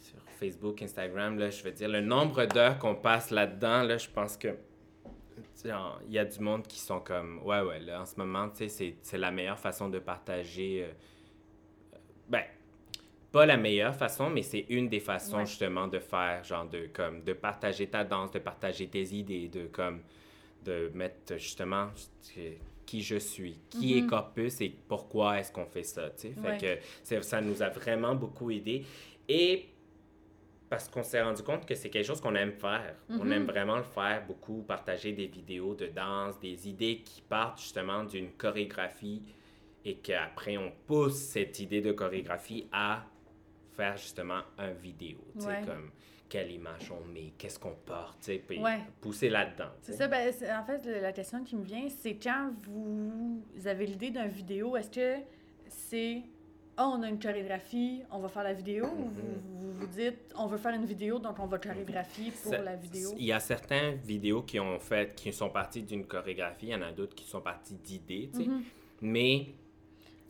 [0.00, 4.08] sur Facebook, Instagram, là, je veux dire, le nombre d'heures qu'on passe là-dedans, là, je
[4.08, 4.56] pense que
[5.64, 8.68] il y a du monde qui sont comme, ouais, ouais, là, en ce moment, tu
[8.68, 10.84] sais, c'est- la meilleure façon de partager.
[10.84, 10.88] euh,
[11.94, 12.42] euh, ben,
[13.32, 15.46] pas la meilleure façon, mais c'est une des façons, Ouais.
[15.46, 19.66] justement, de faire, genre, de, comme, de partager ta danse, de partager tes idées, de,
[19.66, 20.00] comme,
[20.64, 21.88] de mettre, justement,
[22.88, 26.08] qui je suis, qui est Corpus et pourquoi est-ce qu'on fait ça.
[26.16, 26.80] Fait Ouais.
[27.06, 28.84] que ça nous a vraiment beaucoup aidé.
[29.28, 29.66] Et
[30.70, 32.94] parce qu'on s'est rendu compte que c'est quelque chose qu'on aime faire.
[33.10, 37.60] On aime vraiment le faire beaucoup, partager des vidéos de danse, des idées qui partent
[37.60, 39.22] justement d'une chorégraphie
[39.84, 43.04] et qu'après on pousse cette idée de chorégraphie à
[43.76, 45.18] faire justement un vidéo.
[45.36, 45.62] Ouais.
[45.66, 45.90] comme
[46.28, 48.80] quelle image on met, qu'est-ce qu'on porte, puis Ouais.
[49.00, 49.70] pousser là-dedans.
[49.80, 54.10] C'est ça, ben, en fait, la question qui me vient, c'est quand vous avez l'idée
[54.10, 55.22] d'une vidéo, est-ce que
[55.68, 56.22] c'est
[56.80, 60.32] oh, on a une chorégraphie, on va faire la vidéo, ou vous, vous vous dites
[60.36, 63.10] on veut faire une vidéo, donc on va chorégraphier pour Ça- la vidéo?
[63.16, 66.74] Il y a certaines vidéos qui ont fait, qui sont parties d'une chorégraphie, il y
[66.74, 68.48] en a d'autres qui sont parties d'idées, tu sais.
[68.48, 68.62] Mhm.
[69.02, 69.46] Mais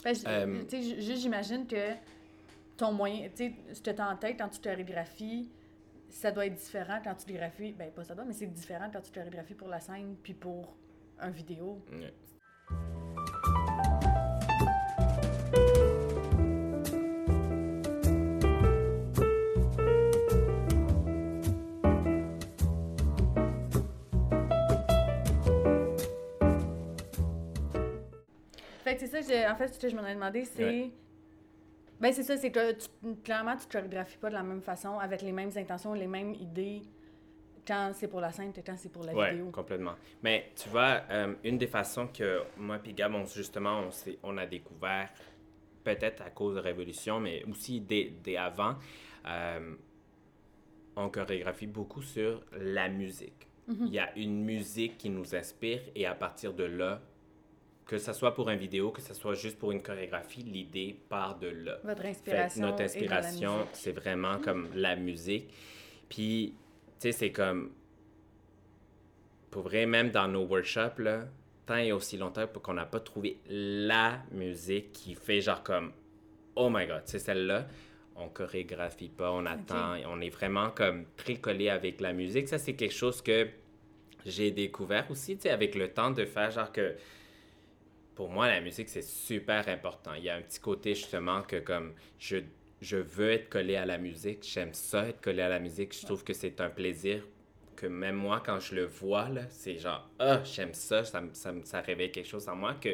[0.05, 0.63] Ben, Euh,
[1.01, 1.91] j'imagine que
[2.77, 5.51] ton moyen, tu sais, ce que tu as en tête quand tu chorégraphies,
[6.19, 7.73] ça doit être différent quand tu graphies.
[7.73, 10.77] Ben, pas ça doit, mais c'est différent quand tu chorégraphies pour la scène puis pour
[11.21, 11.81] un vidéo.
[11.93, 12.13] Ouais.
[28.83, 30.65] Fait que c'est ça, en fait, ce que je m'en ai demandé, c'est.
[30.65, 30.91] Ouais.
[32.01, 35.23] Ben, c'est ça, c'est que tu- clairement, tu chorégraphies pas de la même façon, avec
[35.23, 36.83] les mêmes intentions, les mêmes idées
[37.67, 39.51] Quand c'est pour la scène, tant c'est pour la ouais, vidéo.
[39.51, 39.95] complètement.
[40.23, 43.83] Mais tu vois, euh, une des façons que moi et Gab, on, justement,
[44.23, 45.11] on, a découvert,
[45.85, 48.77] peut-être à cause de Révolution, mais aussi dès, dès avant,
[49.27, 49.75] euh,
[50.97, 53.49] on chorégraphie beaucoup sur la musique.
[53.69, 57.03] Il y a une musique qui nous inspire et à partir de là,
[57.89, 61.39] que ce soit pour une vidéo, que ce soit juste pour une chorégraphie, l'idée part
[61.39, 61.79] de là.
[61.83, 62.67] Votre inspiration.
[62.67, 65.49] notre inspiration, c'est vraiment comme la musique.
[66.07, 67.71] Puis, tu sais, c'est comme.
[69.51, 71.25] Pour vrai, même dans nos workshops, là,
[71.65, 75.93] tant et aussi longtemps qu'on n'a pas trouvé la musique qui fait genre comme.
[76.57, 77.67] Oh my god, c'est celle-là.
[78.17, 79.95] On chorégraphie pas, on attend.
[80.09, 82.49] On est vraiment comme très collé avec la musique.
[82.49, 83.49] Ça, c'est quelque chose que
[84.27, 86.95] j'ai découvert aussi, tu sais, avec le temps de faire genre que
[88.19, 90.13] pour moi, la musique, c'est super important.
[90.15, 92.39] Il y a un petit côté, justement, que comme je,
[92.81, 95.97] je veux être collé à la musique, j'aime ça être collé à la musique.
[95.97, 97.23] Je trouve que c'est un plaisir
[97.77, 101.81] que même moi, quand je le vois, c'est genre, ah, j'aime ça, ça, ça, ça
[101.81, 102.89] réveille quelque chose en moi que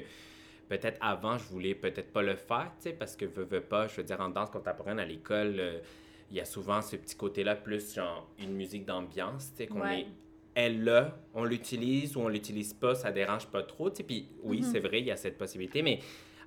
[0.69, 3.89] peut-être avant, je voulais peut-être pas le faire, tu sais, parce que veux, veux pas,
[3.89, 5.79] je veux dire, en danse contemporaine à l'école, euh,
[6.31, 9.81] il y a souvent ce petit côté-là, plus genre une musique d'ambiance, tu sais, qu'on
[9.81, 10.01] Ouais.
[10.01, 10.07] est
[10.55, 13.91] elle là, on l'utilise ou on l'utilise pas, ça dérange pas trop.
[13.91, 14.03] tu sais.
[14.05, 14.71] Puis oui, Mhm.
[14.73, 15.99] c'est vrai, il y a cette possibilité, mais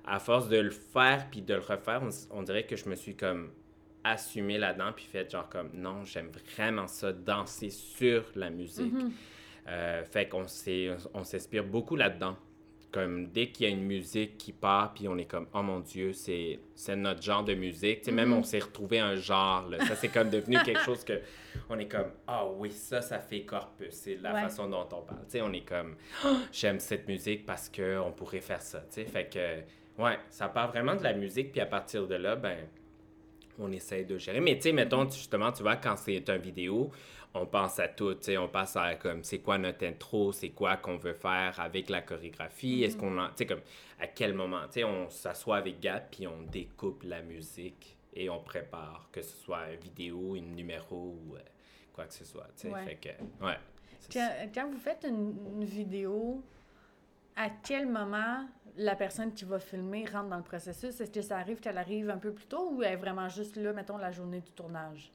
[0.04, 3.14] à force de le faire puis de le refaire, on, dirait que je me suis
[3.14, 3.50] comme
[4.04, 8.92] assumé là-dedans puis fait genre comme non, j'aime vraiment ça, danser sur la musique.
[8.92, 9.12] Mhm.
[9.68, 12.36] Euh, fait qu'on s'inspire beaucoup là-dedans.
[12.90, 15.80] Comme dès qu'il y a une musique qui part, puis on est comme, oh mon
[15.80, 18.00] Dieu, c'est c'est notre genre de musique.
[18.00, 18.38] Tu Même Mhm.
[18.38, 19.68] on s'est retrouvé un genre.
[19.68, 19.84] là.
[19.84, 21.20] Ça, c'est comme devenu quelque chose que
[21.68, 23.90] on est comme, ah oui, ça, ça fait corpus.
[23.92, 24.42] C'est la Ouais.
[24.42, 25.20] façon dont on parle.
[25.28, 28.82] Sais, on est comme, Ah, j'aime cette musique parce qu'on pourrait faire ça.
[28.88, 29.04] sais.
[29.04, 32.56] Fait que, ouais, ça part vraiment de la musique, puis à partir de là, ben,
[33.58, 34.40] on essaie de gérer.
[34.40, 36.90] Mais tu sais, mettons, tu- justement, tu vois, quand c'est une vidéo,
[37.34, 40.50] on pense à tout, tu sais, on passe à comme, c'est quoi notre intro, c'est
[40.50, 43.60] quoi qu'on veut faire avec la chorégraphie, est-ce qu'on en, tu sais, comme,
[44.00, 48.28] à quel moment, tu sais, on s'assoit avec Gab, puis on découpe la musique et
[48.30, 51.40] on prépare, que ce soit une vidéo, une numéro ou euh,
[51.92, 52.84] quoi que ce soit, tu sais, Ouais.
[52.84, 53.58] fait que, ouais.
[54.12, 56.42] Quand, quand vous faites une, une vidéo,
[57.36, 61.00] à quel moment la personne qui va filmer rentre dans le processus?
[61.00, 63.56] Est-ce que ça arrive qu'elle arrive un peu plus tôt ou elle est vraiment juste
[63.56, 65.12] là, mettons, la journée du tournage?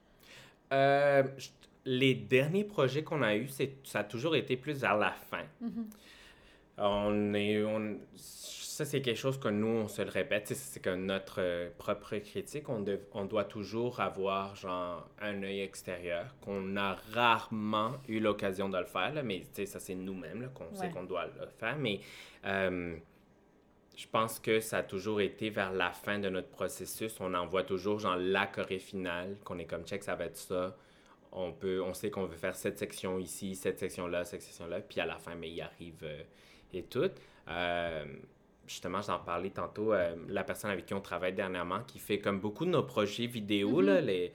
[0.71, 1.23] Euh,
[1.85, 3.49] les derniers projets qu'on a eus,
[3.83, 5.43] ça a toujours été plus vers la fin.
[6.77, 10.89] On est, on, ça, c'est quelque chose que nous, on se le répète, c'est que
[10.89, 16.75] notre euh, propre critique, on, dev- on doit toujours avoir genre un œil extérieur, qu'on
[16.77, 21.03] a rarement eu l'occasion de le faire, là, mais ça, c'est nous-mêmes qu'on sait qu'on
[21.03, 21.77] doit le faire.
[21.77, 21.99] Mais
[22.45, 22.95] euh,
[23.95, 27.15] je pense que ça a toujours été vers la fin de notre processus.
[27.19, 30.75] On envoie toujours genre la choré finale, qu'on est comme check, ça va être ça.
[31.35, 34.99] On, peut, on sait qu'on veut faire cette section ici, cette section-là, cette section-là, puis
[34.99, 36.21] à la fin, mais il arrive euh,
[36.73, 37.09] et tout.
[37.47, 38.05] Euh,
[38.67, 42.39] justement, j'en parlais tantôt, euh, la personne avec qui on travaille dernièrement, qui fait comme
[42.39, 44.31] beaucoup de nos projets vidéo, là, les,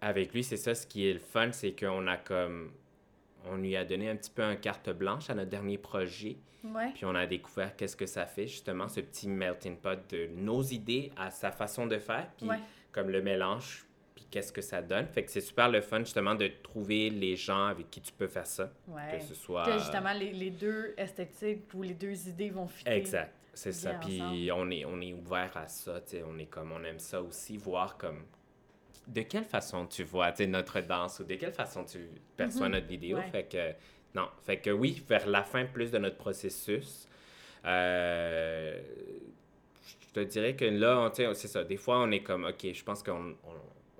[0.00, 2.72] avec lui, c'est ça, ce qui est le fun, c'est qu'on a comme,
[3.46, 6.36] on lui a donné un petit peu un carte blanche à notre dernier projet.
[6.64, 6.90] Ouais.
[6.94, 10.62] Puis on a découvert qu'est-ce que ça fait, justement, ce petit melting pot de nos
[10.62, 12.58] idées à sa façon de faire, puis Ouais.
[12.92, 13.84] comme le mélange,
[14.32, 15.06] qu'est-ce que ça donne.
[15.06, 18.26] Fait que c'est super le fun, justement, de trouver les gens avec qui tu peux
[18.26, 18.72] faire ça.
[18.88, 19.18] Ouais.
[19.18, 19.64] Que ce soit...
[19.64, 22.90] Que justement, les, les deux esthétiques ou les deux idées vont fitter.
[22.90, 23.92] Exact, c'est ça.
[23.94, 26.98] Puis on est, on est ouvert à ça, tu sais, on est comme, on aime
[26.98, 28.24] ça aussi, voir comme...
[29.06, 32.72] De quelle façon tu vois, tu notre danse, ou de quelle façon tu perçois Mhm.
[32.74, 33.18] notre vidéo.
[33.18, 33.30] Ouais.
[33.30, 33.72] Fait que,
[34.14, 37.08] non, fait que oui, vers la fin plus de notre processus,
[37.64, 38.80] euh,
[39.84, 41.64] je te dirais que là, c'est ça.
[41.64, 43.34] Des fois, on est comme, OK, je pense qu'on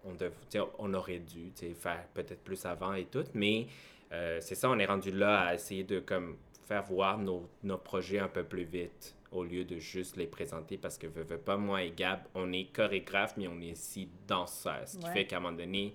[0.04, 3.66] on, dev- aurait dû faire peut-être plus avant et tout, mais
[4.12, 7.78] euh, c'est ça, on est rendu là à essayer de comme, faire voir nos, nos
[7.78, 11.38] projets un peu plus vite au lieu de juste les présenter parce que, veux, veux
[11.38, 14.82] pas, moi et Gab, on est chorégraphe, mais on est aussi danseur.
[14.86, 15.12] Ce qui Ouais.
[15.12, 15.94] fait qu'à un moment donné,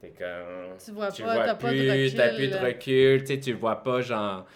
[0.00, 0.76] t'es comme...
[0.84, 2.14] Tu vois Tu pas, de plus, recul.
[2.16, 2.60] t'as plus de là.
[2.64, 4.46] recul, tu sais, tu le vois pas, genre...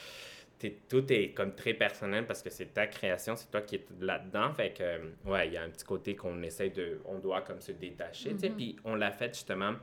[0.71, 4.53] tout est comme très personnel parce que c'est ta création, c'est toi qui es là-dedans.
[4.55, 7.01] Fait que, euh, ouais, il y a un petit côté qu'on essaie de...
[7.05, 8.49] On doit comme se détacher, tu sais.
[8.51, 8.57] Mhm.
[8.57, 9.75] Puis on l'a fait justement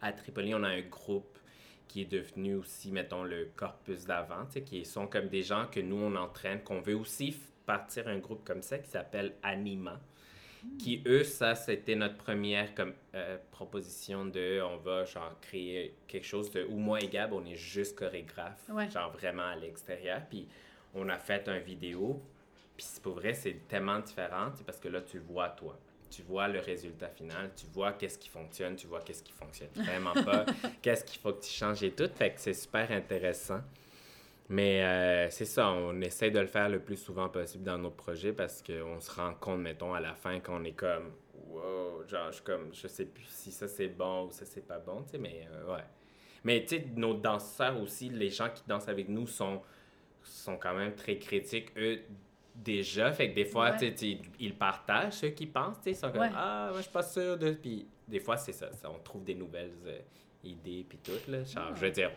[0.00, 1.38] à Tripoli, on a un groupe
[1.88, 5.66] qui est devenu aussi, mettons, le corpus d'avant, tu sais, qui sont comme des gens
[5.66, 7.36] que nous, on entraîne, qu'on veut aussi
[7.66, 10.00] partir un groupe comme ça qui s'appelle Anima.
[10.78, 16.26] Qui, eux, ça, c'était notre première comme, euh, proposition de on va genre créer quelque
[16.26, 18.90] chose de où moi et Gab, on est juste chorégraphe, Ouais.
[18.90, 20.20] genre vraiment à l'extérieur.
[20.28, 20.46] Puis
[20.94, 22.20] on a fait un vidéo.
[22.76, 25.78] Puis c'est pour vrai, c'est tellement différent, parce que là, tu vois toi.
[26.10, 29.68] tu vois le résultat final, tu vois qu'est-ce qui fonctionne, tu vois qu'est-ce qui fonctionne
[29.76, 30.44] vraiment pas,
[30.82, 32.08] qu'est-ce qu'il faut que tu changes et tout.
[32.16, 33.60] Fait que c'est super intéressant.
[34.50, 37.92] Mais euh, c'est ça, on essaie de le faire le plus souvent possible dans nos
[37.92, 41.12] projets parce qu'on se rend compte, mettons, à la fin qu'on est comme,
[41.50, 44.80] wow, genre, je, comme, je sais plus si ça c'est bon ou ça c'est pas
[44.80, 45.84] bon, tu sais, mais euh, ouais.
[46.42, 49.62] Mais tu sais, nos danseurs aussi, les gens qui dansent avec nous sont,
[50.20, 52.00] sont quand même très critiques, eux,
[52.52, 53.12] déjà.
[53.12, 56.10] Fait que des fois, tu sais, ils partagent ce qu'ils pensent, tu sais, ils sont
[56.10, 57.52] comme, ah, moi je suis pas sûr de.
[57.52, 60.00] Puis des fois, c'est ça, on trouve des nouvelles euh,
[60.42, 61.44] idées, puis tout, là.
[61.44, 62.10] Genre, je veux dire,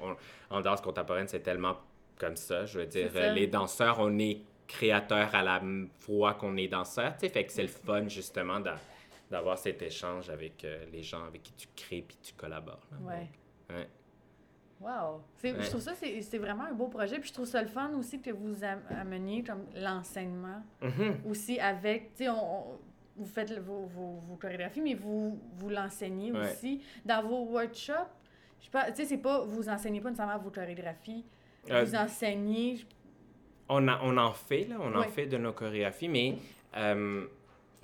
[0.50, 1.78] en danse contemporaine, c'est tellement
[2.18, 2.66] comme ça.
[2.66, 5.62] Je veux dire, les danseurs, on est créateurs à la
[6.00, 8.60] fois qu'on est danseur, tu sais, fait que c'est le fun, justement,
[9.30, 12.88] d'avoir cet échange avec euh, les gens avec qui tu crées puis tu collabores.
[13.06, 13.30] ouais.
[13.70, 13.88] ouais.
[14.84, 15.22] Wow!
[15.42, 17.18] Je trouve ça, c'est vraiment un beau projet.
[17.20, 18.58] Puis je trouve ça le fun aussi que vous
[18.90, 21.26] ameniez comme l'enseignement mm-hmm.
[21.26, 22.32] aussi avec, tu sais,
[23.16, 28.12] vous faites vos, vos, chorégraphies, mais vous, vous l'enseignez aussi dans vos workshops.
[28.60, 31.26] Je sais pas, tu sais, c'est pas, vous enseignez pas nécessairement vos chorégraphies,
[31.68, 32.86] vous enseignez.
[33.70, 36.36] On, a, on en fait, là, on en fait de nos chorégraphies, mais
[36.76, 37.26] euh,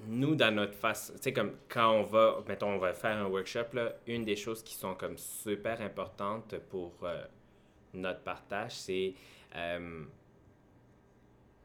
[0.08, 3.28] nous, dans notre face, tu sais, comme quand on va, mettons, on va faire un
[3.28, 7.24] workshop, là, une des choses qui sont comme super importantes pour euh,
[7.94, 9.14] notre partage, c'est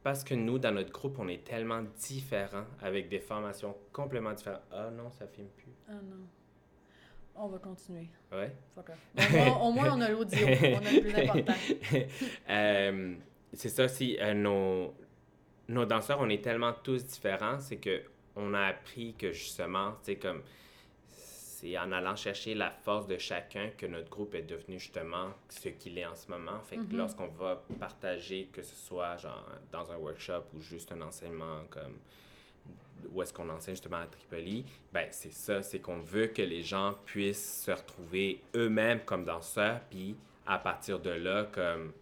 [0.05, 4.61] parce que nous, dans notre groupe, on est tellement différents avec des formations complètement différentes.
[4.71, 5.73] Ah non, ça filme plus.
[5.89, 6.29] Ah non.
[7.37, 8.09] On va continuer.
[8.33, 8.53] Ouais.
[9.61, 10.39] au moins, on a l'audio.
[10.47, 11.55] on a le plus important.
[12.49, 13.15] Euh,
[13.53, 14.95] c'est ça, si euh, nos,
[15.69, 18.03] nos danseurs, on est tellement tous différents, c'est que
[18.37, 20.43] on a appris que justement, c'est comme
[21.07, 25.71] c'est en allant chercher la force de chacun que notre groupe est devenu justement ce
[25.71, 26.61] qu'il est en ce moment.
[26.61, 26.97] Fait que mm-hmm.
[26.97, 31.99] lorsqu'on va partager, que ce soit genre dans un workshop ou juste un enseignement comme
[33.13, 36.63] où est-ce qu'on enseigne justement à Tripoli, ben c'est ça, c'est qu'on veut que les
[36.63, 40.17] gens puissent se retrouver eux-mêmes comme danseurs, puis
[40.47, 41.93] à partir de là, comme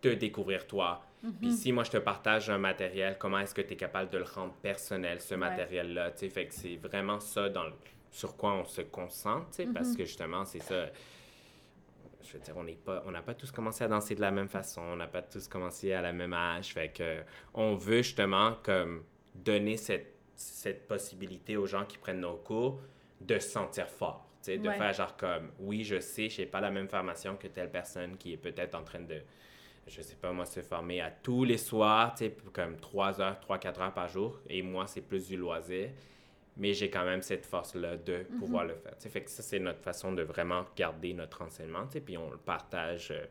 [0.00, 1.04] te découvrir toi.
[1.22, 1.32] Mhm.
[1.40, 4.18] Puis si moi je te partage un matériel, comment est-ce que tu es capable de
[4.18, 7.66] le rendre personnel, ce matériel-là, tu sais, fait que c'est vraiment ça dans
[8.10, 9.96] sur quoi on se concentre, tu sais, parce mhm.
[9.96, 10.86] que justement, c'est ça
[12.24, 14.30] je veux dire, on n'est pas, on n'a pas tous commencé à danser de la
[14.30, 17.22] même façon, on n'a pas tous commencé à la même âge, fait que
[17.54, 19.04] on veut justement comme
[19.34, 20.11] donner cette
[20.42, 22.80] cette possibilité aux gens qui prennent nos cours
[23.20, 24.26] de se sentir fort.
[24.46, 27.70] de faire genre comme, oui, je sais, je n'ai pas la même formation que telle
[27.70, 29.20] personne qui est peut-être en train de,
[29.86, 32.14] je sais pas moi, se former à tous les soirs,
[32.52, 34.40] comme 3 heures, 3-4 heures par jour.
[34.48, 35.90] Et moi, c'est plus du loisir.
[36.56, 38.38] Mais j'ai quand même cette force-là de mhm.
[38.38, 38.92] pouvoir le faire.
[38.98, 41.86] fait que ça, c'est notre façon de vraiment garder notre enseignement.
[41.86, 43.10] Puis on le partage.
[43.10, 43.24] Euh,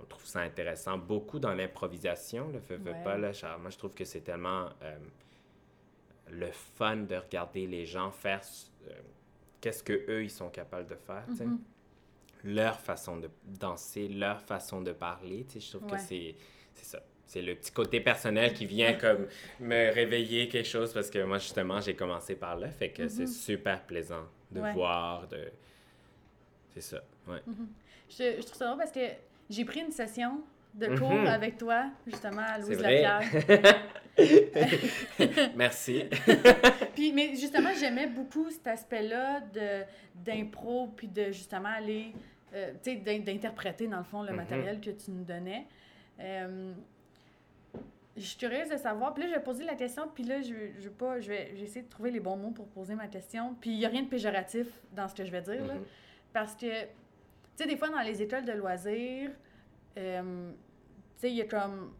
[0.00, 0.98] on trouve ça intéressant.
[0.98, 3.16] Beaucoup dans l'improvisation, le fait, pas.
[3.16, 4.68] Là, moi, je trouve que c'est tellement.
[4.82, 4.96] Euh,
[6.30, 8.40] le fun de regarder les gens faire
[8.88, 8.92] euh,
[9.60, 11.58] qu'est-ce que eux ils sont capables de faire, mm-hmm.
[12.44, 16.36] leur façon de danser, leur façon de parler, je trouve que c'est
[16.74, 17.00] ça.
[17.26, 19.26] C'est le petit côté personnel qui vient comme
[19.58, 23.24] me réveiller quelque chose parce que moi justement j'ai commencé par là, fait que c'est
[23.24, 23.44] mm-hmm.
[23.44, 25.50] super plaisant de voir, de
[26.74, 27.38] c'est ça, ouais.
[27.48, 27.66] Mm-hmm.
[28.10, 29.08] je, je trouve ça drôle parce que
[29.48, 30.42] j'ai pris une session
[30.74, 33.22] de cours avec toi, justement, à Louise Lapierre.
[35.56, 36.04] Merci.
[36.94, 39.42] puis, mais justement, j'aimais beaucoup cet aspect-là
[40.14, 42.12] d'impro, puis de justement aller,
[42.54, 44.36] euh, tu sais, d'interpréter, dans le fond, le mm-hmm.
[44.36, 45.66] matériel que tu nous donnais.
[46.20, 46.72] Euh,
[48.16, 49.14] je suis curieuse de savoir.
[49.14, 51.82] Puis là, je vais poser la question, puis là, je, je, pas, je vais essayer
[51.82, 53.56] de trouver les bons mots pour poser ma question.
[53.60, 56.32] Puis il n'y a rien de péjoratif dans ce que je vais dire, là, mm-hmm.
[56.32, 56.88] parce que, tu
[57.56, 59.30] sais, des fois, dans les écoles de loisirs,
[59.96, 60.52] euh,
[61.26, 61.92] sais, il y a comme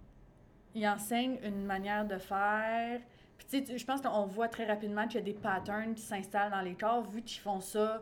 [0.75, 3.01] il enseigne une manière de faire.
[3.39, 6.03] Puis, tu sais, je pense qu'on voit très rapidement qu'il y a des patterns qui
[6.03, 8.01] s'installent dans les corps, vu qu'ils font ça,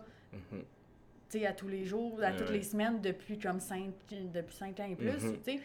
[0.51, 0.59] tu
[1.29, 4.89] sais, à tous les jours, à toutes les semaines, depuis comme cinq, depuis cinq ans
[4.89, 5.61] et plus, tu sais.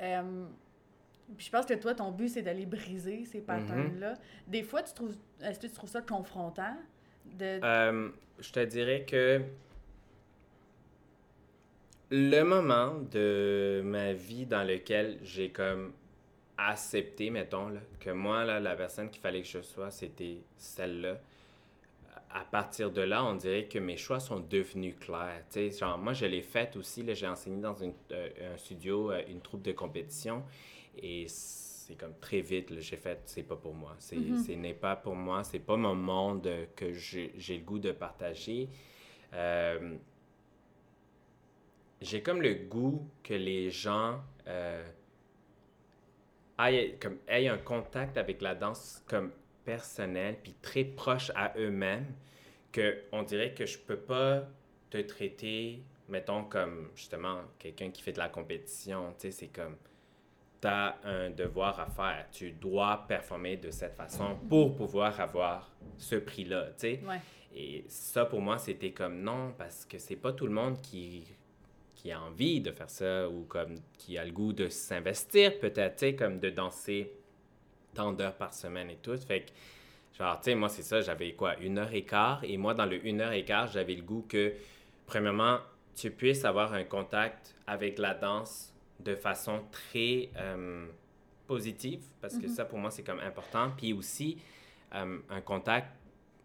[0.00, 0.46] Euh,
[1.36, 3.44] puis je pense que toi, ton but, c'est d'aller briser ces mm-hmm.
[3.44, 4.14] patterns-là.
[4.46, 6.76] Des fois, tu trouves, est-ce que tu trouves ça confrontant?
[7.24, 7.60] De...
[7.64, 9.42] Euh, je te dirais que
[12.10, 15.92] le moment de ma vie dans lequel j'ai comme
[16.56, 21.18] accepté, mettons, que moi, là, la personne qu'il fallait que je sois, c'était celle-là.
[22.30, 25.44] À partir de là, on dirait que mes choix sont devenus clairs.
[25.78, 27.04] genre, moi, je l'ai fait aussi.
[27.14, 30.42] J'ai enseigné dans euh, un studio, euh, une troupe de compétition.
[31.00, 33.94] Et c'est comme très vite, j'ai fait, c'est pas pour moi.
[33.98, 34.46] C'est, mm-hmm.
[34.46, 35.44] Ce n'est pas pour moi.
[35.44, 38.68] C'est pas mon monde que j'ai, le goût de partager.
[39.32, 39.96] Euh,
[42.04, 44.86] j'ai comme le goût que les gens euh,
[46.58, 49.32] aient, comme, aient un contact avec la danse comme
[49.64, 52.12] personnels, puis très proches à eux-mêmes,
[52.70, 54.46] que on dirait que je peux pas
[54.90, 59.14] te traiter, mettons, comme justement quelqu'un qui fait de la compétition.
[59.18, 59.76] Tu sais, c'est comme,
[60.60, 62.26] tu as un devoir à faire.
[62.30, 67.00] Tu dois performer de cette façon pour pouvoir avoir ce prix-là, tu sais.
[67.06, 67.20] Ouais.
[67.56, 71.24] Et ça, pour moi, c'était comme non, parce que c'est pas tout le monde qui,
[72.04, 75.96] qui a envie de faire ça ou comme qui a le goût de s'investir, peut-être,
[75.96, 77.10] tu sais, comme de danser
[77.94, 79.16] tant d'heures par semaine et tout.
[79.16, 79.50] Fait que,
[80.18, 82.44] genre, tu sais, moi, c'est ça, j'avais quoi, une heure et quart.
[82.44, 84.52] Et moi, dans le une heure et quart, j'avais le goût que,
[85.06, 85.60] premièrement,
[85.94, 90.86] tu puisses avoir un contact avec la danse de façon très euh,
[91.46, 93.72] positive, parce que ça, pour moi, c'est comme important.
[93.78, 94.36] Puis aussi,
[94.94, 95.88] euh, un contact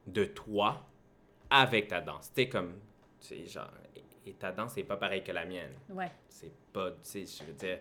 [0.07, 0.85] de toi
[1.49, 2.31] avec ta danse.
[2.33, 2.75] Tu sais, comme,
[3.19, 3.69] tu sais, genre,
[4.25, 5.71] et ta danse n'est pas pareille que la mienne.
[5.89, 6.11] Ouais.
[6.27, 7.77] C'est pas, tu sais, je veux dire,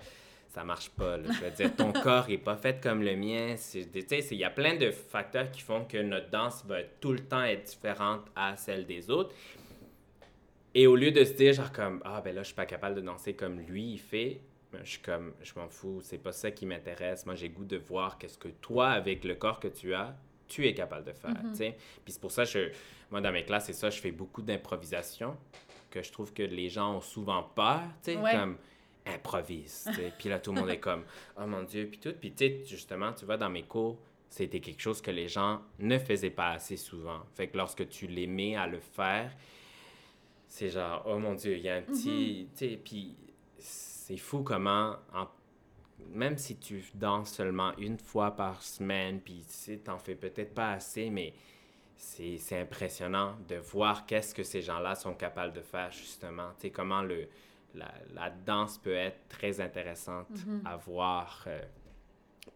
[0.48, 1.16] ça marche pas.
[1.16, 1.30] là.
[1.32, 3.54] Je veux dire, ton corps est pas fait comme le mien.
[3.56, 6.82] C'est- Tu sais, il y a plein de facteurs qui font que notre danse va
[7.00, 9.34] tout le temps être différente à celle des autres.
[10.74, 12.96] Et au lieu de se dire, genre, comme, ah, ben là, je suis pas capable
[12.96, 14.40] de danser comme lui, il fait,
[14.72, 17.24] ben, je suis comme, je m'en fous, c'est pas ça qui m'intéresse.
[17.26, 20.14] Moi, j'ai goût de voir qu'est-ce que toi, avec le corps que tu as,
[20.46, 21.76] tu es capable de faire, tu sais.
[22.04, 22.70] Puis c'est pour ça, je,
[23.10, 25.36] moi, dans mes classes, c'est ça, je fais beaucoup d'improvisation,
[25.90, 28.32] que je trouve que les gens ont souvent peur, tu sais, Ouais.
[28.32, 28.56] comme,
[29.06, 30.12] improvise, tu sais.
[30.18, 31.04] Puis là, tout le monde est comme,
[31.40, 32.12] oh mon Dieu, puis tout.
[32.20, 33.98] Puis tu sais, justement, tu vois, dans mes cours,
[34.28, 37.20] c'était quelque chose que les gens ne faisaient pas assez souvent.
[37.34, 39.32] Fait que lorsque tu les mets à le faire,
[40.46, 42.48] c'est genre, oh mon Dieu, il y a un petit.
[42.56, 43.16] Tu sais, puis
[43.58, 45.28] c'est fou comment, en-
[46.12, 50.54] même si tu danses seulement une fois par semaine, puis tu sais, t'en fais peut-être
[50.54, 51.32] pas assez, mais
[51.98, 56.48] c'est impressionnant de voir qu'est-ce que ces gens-là sont capables de faire, justement.
[56.56, 57.26] Tu sais, comment le,
[57.74, 60.28] la, la danse peut être très intéressante
[60.64, 61.44] à voir.
[61.48, 61.60] euh,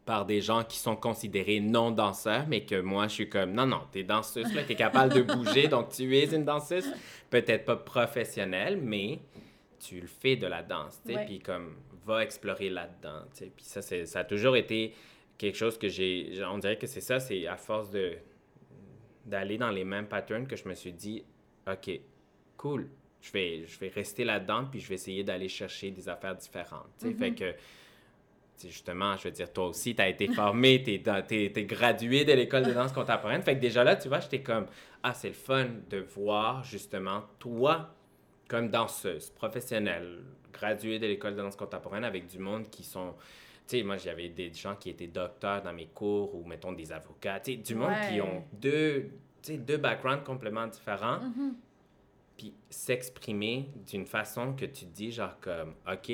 [0.07, 3.67] par des gens qui sont considérés non danseurs, mais que moi, je suis comme, non,
[3.67, 6.87] non, t'es danseuse, là, t'es capable de bouger, donc tu es une danseuse,
[7.31, 9.21] peut-être pas professionnelle, mais
[9.79, 11.27] tu le fais de la danse, tu sais, Ouais.
[11.27, 14.95] puis comme, va explorer là-dedans, tu sais, puis ça, ça a toujours été
[15.39, 18.15] quelque chose que j'ai, on dirait que c'est ça, c'est à force de,
[19.25, 21.25] d'aller dans les mêmes patterns que je me suis dit,
[21.67, 21.91] OK,
[22.57, 22.89] cool,
[23.21, 26.89] je vais, je vais rester là-dedans, puis je vais essayer d'aller chercher des affaires différentes,
[26.99, 27.55] tu sais, fait que
[28.57, 32.25] tu sais, justement, je veux dire, toi aussi, tu as été formé, tu es, gradué
[32.25, 33.43] de l'école de danse contemporaine.
[33.43, 34.67] Fait que déjà là, tu vois, j'étais comme,
[35.03, 37.95] ah, c'est le fun de voir justement toi
[38.49, 40.21] comme danseuse professionnelle,
[40.53, 43.15] graduée de l'école de danse contemporaine avec du monde qui sont.
[43.67, 46.93] Tu sais, moi, j'avais des gens qui étaient docteurs dans mes cours ou, mettons, des
[46.93, 47.41] avocats.
[47.41, 49.11] Tu sais, du monde qui ont deux,
[49.43, 51.21] tu sais, deux backgrounds complètement différents
[52.37, 56.11] puis s'exprimer d'une façon que tu te dis genre comme OK,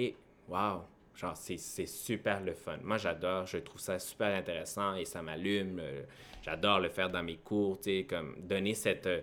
[0.48, 0.82] wow,
[1.14, 1.56] genre c'est
[1.86, 2.76] super le fun.
[2.82, 5.78] Moi j'adore, je trouve ça super intéressant et ça m'allume.
[5.80, 6.02] euh,
[6.42, 9.20] J'adore le faire dans mes cours, tu sais comme donner cette euh,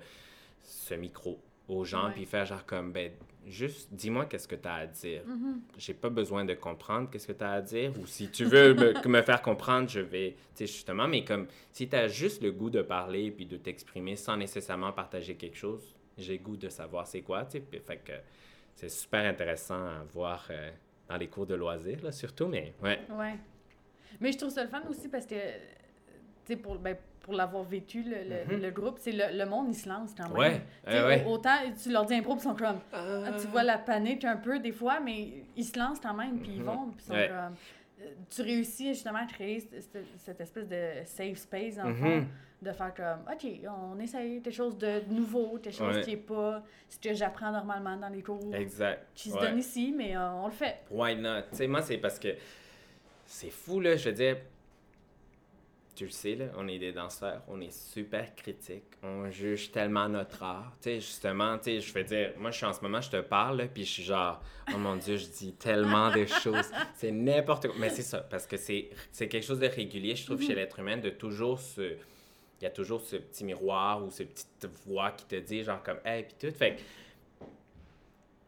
[0.64, 3.12] ce micro aux gens puis faire genre comme ben
[3.48, 5.22] juste dis-moi qu'est-ce que tu as à dire.
[5.78, 8.74] J'ai pas besoin de comprendre qu'est-ce que tu as à dire ou si tu veux
[8.74, 12.42] me, me faire comprendre, je vais tu sais justement mais comme si tu as juste
[12.42, 16.70] le goût de parler puis de t'exprimer sans nécessairement partager quelque chose, j'ai goût de
[16.70, 17.80] savoir c'est quoi, tu sais.
[17.80, 18.14] Fait que
[18.76, 20.72] c'est super intéressant à voir euh,
[21.08, 23.00] dans les cours de loisirs, là, surtout, mais ouais.
[23.10, 23.36] Ouais.
[24.20, 25.42] Mais je trouve ça le fun aussi parce que, tu
[26.46, 26.96] sais, pour, ben,
[27.26, 30.30] pour l'avoir vécu, le, le, le groupe, c'est le, le monde, il se lance quand
[30.30, 30.62] même.
[30.86, 30.94] Mhm.
[30.94, 32.80] Ouais, ouais, Autant, tu leur dis impro, puis ils sont comme.
[32.94, 36.38] Ah, tu vois la panique un peu des fois, mais ils se lancent quand même,
[36.40, 37.20] puis ils vont, puis ils sont Mhm.
[37.20, 37.28] Ouais.
[37.30, 37.56] comme.
[38.02, 41.98] euh, Tu réussis justement à créer cette, espèce de safe space, dans le Mhm.
[42.22, 42.28] fond,
[42.62, 43.48] de faire comme, OK,
[43.96, 46.02] on essaye quelque chose de nouveau, quelque chose Ouais.
[46.04, 49.08] qui est pas ce que j'apprends normalement dans les cours Exact.
[49.16, 49.42] qui se ouais.
[49.42, 50.78] donnent ici, mais euh, on le fait.
[50.92, 51.42] Why not?
[51.52, 52.36] Tu sais, moi, c'est parce que
[53.26, 53.96] c'est fou, là.
[53.96, 54.38] Je veux dire,
[55.96, 60.10] tu le sais, là, on est des danseurs, on est super critiques, on juge tellement
[60.10, 60.74] notre art.
[60.82, 63.10] Tu sais, justement, tu sais, je veux dire, moi, je suis en ce moment, je
[63.10, 64.42] te parle, puis je suis genre,
[64.74, 66.70] oh mon Dieu, je dis tellement de choses.
[66.96, 67.76] C'est n'importe quoi.
[67.80, 70.98] Mais c'est ça, parce que c'est quelque chose de régulier, je trouve, chez l'être humain,
[70.98, 71.94] de toujours se.
[72.62, 75.82] Il y a toujours ce petit miroir ou cette petite voix qui te dit, genre,
[75.84, 76.56] comme, hey, puis tout.
[76.58, 76.82] Fait que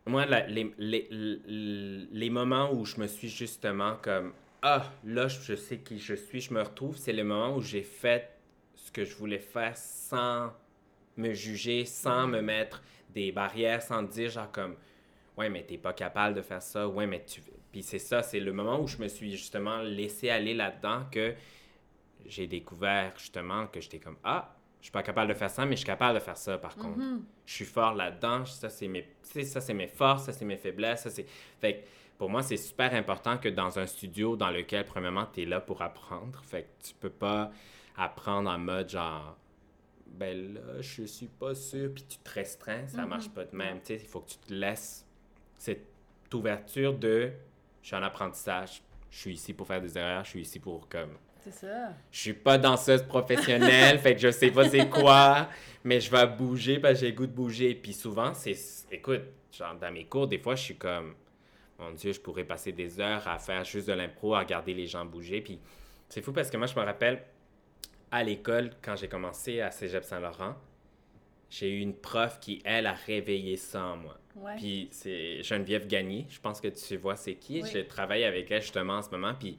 [0.10, 4.32] moi, la- les, les, les, les moments où je me suis justement comme
[4.62, 7.84] Ah, là, je sais qui je suis, je me retrouve, c'est le moment où j'ai
[7.84, 8.32] fait
[8.76, 10.52] ce que je voulais faire sans
[11.16, 12.82] me juger, sans me mettre
[13.14, 14.76] des barrières, sans dire genre comme
[15.38, 17.44] Ouais, mais t'es pas capable de faire ça, ouais, mais tu.
[17.72, 21.36] Puis c'est ça, c'est le moment où je me suis justement laissé aller là-dedans que
[22.26, 25.74] j'ai découvert justement que j'étais comme Ah, je suis pas capable de faire ça, mais
[25.74, 27.00] je suis capable de faire ça par contre
[27.46, 31.04] je suis fort là-dedans, ça c'est mes ça c'est mes forces, ça c'est mes faiblesses,
[31.04, 31.26] ça c'est
[31.60, 31.80] fait que
[32.18, 35.60] pour moi c'est super important que dans un studio dans lequel premièrement tu es là
[35.62, 37.52] pour apprendre, fait que tu peux pas
[37.96, 39.38] apprendre en mode genre,
[40.08, 43.10] ben là, je suis pas sûr, puis tu te restreins, ça Mhm.
[43.10, 43.80] marche pas de même.
[43.82, 45.06] Tu sais, il faut que tu te laisses
[45.58, 45.86] cette
[46.34, 47.32] ouverture de,
[47.82, 48.82] je suis en apprentissage,
[49.12, 51.94] je suis ici pour faire des erreurs, je suis ici pour comme C'est ça.
[52.12, 55.50] je suis pas danseuse professionnelle, fait que je sais pas c'est quoi,
[55.84, 57.76] mais je vais bouger parce que j'ai le goût de bouger.
[57.76, 58.56] Puis souvent, c'est.
[58.92, 59.22] Écoute,
[59.52, 61.16] genre dans mes cours, des fois, je suis comme.
[61.80, 64.88] Mon Dieu, je pourrais passer des heures à faire juste de l'impro, à regarder les
[64.88, 65.42] gens bouger.
[65.42, 65.60] Puis
[66.10, 67.24] c'est fou parce que moi, je me rappelle
[68.12, 70.56] à l'école, quand j'ai commencé à Cégep Saint-Laurent,
[71.50, 74.18] j'ai eu une prof qui, elle, a réveillé ça en moi.
[74.36, 74.56] Ouais.
[74.58, 77.62] Puis c'est Geneviève Gagné, je pense que tu vois c'est qui.
[77.62, 77.70] Oui.
[77.74, 79.34] Je travaille avec elle justement en ce moment.
[79.34, 79.58] Puis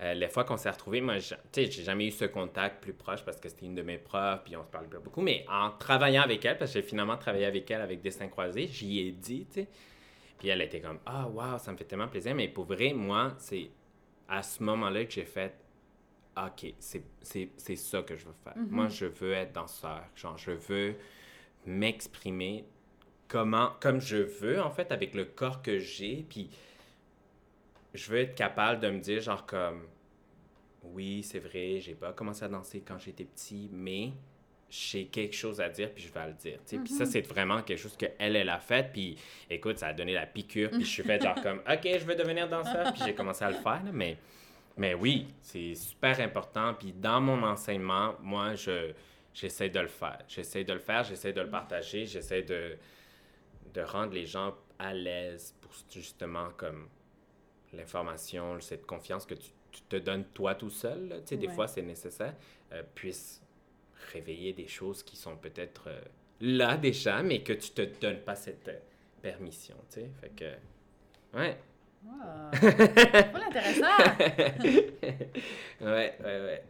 [0.00, 2.92] euh, les fois qu'on s'est retrouvés, moi, tu sais, j'ai jamais eu ce contact plus
[2.92, 5.22] proche parce que c'était une de mes profs, puis on se parlait pas beaucoup.
[5.22, 8.66] Mais en travaillant avec elle, parce que j'ai finalement travaillé avec elle avec Destin Croisé,
[8.66, 9.68] j'y ai dit, tu sais.
[10.44, 12.34] Puis elle était comme, ah, waouh, ça me fait tellement plaisir.
[12.34, 13.70] Mais pour vrai, moi, c'est
[14.28, 15.54] à ce moment-là que j'ai fait,
[16.36, 18.54] OK, c'est- c'est c'est ça que je veux faire.
[18.54, 18.68] Mhm.
[18.70, 20.04] Moi, je veux être danseur.
[20.14, 20.96] Genre, je veux
[21.66, 22.66] m'exprimer
[23.26, 26.26] comment, comme je veux, en fait, avec le corps que j'ai.
[26.28, 26.50] Puis,
[27.94, 29.86] je veux être capable de me dire, genre, comme,
[30.82, 34.12] oui, c'est vrai, j'ai pas commencé à danser quand j'étais petit, mais
[34.70, 36.58] j'ai quelque chose à dire, puis je vais le dire.
[36.66, 36.78] tu sais.
[36.82, 38.90] Puis ça, c'est vraiment quelque chose qu'elle, elle a fait.
[38.92, 39.16] Puis,
[39.48, 40.70] écoute, ça a donné la piqûre.
[40.70, 42.92] Puis, je suis fait, genre, comme, OK, je veux devenir danseur.
[42.92, 44.16] Puis, j'ai commencé à le faire, là, mais.
[44.76, 46.74] Mais oui, c'est super important.
[46.74, 48.92] Puis dans mon enseignement, moi, je
[49.32, 50.18] j'essaie de le faire.
[50.26, 52.76] J'essaie de le faire, j'essaie de le partager, j'essaie de,
[53.72, 56.88] de rendre les gens à l'aise pour justement comme
[57.72, 61.08] l'information, cette confiance que tu, tu te donnes toi tout seul.
[61.20, 62.34] Tu sais, des fois, c'est nécessaire.
[62.72, 63.42] euh, puisse
[64.12, 66.00] réveiller des choses qui sont peut-être euh,
[66.40, 68.78] là déjà, mais que tu te donnes pas cette euh,
[69.22, 69.76] permission.
[69.90, 71.38] Tu sais, fait que...
[71.38, 71.56] Ouais.
[72.60, 73.96] C'est pas intéressant.
[75.80, 76.62] ouais, ouais, ouais.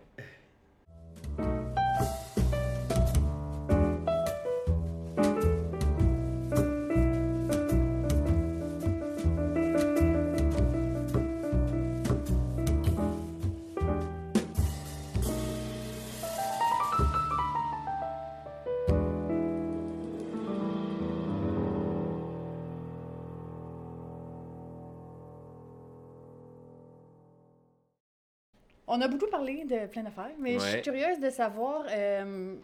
[28.97, 32.55] On a beaucoup parlé de plein d'affaires, mais je suis curieuse de savoir, euh,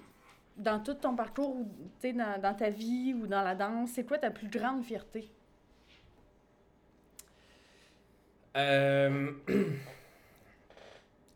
[0.57, 1.69] dans tout ton parcours, ou,
[2.01, 4.85] tu sais, dans, dans ta vie ou dans la danse, c'est quoi ta plus grande
[4.85, 5.29] fierté?
[8.57, 9.33] Euh,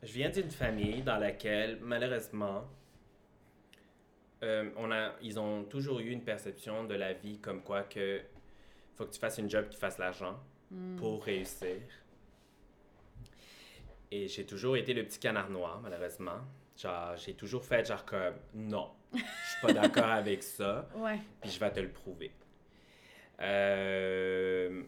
[0.04, 2.62] je viens d'une famille dans laquelle, malheureusement,
[4.44, 8.20] euh, on a, ils ont toujours eu une perception de la vie comme quoi que
[8.94, 10.38] faut que tu fasses une job qui fasse l'argent
[10.98, 11.80] pour réussir.
[14.10, 16.39] Et j'ai toujours été le petit canard noir, malheureusement.
[16.76, 21.18] Genre, j'ai toujours fait genre comme non, je suis pas d'accord avec ça Ouais.
[21.40, 22.32] puis je vais te le prouver.
[23.40, 24.82] Euh,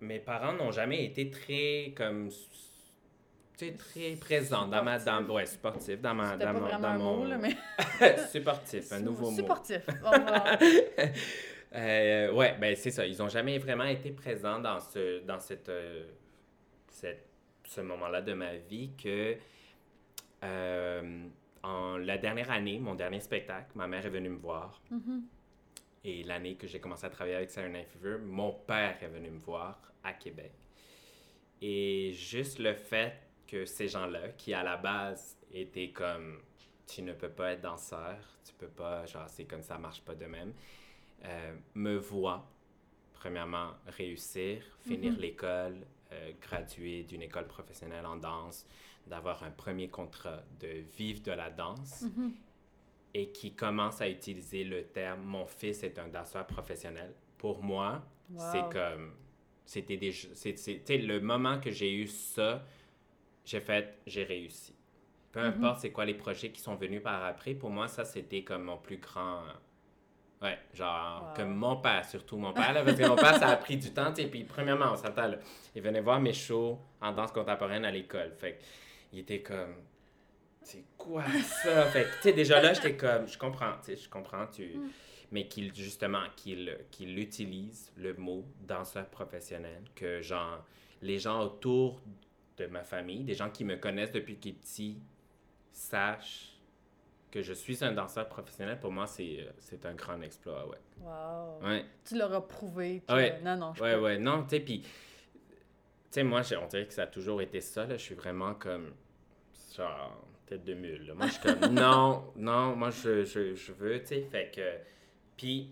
[0.00, 2.28] mes parents n'ont jamais été très comme
[3.56, 6.84] tu sais, très présents dans ma dans ouais, sportif dans ma dans, pas mon- dans
[6.88, 7.56] un mon mot, là, mais...
[8.32, 9.36] supportif, un nouveau mot.
[9.36, 9.80] Supportif.
[10.04, 10.58] On va-
[11.76, 13.04] Euh, ouais, ben c'est ça.
[13.04, 16.04] Ils ont jamais vraiment été présents dans ce, dans cette, euh,
[16.88, 17.26] cette-
[17.64, 19.36] ce moment-là de ma vie que
[20.42, 21.28] euh,
[21.62, 24.82] en la dernière année, mon dernier spectacle, ma mère est venue me voir.
[24.90, 25.24] Mhm.
[26.04, 29.30] Et l'année que j'ai commencé à travailler avec Saturday Night Fever, mon père est venu
[29.30, 30.52] me voir à Québec.
[31.62, 33.14] Et juste le fait
[33.46, 36.42] que ces gens-là, qui à la base étaient comme
[36.86, 40.14] tu ne peux pas être danseur, tu peux pas, genre c'est comme ça marche pas
[40.14, 40.52] de même,
[41.24, 42.46] euh, me voient
[43.14, 45.18] premièrement réussir, finir Mhm.
[45.18, 48.66] l'école, euh, graduer d'une école professionnelle en danse,
[49.06, 52.32] d'avoir un premier contrat, de vivre de la danse Mhm.
[53.14, 57.14] et qui commence à utiliser le terme mon fils est un danseur professionnel.
[57.38, 58.40] Pour moi, Wow.
[58.52, 59.12] c'est comme
[59.66, 62.64] c'était des sais le moment que j'ai eu ça,
[63.44, 64.74] j'ai fait j'ai réussi.
[65.32, 65.46] Peu Mhm.
[65.64, 68.64] importe c'est quoi les projets qui sont venus par après, pour moi ça c'était comme
[68.64, 69.42] mon plus grand
[70.44, 71.36] Ouais, genre, Wow.
[71.36, 73.92] comme mon père, surtout mon père, là, parce que mon père, ça a pris du
[73.92, 75.38] temps, tu sais, puis premièrement, on s'entend, là,
[75.74, 78.62] il venait voir mes shows en danse contemporaine à l'école, fait que,
[79.12, 79.74] il était comme,
[80.62, 81.24] c'est quoi
[81.62, 81.84] ça?
[81.86, 84.76] Fait que, tu sais, déjà là, j'étais comme, je comprends, tu sais, je comprends, tu...
[84.76, 84.90] Mm.
[85.32, 90.64] Mais qu'il, justement, qu'il, qu'il utilise le mot danseur professionnel, que, genre,
[91.02, 92.00] les gens autour
[92.56, 94.98] de ma famille, des gens qui me connaissent depuis qu'il est petit,
[95.72, 96.53] sachent
[97.34, 100.78] que je suis un danseur professionnel, pour moi, c'est, euh, c'est un grand exploit, ouais.
[101.00, 101.60] Wow.
[101.66, 103.02] Ouais, Tu l'auras prouvé.
[103.06, 103.40] que- Ouais.
[103.42, 104.88] Non, non, je ouais, peux- ouais, non, tu sais, puis, tu
[106.10, 108.54] sais, moi, j'ai- on dirait que ça a toujours été ça, là, je suis vraiment
[108.54, 108.92] comme,
[109.76, 110.16] genre,
[110.46, 111.06] tête de mule.
[111.08, 111.14] là.
[111.14, 114.22] Moi, je suis comme, non, non, moi, je, je, je veux, tu sais.
[114.22, 114.78] Fait que.
[115.36, 115.70] Puis,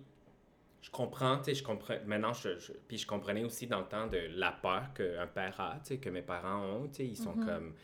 [0.81, 1.95] je comprends, tu sais, je comprends.
[2.07, 5.61] Maintenant, je, je- puis je comprenais aussi dans le temps de la peur qu'un père
[5.61, 7.07] a, tu sais, que mes parents ont, tu sais.
[7.07, 7.45] Ils sont Mhm.
[7.47, 7.75] comme,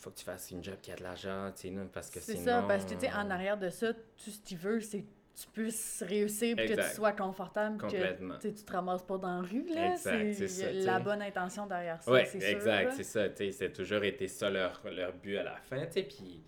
[0.00, 2.36] faut que tu fasses une job qui a de l'argent, tu sais, parce que C'est
[2.36, 2.44] sinon.
[2.44, 5.08] ça, parce que tu sais, en arrière de ça, tout ce qu'il veut, c'est que
[5.34, 8.38] tu puisses réussir, que tu sois confortable, que Complètement.
[8.40, 9.92] tu te ramasses pas dans la rue, là.
[9.92, 13.52] Exact, c'est ça, la bonne intention derrière ça, Ouais, c'est exact, c'est ça, tu sais,
[13.52, 16.42] c'est toujours été ça leur, leur but à la fin, tu sais, puis...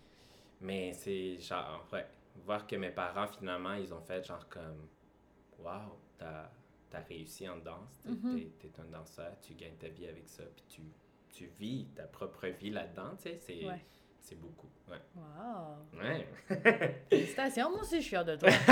[0.61, 2.07] Mais c'est genre, ouais,
[2.47, 4.89] voir que mes parents, finalement, ils ont fait genre comme,
[5.59, 6.51] wow, t'as
[6.95, 8.41] as réussi en danse, t'es Mhm.
[8.61, 10.83] t'es- t'es un danseur, tu gagnes ta vie avec ça, puis tu,
[11.32, 13.80] tu vis ta propre vie là-dedans, tu sais, c'est Ouais.
[14.20, 15.00] c'est beaucoup, ouais.
[15.16, 16.00] Wow!
[16.00, 16.28] Ouais,
[17.10, 18.48] Félicitations, moi aussi, je suis fière de toi.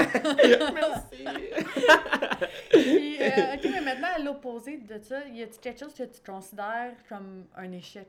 [0.75, 1.25] merci!
[2.71, 6.21] Puis, euh, ok, mais maintenant, à l'opposé de ça, y a-t-il quelque chose que tu
[6.25, 8.09] considères comme un échec?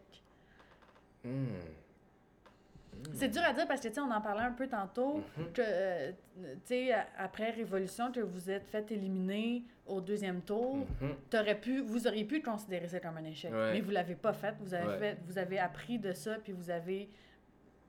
[1.24, 1.56] Hmm.
[3.14, 5.52] C'est dur à dire parce que, tu sais, on en parlait un peu tantôt, Mhm.
[5.54, 10.86] que, euh, tu sais, après Révolution, que vous êtes fait éliminer au deuxième tour,
[11.30, 13.74] t'aurais pu, vous auriez pu considérer ça comme un échec, Ouais.
[13.74, 14.56] mais vous l'avez pas fait.
[14.62, 14.98] Vous avez Ouais.
[15.00, 17.10] fait, vous avez appris de ça, puis vous avez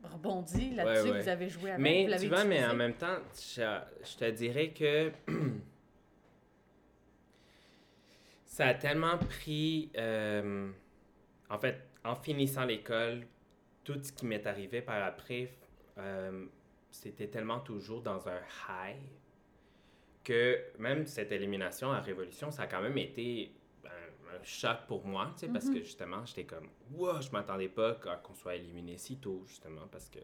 [0.03, 2.95] rebondi là-dessus, Ouais, vous avez joué avec, vous Mais l'avez tu vois, mais en même
[2.95, 3.63] temps, je,
[4.05, 5.13] je te dirais que
[8.47, 9.91] ça a tellement pris.
[9.97, 10.71] euh,
[11.49, 13.23] en fait, en finissant l'école,
[13.85, 15.53] tout ce qui m'est arrivé par après,
[15.99, 16.47] euh,
[16.91, 19.01] c'était tellement toujours dans un high
[20.25, 23.53] que même cette élimination à Révolution, ça a quand même été
[23.85, 23.89] un,
[24.37, 25.75] un choc pour moi, tu sais, parce Mhm.
[25.75, 30.09] que justement, j'étais comme, wow, je m'attendais pas qu'on soit éliminé si tôt, justement, parce
[30.09, 30.21] que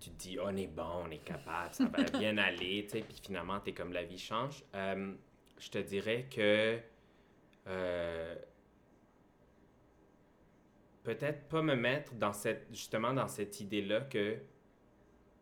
[0.00, 3.00] tu te dis, on est bon, on est capable, ça va bien aller, tu sais,
[3.02, 4.64] puis finalement, t'es comme la vie change.
[4.74, 5.12] Euh,
[5.58, 6.78] je te dirais que
[7.68, 8.34] euh,
[11.04, 14.36] peut-être pas me mettre dans cette, justement, dans cette idée-là que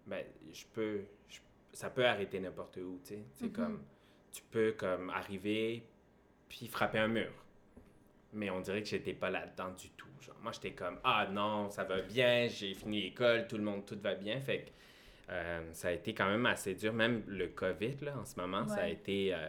[0.06, 1.40] ben, je peux, je-
[1.72, 3.22] ça peut arrêter n'importe où, tu sais.
[3.32, 3.52] C'est Mhm.
[3.52, 3.82] comme,
[4.32, 5.84] tu peux comme arriver
[6.48, 7.30] puis frapper un mur.
[8.32, 10.06] Mais on dirait que j'étais pas là-dedans du tout.
[10.20, 13.84] Genre, moi, j'étais comme, ah non, ça va bien, j'ai fini l'école, tout le monde,
[13.86, 14.40] tout va bien.
[14.40, 14.70] Fait que
[15.32, 16.92] euh, ça a été quand même assez dur.
[16.92, 19.48] Même le COVID, là, en ce moment, ça a été euh,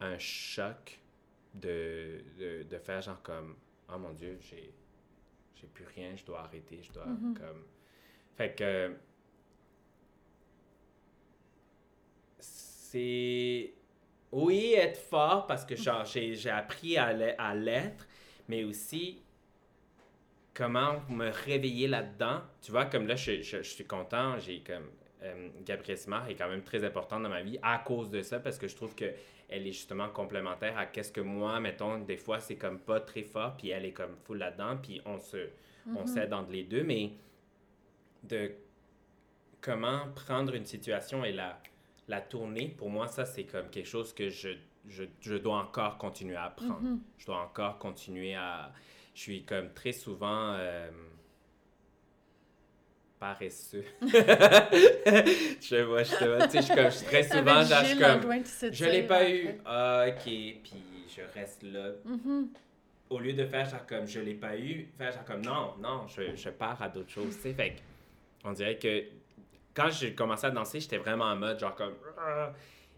[0.00, 0.98] un choc
[1.54, 3.56] de, de, de faire genre comme,
[3.92, 4.72] oh mon Dieu, j'ai,
[5.64, 7.34] j'ai plus rien, je dois arrêter, je dois Mhm.
[7.34, 7.64] comme...
[8.36, 8.94] Fait que...
[12.38, 13.72] C'est...
[14.32, 17.12] Oui, être fort parce que genre, j'ai, appris à,
[17.54, 18.06] l'être,
[18.48, 19.22] mais aussi
[20.52, 22.42] comment me réveiller là-dedans.
[22.60, 24.90] Tu vois, comme là, je, je- je suis content, j'ai comme...
[25.22, 28.40] Euh, Gabrielle Simard est quand même très importante dans ma vie à cause de ça,
[28.40, 29.06] parce que je trouve que
[29.48, 33.22] elle est justement complémentaire à qu'est-ce que moi, mettons, des fois, c'est comme pas très
[33.22, 35.48] fort, puis elle est comme full là-dedans, puis on se,
[35.86, 36.06] on Mhm.
[36.06, 37.12] s'aide entre les deux, mais
[38.22, 38.52] de
[39.60, 41.60] comment prendre une situation et la,
[42.08, 44.50] la tourner, pour moi, ça, c'est comme quelque chose que je,
[44.88, 46.80] je, je dois encore continuer à apprendre.
[46.82, 47.00] Mhm.
[47.18, 48.72] Je dois encore continuer à...
[49.14, 50.54] Je suis comme très souvent...
[50.58, 50.90] euh,
[53.18, 53.84] paresseux.
[54.02, 59.02] je vois, je tu sais, je suis très souvent, genre, je suis comme, je l'ai
[59.02, 61.90] pas eu, ah, ok, puis je reste là.
[62.04, 62.48] Mhm.
[63.10, 66.06] Au lieu de faire genre comme, je l'ai pas eu, faire genre comme, non, non,
[66.08, 67.76] je, je pars à d'autres choses, tu sais, fait
[68.44, 69.04] on dirait que,
[69.74, 72.52] quand j'ai commencé à danser, j'étais vraiment en mode, genre comme, Ah!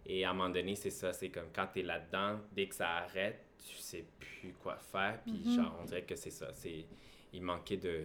[0.04, 2.88] et à un moment donné, c'est ça, c'est comme, quand t'es là-dedans, dès que ça
[2.88, 5.54] arrête, tu sais plus quoi faire, puis Mhm.
[5.56, 6.84] genre, on dirait que c'est ça, c'est,
[7.32, 8.04] il manquait de,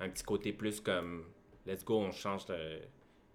[0.00, 1.24] un petit côté plus comme,
[1.66, 2.80] let's go, on change de-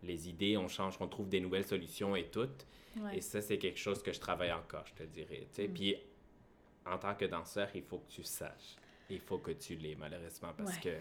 [0.04, 2.50] les idées, on change, on trouve des nouvelles solutions et tout.
[2.98, 3.18] Ouais.
[3.18, 5.48] Et ça, c'est quelque chose que je travaille encore, je te dirais.
[5.54, 5.68] tu sais.
[5.68, 5.74] Mm.
[5.74, 5.96] Puis,
[6.86, 8.76] en tant que danseur, il faut que tu saches.
[9.10, 10.82] Il faut que tu l'aies, malheureusement, parce Ouais.
[10.82, 10.96] que,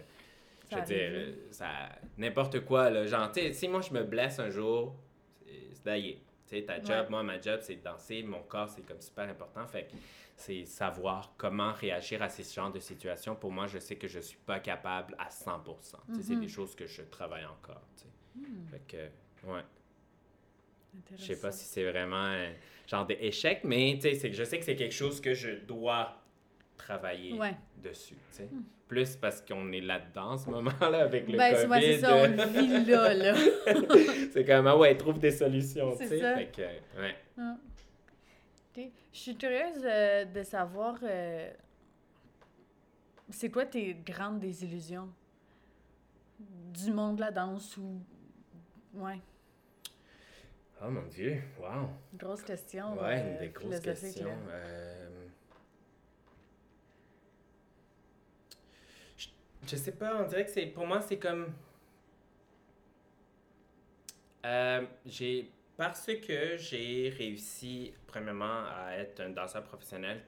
[0.71, 1.89] je veux dire, euh, ça,
[2.19, 4.95] n'importe quoi, là, genre, tu sais, si moi, je me blesse un jour,
[5.47, 6.19] c'est d'ailleurs.
[6.55, 7.11] Tu sais, ta job, Ouais.
[7.11, 9.67] moi, ma job, c'est de danser, mon corps, c'est comme super important.
[9.67, 9.97] Fait que
[10.37, 13.35] c'est savoir comment réagir à ces genres de situations.
[13.35, 15.99] Pour moi, je sais que je suis pas capable à 100%.
[16.09, 16.41] Tu sais, C'est Mhm.
[16.41, 18.09] des choses que je travaille encore, tu sais.
[18.37, 19.63] Hmm, Fait que, ouais.
[21.17, 22.53] Je sais pas si c'est vraiment un
[22.87, 26.17] genre d'échec, mais je sais que c'est quelque chose que je dois
[26.85, 27.57] travailler Ouais.
[27.83, 28.17] dessus.
[28.87, 32.17] Plus parce qu'on est là-dedans en ce moment-là avec le Ben, c'est- ouais, c'est ça,
[32.17, 32.59] on COVID.
[32.67, 33.35] vit là, là.
[34.33, 36.21] c'est comme, ah ouais, trouve des solutions, tu C'est sais.
[36.21, 36.37] ça.
[36.37, 37.17] Fait que, ouais.
[37.39, 37.57] Ah.
[38.77, 41.49] Je suis curieuse euh, de savoir, euh,
[43.31, 45.09] c'est quoi tes grandes désillusions?
[46.73, 48.01] Du monde de la danse ou...
[48.95, 49.21] Ouais,
[50.85, 51.89] Oh mon Dieu, wow.
[52.19, 52.95] grosse question.
[53.01, 54.27] Ouais, euh, des grosses questions.
[54.51, 55.09] Euh,
[59.67, 61.53] Je, sais pas, on dirait que c'est pour moi c'est comme
[64.45, 70.23] Euh, j'ai parce que j'ai réussi premièrement à être un danseur professionnel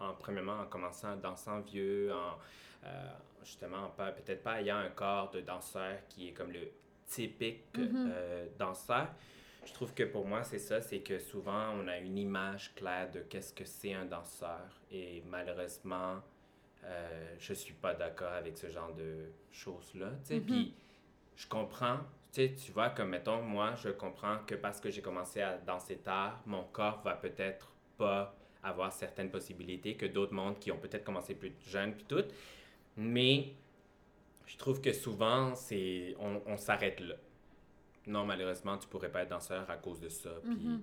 [0.00, 2.38] en premièrement en commençant en dansant vieux en
[2.86, 3.10] euh,
[3.44, 6.70] justement peut-être pas ayant un corps de danseur qui est comme le
[7.06, 8.10] typique Mhm.
[8.10, 9.08] euh, danseur
[9.66, 13.10] je trouve que pour moi c'est ça c'est que souvent on a une image claire
[13.10, 16.22] de qu'est-ce que c'est un danseur et malheureusement
[16.84, 20.44] euh, je suis pas d'accord avec ce genre de choses là tu sais Mhm.
[20.46, 20.74] puis
[21.36, 21.98] je comprends
[22.30, 26.40] tu vois, comme mettons, moi, je comprends que parce que j'ai commencé à danser tard,
[26.46, 31.34] mon corps va peut-être pas avoir certaines possibilités que d'autres mondes qui ont peut-être commencé
[31.34, 32.22] plus jeunes, puis tout.
[32.96, 33.54] Mais
[34.46, 37.14] je trouve que souvent, c'est on, on s'arrête là.
[38.06, 40.30] Non, malheureusement, tu pourrais pas être danseur à cause de ça.
[40.44, 40.82] Puis, Mhm.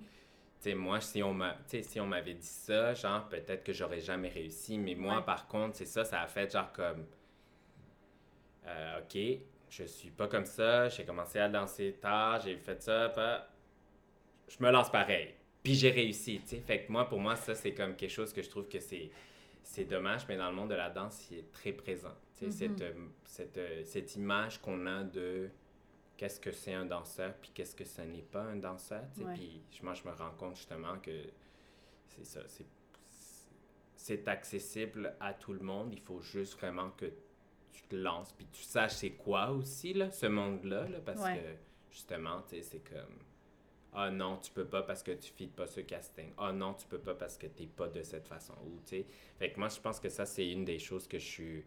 [0.60, 3.72] Sais, moi, si on m'a- tu sais, si on m'avait dit ça, genre, peut-être que
[3.72, 4.78] j'aurais jamais réussi.
[4.78, 5.22] Mais moi, Ouais.
[5.24, 7.06] par contre, c'est ça, ça a fait genre comme.
[8.66, 13.08] euh, ok, je suis pas comme ça, j'ai commencé à danser tard, j'ai fait ça,
[13.10, 13.48] pas...
[14.48, 15.34] je me lance pareil.
[15.62, 16.60] Puis j'ai réussi, tu sais.
[16.60, 19.10] Fait que moi, pour moi, ça, c'est comme quelque chose que je trouve que c'est,
[19.62, 22.14] c'est dommage, mais dans le monde de la danse, il est très présent.
[22.42, 22.50] Mhm.
[22.50, 22.92] cette, euh,
[23.24, 25.48] cette, euh, cette image qu'on a de
[26.16, 29.04] qu'est-ce que c'est un danseur, puis qu'est-ce que ce n'est pas un danseur.
[29.18, 29.34] Ouais.
[29.34, 31.12] Puis moi, je me rends compte justement que
[32.08, 32.66] c'est ça, c'est,
[33.96, 35.92] c'est accessible à tout le monde.
[35.92, 37.06] Il faut juste vraiment que
[37.72, 41.38] tu te lances, puis tu saches c'est quoi aussi, là, ce monde-là, là, parce Ouais.
[41.38, 43.18] que justement, tu sais, c'est comme
[43.98, 46.30] ah non, tu peux pas parce que tu fites pas ce casting.
[46.36, 48.52] Ah non, tu peux pas parce que t'es pas de cette façon.
[48.66, 48.78] Ou.
[48.84, 49.06] Fait
[49.50, 51.64] que moi, je pense que ça, c'est une des choses que je suis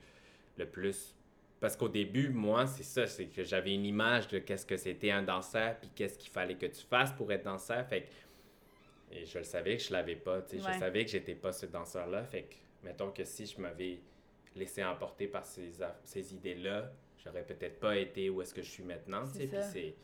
[0.55, 1.15] le plus.
[1.59, 5.11] Parce qu'au début, moi, c'est ça, c'est que j'avais une image de qu'est-ce que c'était
[5.11, 7.85] un danseur, puis qu'est-ce qu'il fallait que tu fasses pour être danseur.
[7.87, 8.07] Fait que.
[9.11, 10.65] Et je le savais que je l'avais pas, tu sais.
[10.65, 10.73] Ouais.
[10.73, 12.23] Je savais que j'étais pas ce danseur-là.
[12.23, 13.99] Fait que, mettons que si je m'avais
[14.55, 15.71] laissé emporter par ces,
[16.03, 16.91] ces idées-là,
[17.23, 19.47] j'aurais peut-être pas été où est-ce que je suis maintenant, tu C'est sais.
[19.47, 19.95] Puis c'est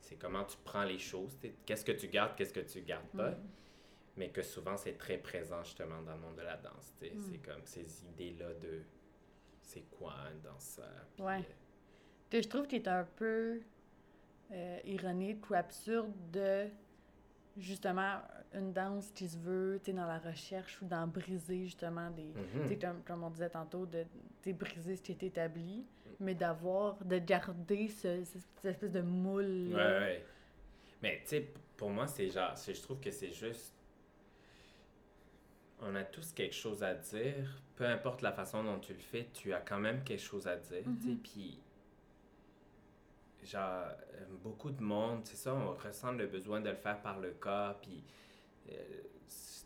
[0.00, 1.36] c'est comment tu prends les choses.
[1.66, 3.30] Qu'est-ce que tu gardes, qu'est-ce que tu gardes pas.
[3.30, 3.48] Mm.
[4.16, 6.92] Mais que souvent, c'est très présent justement dans le monde de la danse.
[6.98, 7.14] tu sais.
[7.14, 7.20] Mm.
[7.30, 8.82] C'est comme ces idées-là de
[9.70, 11.06] c'est quoi un danseur.
[11.14, 11.38] puis, Ouais.
[11.38, 11.42] euh,
[12.28, 13.60] Puis Je trouve que tu es un peu
[14.52, 16.68] euh, ironique ou absurde de
[17.56, 18.20] justement
[18.54, 22.32] une danse qui se veut, dans la recherche ou dans briser justement des.
[22.62, 24.04] Tu sais, comme, comme on disait tantôt, de
[24.42, 25.84] sais, briser ce qui est établi,
[26.18, 29.68] mais d'avoir, de garder ce, ce- cette espèce de moule.
[29.72, 30.24] Ouais, ouais.
[31.02, 33.72] Mais tu sais, pour moi, c'est genre, je trouve que c'est juste.
[35.82, 37.62] On a tous quelque chose à dire.
[37.76, 40.56] Peu importe la façon dont tu le fais, tu as quand même quelque chose à
[40.56, 40.86] dire.
[40.86, 41.18] Mhm.
[41.22, 41.58] Puis,
[43.44, 43.84] genre,
[44.14, 47.30] euh, beaucoup de monde, c'est ça, on ressent le besoin de le faire par le
[47.32, 47.76] corps.
[47.80, 48.02] Puis,
[48.70, 48.74] euh,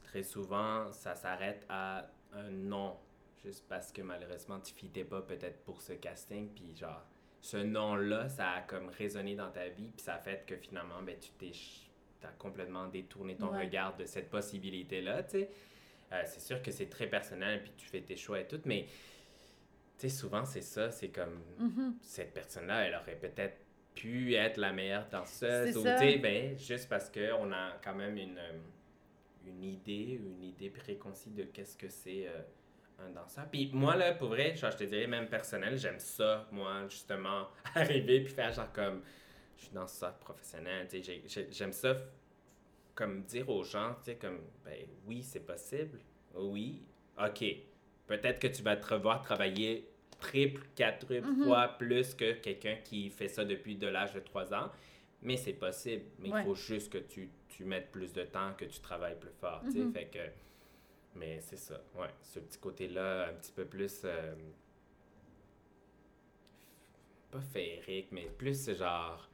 [0.05, 2.97] très souvent, ça s'arrête à un non.
[3.45, 6.49] Juste parce que malheureusement, tu fitais pas peut-être pour ce casting.
[6.55, 7.03] Puis, genre,
[7.41, 11.03] ce nom-là, ça a comme résonné dans ta vie, puis ça a fait que finalement,
[11.03, 11.53] ben, tu t'es
[12.39, 13.67] complètement détourné ton Ouais.
[13.67, 15.51] regard de cette possibilité-là, tu sais.
[16.15, 18.87] Euh, c'est sûr que c'est très personnel, puis tu fais tes choix et tout, mais
[19.99, 21.97] tu sais, souvent, c'est ça, c'est comme Mhm.
[22.01, 23.57] cette personne-là, elle aurait peut-être
[23.95, 28.17] pu être la meilleure danseuse, ou tu sais, ben, juste parce qu'on a quand même
[28.17, 28.59] une, euh,
[29.47, 32.41] une idée, une idée préconçue de qu'est-ce que c'est euh,
[32.99, 33.47] un danseur.
[33.51, 37.49] Puis moi, là, pour vrai, genre, je te dirais même personnel, j'aime ça, moi, justement,
[37.75, 39.03] arriver puis faire genre comme,
[39.57, 41.97] je suis danseur professionnel, tu sais, j'ai- j'ai- j'aime ça,
[42.95, 45.99] comme dire aux gens, tu sais, comme, ben oui, c'est possible,
[46.35, 46.83] oui,
[47.19, 47.45] ok,
[48.07, 49.89] peut-être que tu vas te revoir travailler
[50.21, 51.43] triple, quadruple Mhm.
[51.45, 54.71] fois plus que quelqu'un qui fait ça depuis de l'âge de 3 ans,
[55.23, 56.41] mais c'est possible, mais Ouais.
[56.41, 59.63] il faut juste que tu, tu mettes plus de temps, que tu travailles plus fort,
[59.65, 59.93] tu sais, Mhm.
[59.93, 60.19] fait que...
[61.17, 62.09] Mais c'est ça, ouais.
[62.23, 64.03] Ce petit côté-là, un petit peu plus.
[64.05, 64.35] euh,
[67.31, 69.29] pas féerique, mais plus genre.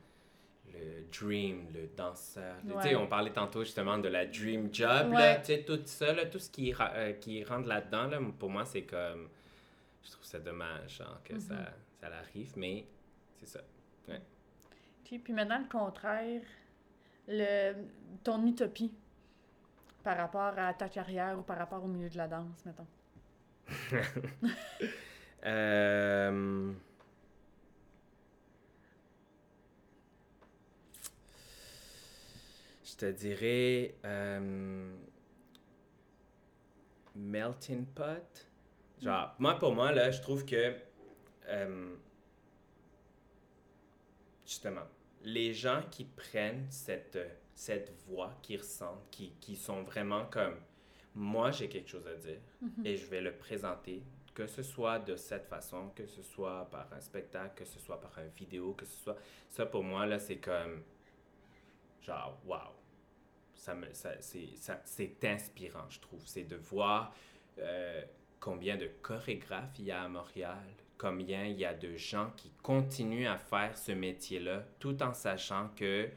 [0.73, 2.57] Le dream, le danseur.
[2.65, 2.95] Ouais.
[2.95, 5.37] on parlait tantôt justement de la dream job, là.
[5.37, 5.41] Ouais.
[5.45, 8.83] Sais, tout ça, là, tout ce qui, euh, qui rentre là-dedans, là, pour moi, c'est
[8.83, 9.29] comme.
[10.05, 11.41] Je trouve ça dommage, que Mhm.
[11.41, 11.55] ça,
[12.01, 12.87] ça arrive, mais
[13.39, 13.61] c'est ça.
[15.05, 16.41] Puis, puis maintenant, le contraire,
[17.27, 17.75] le,
[18.23, 18.93] ton utopie
[20.05, 22.87] par rapport à ta carrière ou par rapport au milieu de la danse, mettons.
[25.43, 26.73] Euh,
[33.01, 34.93] te dirais euh,
[37.15, 38.49] melting pot?
[39.01, 40.75] Genre, moi pour moi là, je trouve que
[41.49, 41.97] euh,
[44.47, 44.87] justement,
[45.23, 47.19] les gens qui prennent cette
[47.55, 50.57] cette voix, qui ressentent, qui, qui sont vraiment comme
[51.15, 52.87] moi j'ai quelque chose à dire Mhm.
[52.87, 54.03] et je vais le présenter,
[54.35, 58.01] que ce soit de cette façon, que ce soit par un spectacle, que ce soit
[58.01, 59.17] par une vidéo, que ce soit...
[59.49, 60.83] Ça, pour moi, là, c'est comme...
[62.03, 62.73] genre, waouh!
[63.61, 66.23] Ça me, ça, c'est, ça, c'est inspirant, je trouve.
[66.25, 67.15] C'est de voir
[67.59, 68.03] euh,
[68.41, 70.57] combien de chorégraphes il y a à Montréal,
[70.97, 75.69] combien il y a de gens qui continuent à faire ce métier-là, tout en sachant
[75.77, 76.09] que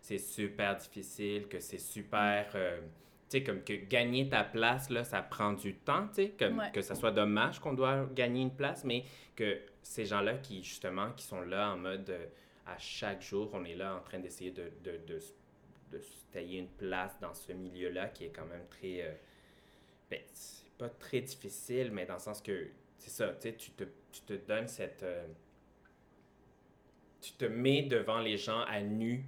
[0.00, 2.52] c'est super difficile, que c'est super...
[2.54, 2.80] Euh,
[3.28, 6.58] tu sais, comme que gagner ta place, là, ça prend du temps, tu sais, comme
[6.60, 6.70] Ouais.
[6.72, 9.04] que ça soit dommage qu'on doit gagner une place, mais
[9.34, 12.26] que ces gens-là qui, justement, qui sont là en mode, euh,
[12.66, 15.18] à chaque jour, on est là en train d'essayer de, de, de,
[15.94, 19.02] de se tailler une place dans ce milieu-là qui est quand même très...
[19.02, 19.14] euh,
[20.10, 22.68] ben, c'est pas très difficile, mais dans le sens que,
[22.98, 25.02] c'est ça, tu sais, tu te, tu te donnes cette...
[25.02, 25.26] euh,
[27.20, 29.24] tu te mets devant les gens à nu,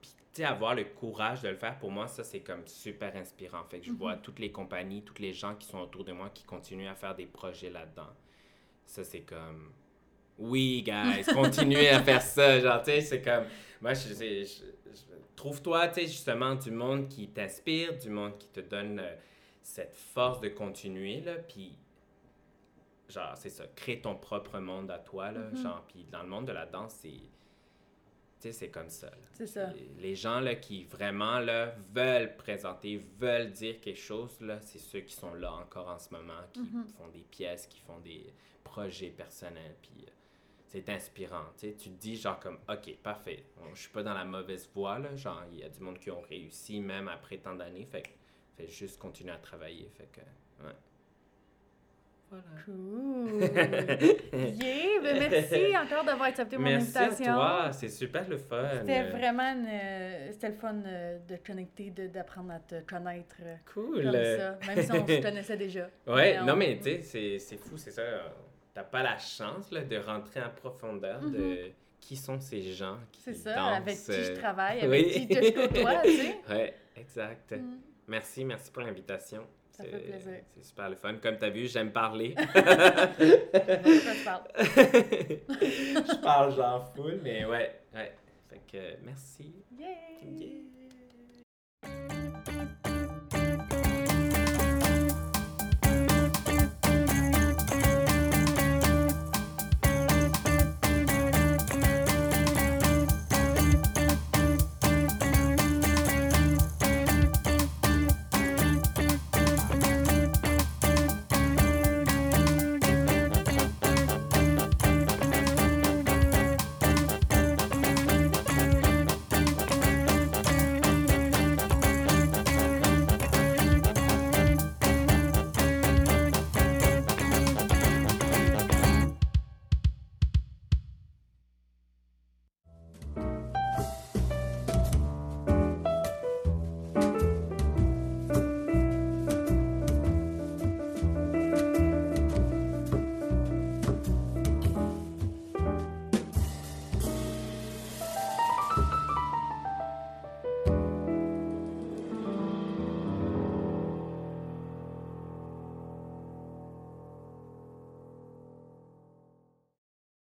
[0.00, 3.14] puis tu sais, avoir le courage de le faire, pour moi, ça, c'est comme super
[3.16, 3.64] inspirant.
[3.64, 6.30] Fait que je vois toutes les compagnies, tous les gens qui sont autour de moi
[6.30, 8.08] qui continuent à faire des projets là-dedans.
[8.86, 9.72] Ça, c'est comme...
[10.38, 12.58] Oui, guys, continuez à faire ça.
[12.60, 13.44] Genre, tu sais, c'est comme...
[13.80, 14.14] Moi, je, je-
[14.44, 18.98] je- je- trouve-toi, tu sais, justement, du monde qui t'inspire, du monde qui te donne
[19.00, 19.14] euh,
[19.62, 21.76] cette force de continuer, là, puis...
[23.08, 25.56] Genre, c'est ça, crée ton propre monde à toi, là, Mhm.
[25.62, 27.10] genre, puis dans le monde de la danse, c'est...
[27.10, 29.10] Tu sais, c'est comme ça.
[29.32, 29.70] C'est ça.
[30.00, 35.00] Les- gens là, qui vraiment là, veulent présenter, veulent dire quelque chose, là, c'est ceux
[35.00, 36.86] qui sont là encore en ce moment, qui Mhm.
[36.98, 38.32] font des pièces, qui font des
[38.64, 39.76] projets personnels.
[39.82, 40.10] Puis euh,
[40.72, 41.44] c'est inspirant.
[41.58, 43.44] Tu sais, tu te dis genre comme, OK, parfait,
[43.74, 44.98] je suis pas dans la mauvaise voie.
[44.98, 47.86] Là, genre, il y a du monde qui ont réussi même après tant d'années.
[47.90, 48.08] Fait que
[48.56, 49.90] fait juste continuer à travailler.
[49.98, 50.20] Fait que,
[50.64, 50.72] ouais.
[52.30, 52.44] Voilà.
[52.64, 53.40] Cool.
[54.62, 57.32] yeah, ben merci encore d'avoir accepté mon Merci invitation.
[57.32, 58.66] à toi, c'est super le fun.
[58.80, 63.36] C'était vraiment une, c'était le fun euh, de te connecter, de- d'apprendre à te connaître
[63.42, 64.02] euh, cool.
[64.04, 65.90] comme ça, même si on se connaissait déjà.
[66.06, 68.02] Ouais, on- non, mais tu sais, c'est- c'est fou, c'est ça.
[68.74, 71.70] T'as pas la chance là, de rentrer en profondeur de
[72.00, 73.34] qui sont ces gens qui Mhm.
[73.34, 75.26] C'est ça, dansent, avec qui je euh, travaille, avec oui.
[75.26, 76.40] qui je côtoie, tu sais.
[76.48, 77.52] Ouais, exact.
[77.52, 77.78] Mm.
[78.08, 79.46] Merci, merci pour l'invitation.
[79.70, 80.40] Ça fait plaisir.
[80.50, 81.14] C'est super le fun.
[81.22, 82.34] Comme tu as vu, j'aime parler.
[82.44, 82.44] Tu
[84.24, 84.42] parles?
[84.58, 88.12] Je parle genre full, mais ouais, ouais.
[88.50, 89.54] Fait que merci.
[89.78, 89.92] Yeah.